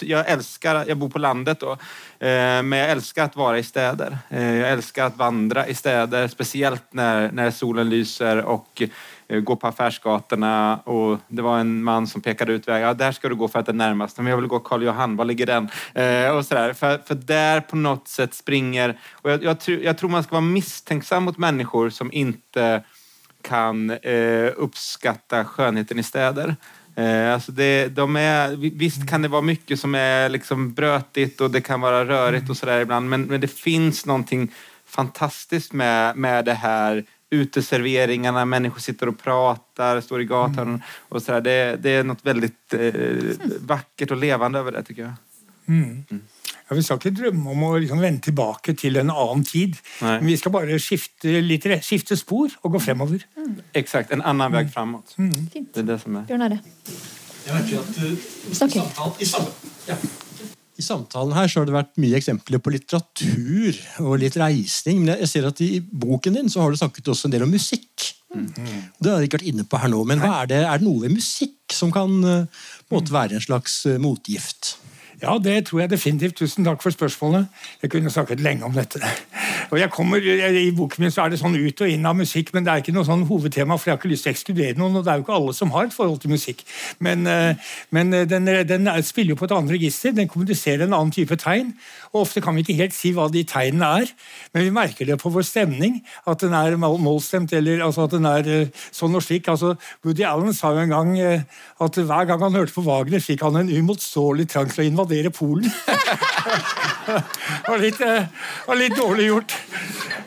[0.00, 1.78] Jag älskar, jag bor på landet då,
[2.20, 4.16] men jeg elsker å være i steder.
[4.28, 8.84] Jeg elsker å vandre i steder, spesielt når, når solen lyser og
[9.30, 12.86] Eh, gå på affärsgatorna och det var en man som pekade ut vägen.
[12.88, 14.16] Ja, där ska du gå för att det är närmast.
[14.16, 15.68] Men jag vill gå Karl Johan, var ligger den?
[15.94, 16.72] Eh, och sådär.
[16.72, 18.98] För, för där på något sätt springer...
[19.12, 22.84] Och jag, jag, jag, tror man ska vara misstänksam mot människor som inte
[23.42, 26.56] kan eh, uppskatta skönheten i städer.
[27.00, 31.50] Eh, alltså det, de är, visst kan det vara mycket som är liksom brötigt och
[31.50, 34.52] det kan vara rörigt och sådär ibland men, men det finns någonting
[34.86, 40.80] fantastiskt med, med det här uteserveringarna, människor sitter och pratar, står i gatan mm.
[41.08, 41.40] och sådär.
[41.40, 42.92] Det, det är något väldigt eh,
[43.60, 45.12] vackert och levande över det tycker jag.
[45.68, 46.04] Mm.
[46.10, 46.22] Mm.
[46.70, 49.78] Ja, vi skal ikke drømme om å liksom vende tilbake til en annen tid.
[50.04, 50.16] Nei.
[50.20, 53.24] Men vi skal bare skifte, litt, skifte spor og gå fremover.
[53.38, 53.56] Mm.
[53.82, 54.14] Eksakt.
[54.14, 55.16] en annen vei fremover.
[55.18, 55.48] Mm.
[55.54, 56.28] Det er det som er.
[56.30, 56.60] Bjørn Are.
[57.40, 59.96] Jeg merker at uh, samtalen, i, sammen, ja.
[60.78, 65.02] I samtalen her så har det vært mye eksempler på litteratur og litt reisning.
[65.02, 67.50] Men jeg ser at i boken din så har du snakket også en del om
[67.52, 68.12] musikk.
[68.30, 68.46] Mm.
[68.54, 71.02] Det har jeg ikke vært inne på her nå, men er det, er det, noe
[71.02, 74.76] ved musikk som kan uh, være en slags uh, motgift?
[75.22, 76.38] Ja, det tror jeg definitivt.
[76.40, 77.46] Tusen takk for spørsmålet.
[77.82, 79.00] Jeg kunne snakket lenge om dette.
[79.70, 82.54] Og jeg kommer, I boken min så er det sånn ut og inn av musikk,
[82.54, 84.78] men det er ikke noe sånn hovedtema, for jeg har ikke lyst til å ekskludere
[84.80, 84.96] noen.
[84.96, 86.64] og Det er jo ikke alle som har et forhold til musikk.
[86.98, 90.16] Men, eh, men eh, den, den, spiller jo på et annet register.
[90.16, 91.74] Den kommuniserer en annen type tegn.
[92.12, 94.12] Og Ofte kan vi ikke helt si hva de tegnene er,
[94.54, 96.00] men vi merker det på vår stemning.
[96.28, 99.48] At den er målstemt, eller altså at den er eh, sånn og slik.
[99.48, 99.74] altså
[100.04, 103.62] Woody Allen sa jo en gang at hver gang han hørte på Wagner, fikk han
[103.62, 105.70] en umotståelig trang til å invadere Polen.
[107.70, 109.56] var litt, var litt dårlig gjort.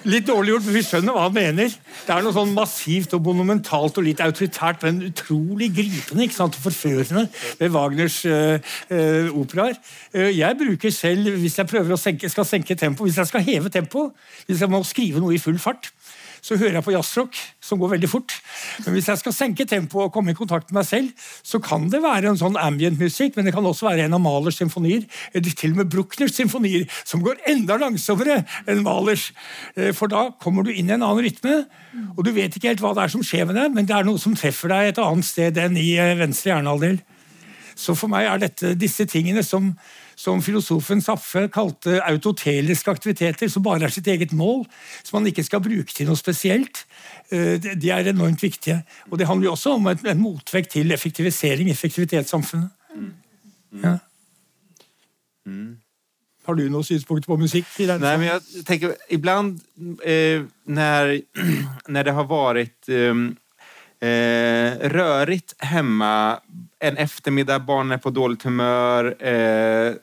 [0.04, 1.76] Litt dårlig gjort, men vi skjønner hva han mener.
[2.04, 6.58] Det er noe sånn massivt og monumentalt og litt autoritært, men utrolig gripende ikke sant,
[6.60, 7.24] og forførende
[7.60, 8.58] ved Wagners uh,
[8.92, 9.78] uh, operaer.
[10.12, 13.44] Uh, jeg bruker selv, hvis jeg prøver å senke, skal senke tempo, hvis jeg skal
[13.46, 14.12] heve tempo,
[14.48, 15.92] hvis jeg må skrive noe i full fart,
[16.44, 18.34] så hører jeg på jazzrock, som går veldig fort.
[18.84, 21.88] Men hvis jeg skal senke tempoet og komme i kontakt med meg selv, så kan
[21.92, 25.06] det være en sånn ambient musikk, men det kan også være en av Malers symfonier,
[25.32, 29.30] eller til og med Bruckners symfonier, som går enda langsommere enn Malers.
[29.78, 31.62] Eh, for da kommer du inn i en annen rytme,
[32.18, 34.08] og du vet ikke helt hva det er som skjer med deg, men det er
[34.08, 37.00] noe som treffer deg et annet sted enn i eh, venstre hjernehalvdel.
[37.80, 39.72] Så for meg er dette disse tingene som
[40.16, 44.64] som filosofen Saffe kalte autoteliske aktiviteter, som bare er sitt eget mål,
[45.04, 46.86] som man ikke skal bruke til noe spesielt,
[47.32, 48.82] eh, de er enormt viktige.
[49.12, 52.70] Og det handler jo også om en motvekt til effektivisering, effektivitetssamfunnet.
[53.84, 53.98] Ja.
[55.46, 55.78] Mm.
[56.44, 57.70] Har du noen synspunkter på musikk?
[57.80, 59.62] Nei, men jeg tenker, Iblant
[60.04, 61.14] eh, når,
[61.94, 63.24] når det har vært eh,
[64.04, 66.40] eh, rörigt hemma
[66.80, 69.94] en eftermiddag, barnen är på dåligt humör, eh,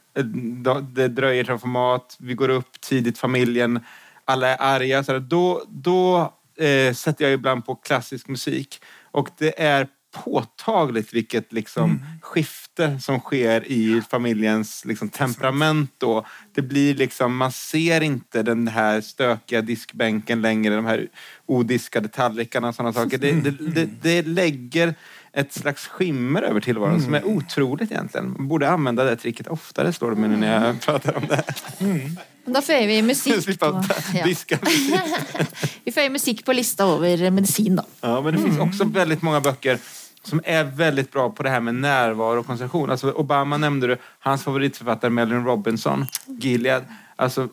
[0.93, 3.81] det dröjer få mat, vi går upp tidigt, familjen,
[4.25, 5.05] alla är arga.
[5.05, 6.33] Så då då
[6.65, 12.03] eh, sätter jag ibland på klassisk musik och det är påtagligt vilket liksom, mm.
[12.23, 15.91] skifte som sker i familjens liksom, temperament.
[15.99, 16.27] Då.
[16.55, 21.09] Det blir liksom, man ser inte den här stökiga diskbänken längre, de här
[21.47, 23.19] odiskade tallrikarna och sådana saker.
[23.19, 24.95] Det, det, det, det lägger
[25.33, 27.05] ett slags skimmer över tillvaron mm.
[27.05, 28.33] som är otroligt egentligen.
[28.33, 31.45] Man borde använda det tricket oftare, slår det mig när jag pratar om det.
[31.79, 32.17] Mm.
[32.49, 33.71] Da føyer vi musikk på,
[34.19, 34.27] ja.
[35.85, 37.87] vi føyer musikk på lista over medisin, da.
[38.03, 39.81] Ja, men det finnes også veldig mange bøker
[40.27, 42.93] som er veldig bra på det her med nærvær og konsentrasjon.
[42.93, 43.95] Altså, Obama nevnte du,
[44.27, 46.05] hans favorittforfatter Melvin Robinson,
[46.41, 46.89] Gilead.
[47.21, 47.49] Alltså,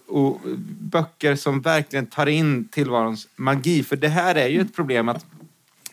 [0.91, 3.79] böcker som virkelig tar inn tilværelsens magi.
[3.87, 5.23] For det her er jo et problem at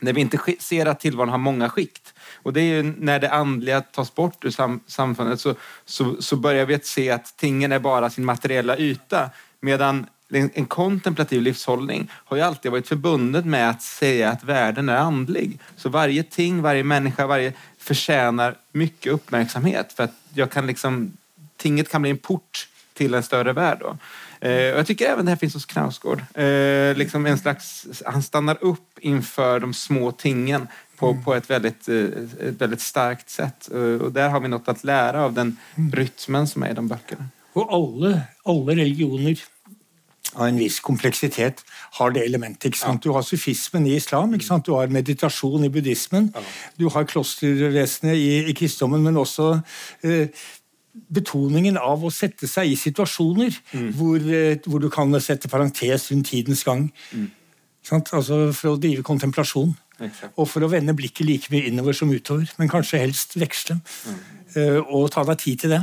[0.04, 2.13] når vi ikke ser at tilværelsen har mange skikt
[2.44, 5.54] och det är jo när det andliga tas bort ur sam samfundet så,
[5.84, 9.30] så, så börjar vi att se att tingen är bara sin materiella yta.
[9.60, 14.96] Medan en, kontemplativ livshållning har ju alltid varit förbundet med att säga att världen är
[14.96, 15.58] andlig.
[15.76, 19.92] Så varje ting, varje människa, varje förtjänar mycket uppmärksamhet.
[19.92, 21.12] För att jag kan liksom,
[21.56, 23.78] tinget kan bli en port till en större värld.
[23.80, 23.96] Då.
[24.40, 26.22] Eh, jag tycker även det här finns hos Knausgård.
[26.34, 31.88] Eh, liksom en slags, han stannar upp inför de små tingen på, på ett, väldigt,
[31.88, 33.70] eh, ett väldigt starkt sätt.
[33.74, 35.56] Eh, och där har vi något att lära av den
[35.92, 37.28] rytmen som är i de böckerna.
[37.54, 39.38] Og alle, alle religioner
[40.34, 41.62] av en viss kompleksitet
[41.98, 42.64] har det elementet.
[42.64, 43.02] ikke sant?
[43.02, 44.66] Du har sufismen i islam, ikke sant?
[44.66, 46.32] du har meditasjon i buddhismen,
[46.76, 49.60] du har klostervesenet i, i kristendommen, men også
[50.02, 50.28] eh,
[51.14, 53.54] betoningen av å sette seg i situasjoner
[53.98, 56.88] hvor, eh, hvor du kan sette parentes rundt tidens gang.
[57.12, 57.30] Mm.
[57.84, 58.12] Sant?
[58.16, 59.74] Altså For å drive kontemplasjon.
[60.02, 60.32] Exakt.
[60.34, 63.78] Og for å vende blikket like mye innover som utover, men kanskje helst veksle.
[63.78, 64.22] Mm.
[64.86, 65.80] og ta deg tid til det.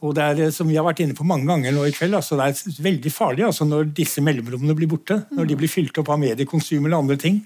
[0.00, 2.14] Og det er, eh, som vi har vært inne på mange ganger nå i kveld,
[2.16, 5.18] altså det er veldig farlig altså når disse mellomrommene blir borte.
[5.36, 7.42] Når de blir fylt opp av mediekonsum eller andre ting.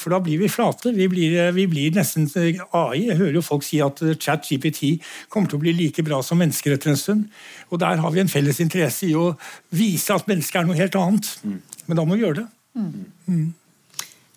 [0.00, 0.94] For da blir vi flate.
[0.96, 3.06] Vi blir, eh, vi blir nesten eh, AI.
[3.10, 4.96] Jeg hører jo folk si at eh, chat GPT
[5.28, 7.28] kommer til å bli like bra som mennesker etter en stund.
[7.70, 9.34] Og der har vi en felles interesse i å
[9.70, 11.34] vise at mennesket er noe helt annet.
[11.44, 12.48] Men da må vi gjøre det.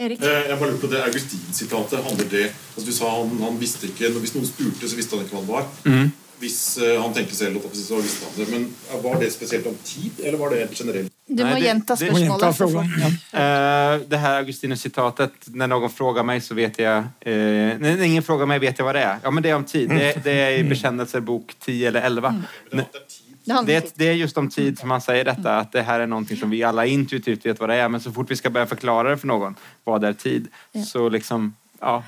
[0.06, 0.22] Erik?
[0.24, 2.04] Eh, Jeg bare lurer på det Augustin-sitatet.
[2.08, 2.44] handler det
[2.76, 5.46] altså Du sa han, han visste ikke Hvis noen spurte, så visste han ikke hva
[5.46, 6.12] det var.
[6.44, 8.48] Hvis eh, han tenkte selv, så visste han det.
[8.52, 11.12] Men eh, var det spesielt om tid, eller var det helt generelt?
[11.28, 12.90] Du må gjenta spørsmålet.
[13.00, 13.12] Det, Ja.
[13.40, 18.44] Eh, det her Augustine-sitatet Når noen spør meg, så vet jeg uh, Når ingen spør
[18.50, 19.22] meg, vet jeg hva det er.
[19.24, 19.90] Ja, men det er om tid.
[19.90, 22.34] Det, det er i Bekjennelser bok 10 eller 11.
[22.74, 22.86] Men
[23.46, 23.66] det er.
[23.66, 26.08] Det Det, det är just om tid som han säger detta, att det här är
[26.08, 28.66] någonting som vi alla intuitivt vet vad det är, men så fort vi ska börja
[28.68, 30.48] förklara det för någon, vad är tid,
[30.88, 32.04] så liksom, ja,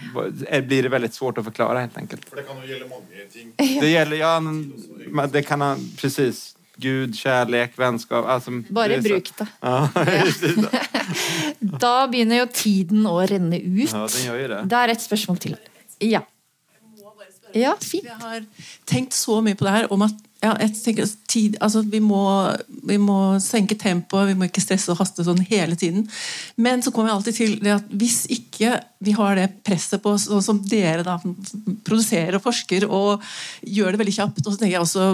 [0.67, 2.29] blir det väldigt svårt att förklara helt enkelt.
[2.29, 3.53] For det kan jo gjelde mange ting.
[3.81, 4.73] Det gäller, ja, men
[5.31, 9.47] det kan han, precis, Gud, kjærlighet, vennskap altså, Bare det så- bruk det.
[9.61, 10.55] Ja, precis.
[11.59, 13.91] Da begynner jo tiden å renne ut.
[13.93, 14.61] ja, den gjør jo det.
[14.69, 15.55] Det er et spørsmål til.
[16.03, 16.21] Ja.
[17.55, 18.07] Ja, fint.
[18.07, 18.45] Jeg har
[18.89, 20.51] tenkt så mye på det her om at ja,
[20.83, 22.19] tenker, tid, altså, vi, må,
[22.85, 26.05] vi må senke tempoet, vi må ikke stresse og haste sånn hele tiden.
[26.61, 28.75] Men så kommer jeg alltid til det at hvis ikke
[29.05, 31.17] vi har det presset på sånn som dere da
[31.87, 33.23] produserer og forsker og
[33.63, 35.07] gjør det veldig kjapt, og så tenker jeg også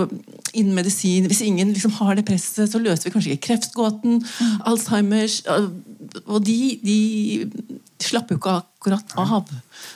[0.58, 4.20] innen medisin Hvis ingen liksom har det presset, så løser vi kanskje ikke kreftgåten,
[4.68, 5.42] Alzheimers
[6.26, 7.00] Og de, de
[8.02, 9.50] slapper jo ikke akkurat av.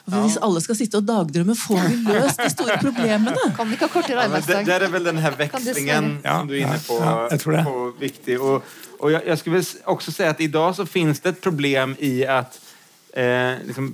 [0.05, 3.33] Hvis alle skal sitte og dagdrømme, får vi løst de store problemene?
[3.57, 6.09] Kan vi ikke ha kortere Ja, men det, er vel den her vekslingen du växlingen
[6.21, 7.63] som du er inne på, Ja, jag tror det.
[7.65, 8.37] på viktig.
[8.39, 9.63] Og, og jeg, jeg, skulle
[9.95, 12.59] også si at i dag så finnes det et problem i at
[13.17, 13.89] eh, liksom,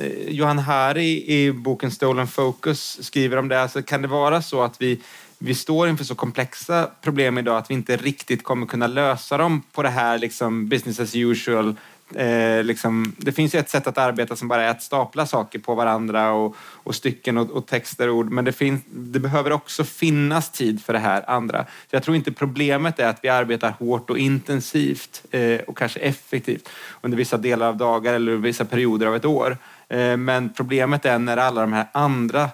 [0.00, 3.62] eh, Johan Hari i boken Stolen Focus skriver om det.
[3.62, 4.96] Altså, kan det være så at vi,
[5.38, 9.62] vi står inför så komplexa problem idag att vi inte riktigt kommer kunna lösa dem
[9.72, 11.76] på det här liksom, business as usual
[12.16, 15.58] Eh, liksom, det finns ju ett sätt att arbeta som bara är att stapla saker
[15.58, 18.30] på varandra och, och stycken och, och texter och ord.
[18.30, 21.64] Men det, finns, det behöver också finnas tid för det här andra.
[21.90, 26.00] Så jag tror inte problemet är att vi arbetar hårt och intensivt eh, och kanske
[26.00, 26.68] effektivt
[27.00, 29.56] under vissa delar av dagar eller vissa perioder av ett år.
[29.88, 32.50] Eh, men problemet är när alla de här andra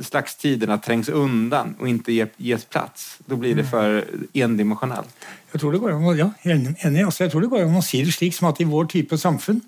[0.00, 3.18] slags tiderna trängs undan och inte ge- ges plats.
[3.26, 5.16] Då blir det för endimensionellt.
[5.50, 7.84] Jeg tror det går an å, ja, enig, altså jeg tror det går an å
[7.84, 9.58] si det slik som at i vår type samfunn,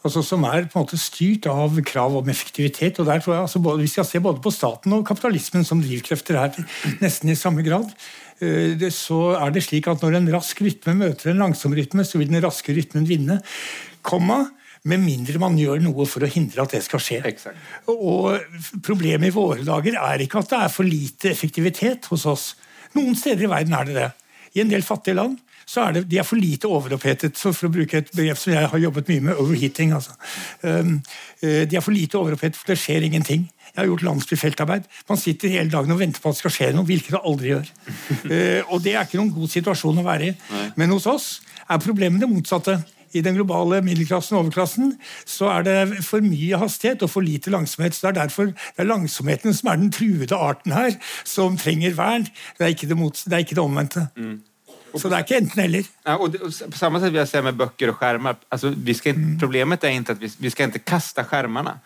[0.00, 3.44] altså som er på en måte styrt av krav om effektivitet, og der tror jeg
[3.44, 6.56] altså både, Vi skal se både på staten og kapitalismen som drivkrefter her,
[7.04, 7.92] nesten i samme grad.
[8.40, 12.06] Eh, det, så er det slik at når en rask rytme møter en langsom rytme,
[12.08, 13.40] så vil den raske rytmen vinne.
[14.06, 14.46] Komma,
[14.88, 17.20] med mindre man gjør noe for å hindre at det skal skje.
[17.28, 17.60] Exakt.
[17.92, 18.40] Og
[18.86, 22.46] Problemet i våre dager er ikke at det er for lite effektivitet hos oss.
[22.96, 24.08] Noen steder i verden er det det.
[24.54, 25.38] I en del fattige land
[25.70, 28.50] så er det, de er for lite overopphetet, så for å bruke et begrep som
[28.50, 29.92] jeg har jobbet mye med, overheating.
[29.94, 30.16] altså.
[30.66, 30.96] Um,
[31.44, 33.44] eh, de er for lite overopphetet, for det skjer ingenting.
[33.68, 34.88] Jeg har gjort landsbyfeltarbeid.
[35.08, 37.52] Man sitter hele dagen og venter på at det skal skje noe, hvilket det aldri
[37.52, 37.70] gjør.
[38.30, 40.34] Eh, og det er ikke noen god situasjon å være i.
[40.78, 41.28] Men hos oss
[41.70, 42.76] er problemet det motsatte.
[43.12, 44.92] I den globale middelklassen og overklassen
[45.28, 47.94] så er det for mye hastighet og for lite langsomhet.
[47.94, 51.96] så Det er derfor det er langsomheten som er den truede arten her, som trenger
[51.96, 52.28] vern.
[52.58, 54.06] Det er ikke det, mot, det, er ikke det omvendte.
[54.94, 55.90] Så det er ikke enten-eller.
[56.06, 58.36] Ja, og, det, og på samme sätt vil jeg se med bøker og skjermer.
[58.48, 61.76] Alltså, vi ska inte, Problemet er ikke at vi, vi skal ikke kasta skjermene,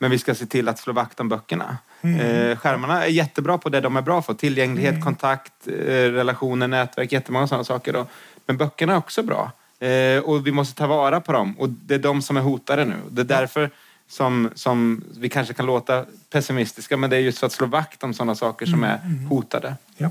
[0.00, 1.78] men vi skal se til å slå vakt om böckerna.
[2.04, 4.36] Eh, skjermene er kjempebra på det de er bra for.
[4.36, 5.04] Tilgjengelighet, mm.
[5.04, 7.30] kontakt, eh, relasjoner, nettverk.
[7.32, 7.92] Mange sånne saker.
[7.92, 8.06] Då.
[8.48, 9.46] Men bøkene er også bra.
[9.84, 11.54] Eh, och vi måste ta vara på dem.
[11.58, 12.96] Och det är de som är hotade nu.
[13.10, 13.70] Det är därför
[14.08, 18.04] som, som vi kanske kan låta pessimistiska, men det är just för att slå vakt
[18.04, 19.76] om sådana saker som är hotade.
[19.96, 20.10] Ja.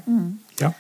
[0.60, 0.74] ja.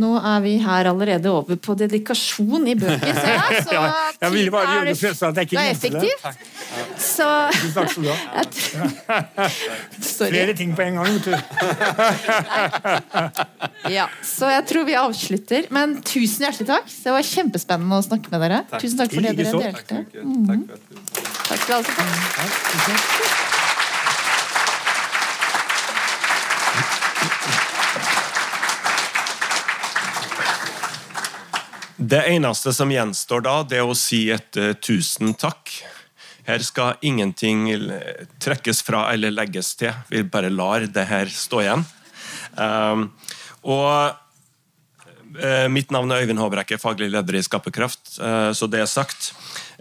[0.00, 3.62] Nå er vi her allerede over på dedikasjon i bøker, ser jeg.
[3.66, 3.82] Så Ja,
[4.24, 5.98] jeg ville bare gjøre det for at jeg ikke det er glemte det.
[6.00, 6.22] effektivt.
[7.00, 7.26] Så
[7.74, 8.16] Takk skal du ha.
[10.30, 11.08] Flere ting på en gang.
[11.16, 11.34] vet du.
[13.90, 15.62] Ja, så jeg tror vi avslutter.
[15.74, 16.86] Men tusen hjertelig takk.
[17.04, 18.60] Det var kjempespennende å snakke med dere.
[18.78, 19.82] Tusen takk for det dere delte.
[19.84, 20.08] Takk, takk,
[20.48, 20.60] takk.
[20.64, 20.74] du...
[21.50, 23.59] Takk skal du ha.
[32.00, 35.68] Det eneste som gjenstår da, det er å si et eh, tusen takk.
[36.46, 37.66] Her skal ingenting
[38.40, 39.92] trekkes fra eller legges til.
[40.08, 41.82] Vi bare lar det her stå igjen.
[42.56, 43.02] Um,
[43.68, 44.16] og
[45.44, 49.34] eh, Mitt navn er Øyvind Håbrekke, faglig leder i Skaperkraft, eh, så det er sagt.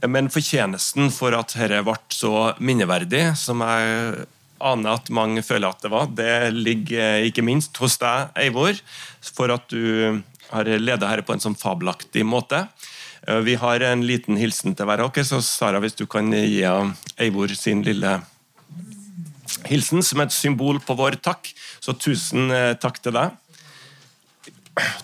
[0.04, 4.28] Men fortjenesten for at dette ble så minneverdig, som jeg
[4.60, 8.76] aner at mange føler at det var, det ligger ikke minst hos deg, Eivor,
[9.24, 10.20] for at du
[10.52, 12.68] har ledet dette på en sånn fabelaktig måte.
[13.28, 16.32] Eh, Vi har en liten hilsen til hver av dere, så Sara, hvis du kan
[16.32, 16.64] gi
[17.18, 18.20] Eivor sin lille
[19.70, 21.52] hilsen som et symbol på vår takk.
[21.80, 23.32] Så tusen eh, takk til deg.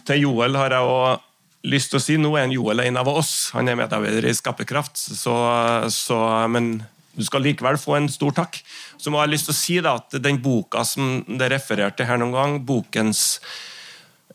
[0.08, 1.24] Til Joel har jeg òg
[1.66, 3.52] lyst til å si nå er en Joel en av oss.
[3.56, 6.20] Han er medarbeider i Skaperkraft, så,
[6.52, 6.78] men
[7.16, 8.60] du skal likevel få en stor takk.
[9.02, 12.22] Så må jeg lyst til å si da, at den boka som det refererte her
[12.22, 13.40] noen gang, bokens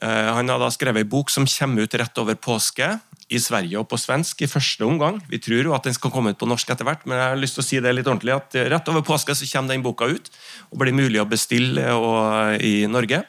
[0.00, 2.86] Han har da skrevet en bok som kommer ut rett over påske
[3.30, 5.20] i Sverige og på svensk i første omgang.
[5.30, 7.38] Vi tror jo at den skal komme ut på norsk etter hvert, men jeg har
[7.38, 10.08] lyst til å si det litt ordentlig at rett over påske så kommer den boka
[10.10, 10.30] ut
[10.70, 13.22] og blir mulig å bestille og, i Norge.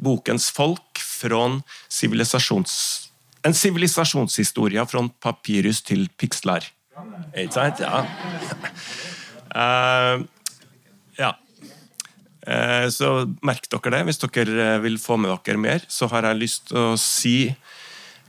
[0.00, 1.46] Bokens folk fra
[1.92, 2.76] sivilisasjons...
[3.44, 6.64] En sivilisasjonshistorie fra papirus til piksler.
[7.36, 7.84] Ikke sant?
[9.54, 9.60] Eh,
[10.18, 10.33] ja.
[12.46, 13.10] Eh, Så
[13.42, 14.02] merk dere det.
[14.08, 17.36] Hvis dere eh, vil få med dere mer, så har jeg lyst til å si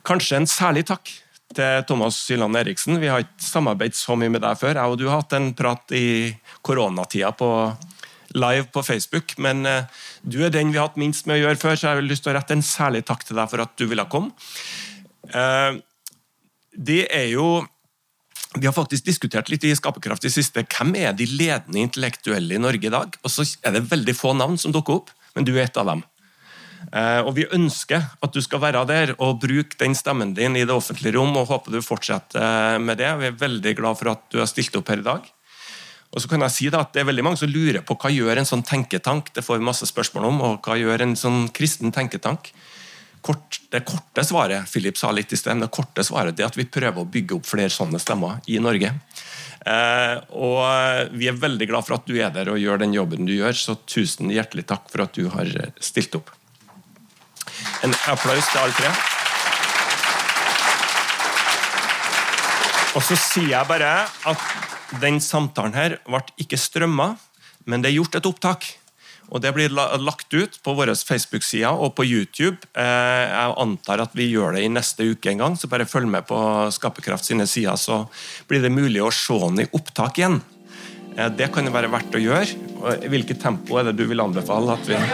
[0.05, 1.11] kanskje en særlig takk
[1.55, 2.99] til Thomas Syland Eriksen.
[3.01, 4.79] Vi har ikke samarbeidet så mye med deg før.
[4.79, 6.33] Jeg og du har hatt en prat i
[6.65, 7.49] koronatida på
[8.35, 9.91] live på Facebook, men eh,
[10.23, 12.25] du er den vi har hatt minst med å gjøre før, så jeg har lyst
[12.25, 14.31] til å rette en særlig takk til deg for at du ville komme.
[16.75, 17.47] Det er jo
[18.56, 20.64] vi har faktisk diskutert litt i Skaperkraft i siste.
[20.64, 23.15] Hvem er de ledende intellektuelle i Norge i dag?
[23.23, 25.90] Og så er det veldig få navn som dukker opp, men du er et av
[25.91, 26.03] dem.
[26.91, 30.65] Eh, og Vi ønsker at du skal være der og bruke den stemmen din i
[30.65, 31.36] det offentlige rom.
[31.38, 33.11] og håper du fortsetter med det.
[33.19, 35.22] Vi er veldig glad for at du har stilt opp her i dag.
[36.14, 38.38] Og så kan jeg si at Det er veldig mange som lurer på hva gjør
[38.38, 39.34] en sånn tenketank.
[39.34, 40.41] Det får vi masse spørsmål om.
[40.41, 42.53] Og hva gjør en sånn kristen tenketank?
[43.26, 46.68] Kort, det korte svaret Philip sa litt i sted, det korte svaret er at vi
[46.69, 48.91] prøver å bygge opp flere sånne stemmer i Norge.
[49.65, 53.26] Eh, og Vi er veldig glad for at du er der og gjør den jobben
[53.26, 55.49] du gjør, så tusen hjertelig takk for at du har
[55.81, 56.30] stilt opp.
[57.81, 58.93] En applaus til alle tre.
[62.95, 64.43] Og så sier jeg bare at
[65.02, 67.15] den samtalen her ble ikke strømma,
[67.65, 68.68] men det er gjort et opptak.
[69.34, 72.57] Og Det blir lagt ut på våre Facebook-sider og på YouTube.
[72.77, 72.84] Eh,
[73.26, 76.27] Jeg antar at vi gjør det i neste uke en gang, så bare følg med
[76.27, 76.38] på
[76.72, 78.07] Skaperkraft sine sider, så
[78.47, 80.41] blir det mulig å se den i opptak igjen.
[81.18, 82.47] Eh, Det kan det være verdt å gjøre.
[83.03, 84.95] I hvilket tempo er det du vil anbefale at vi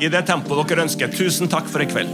[0.00, 1.08] I det tempoet dere ønsker.
[1.12, 2.08] Tusen takk for i kveld.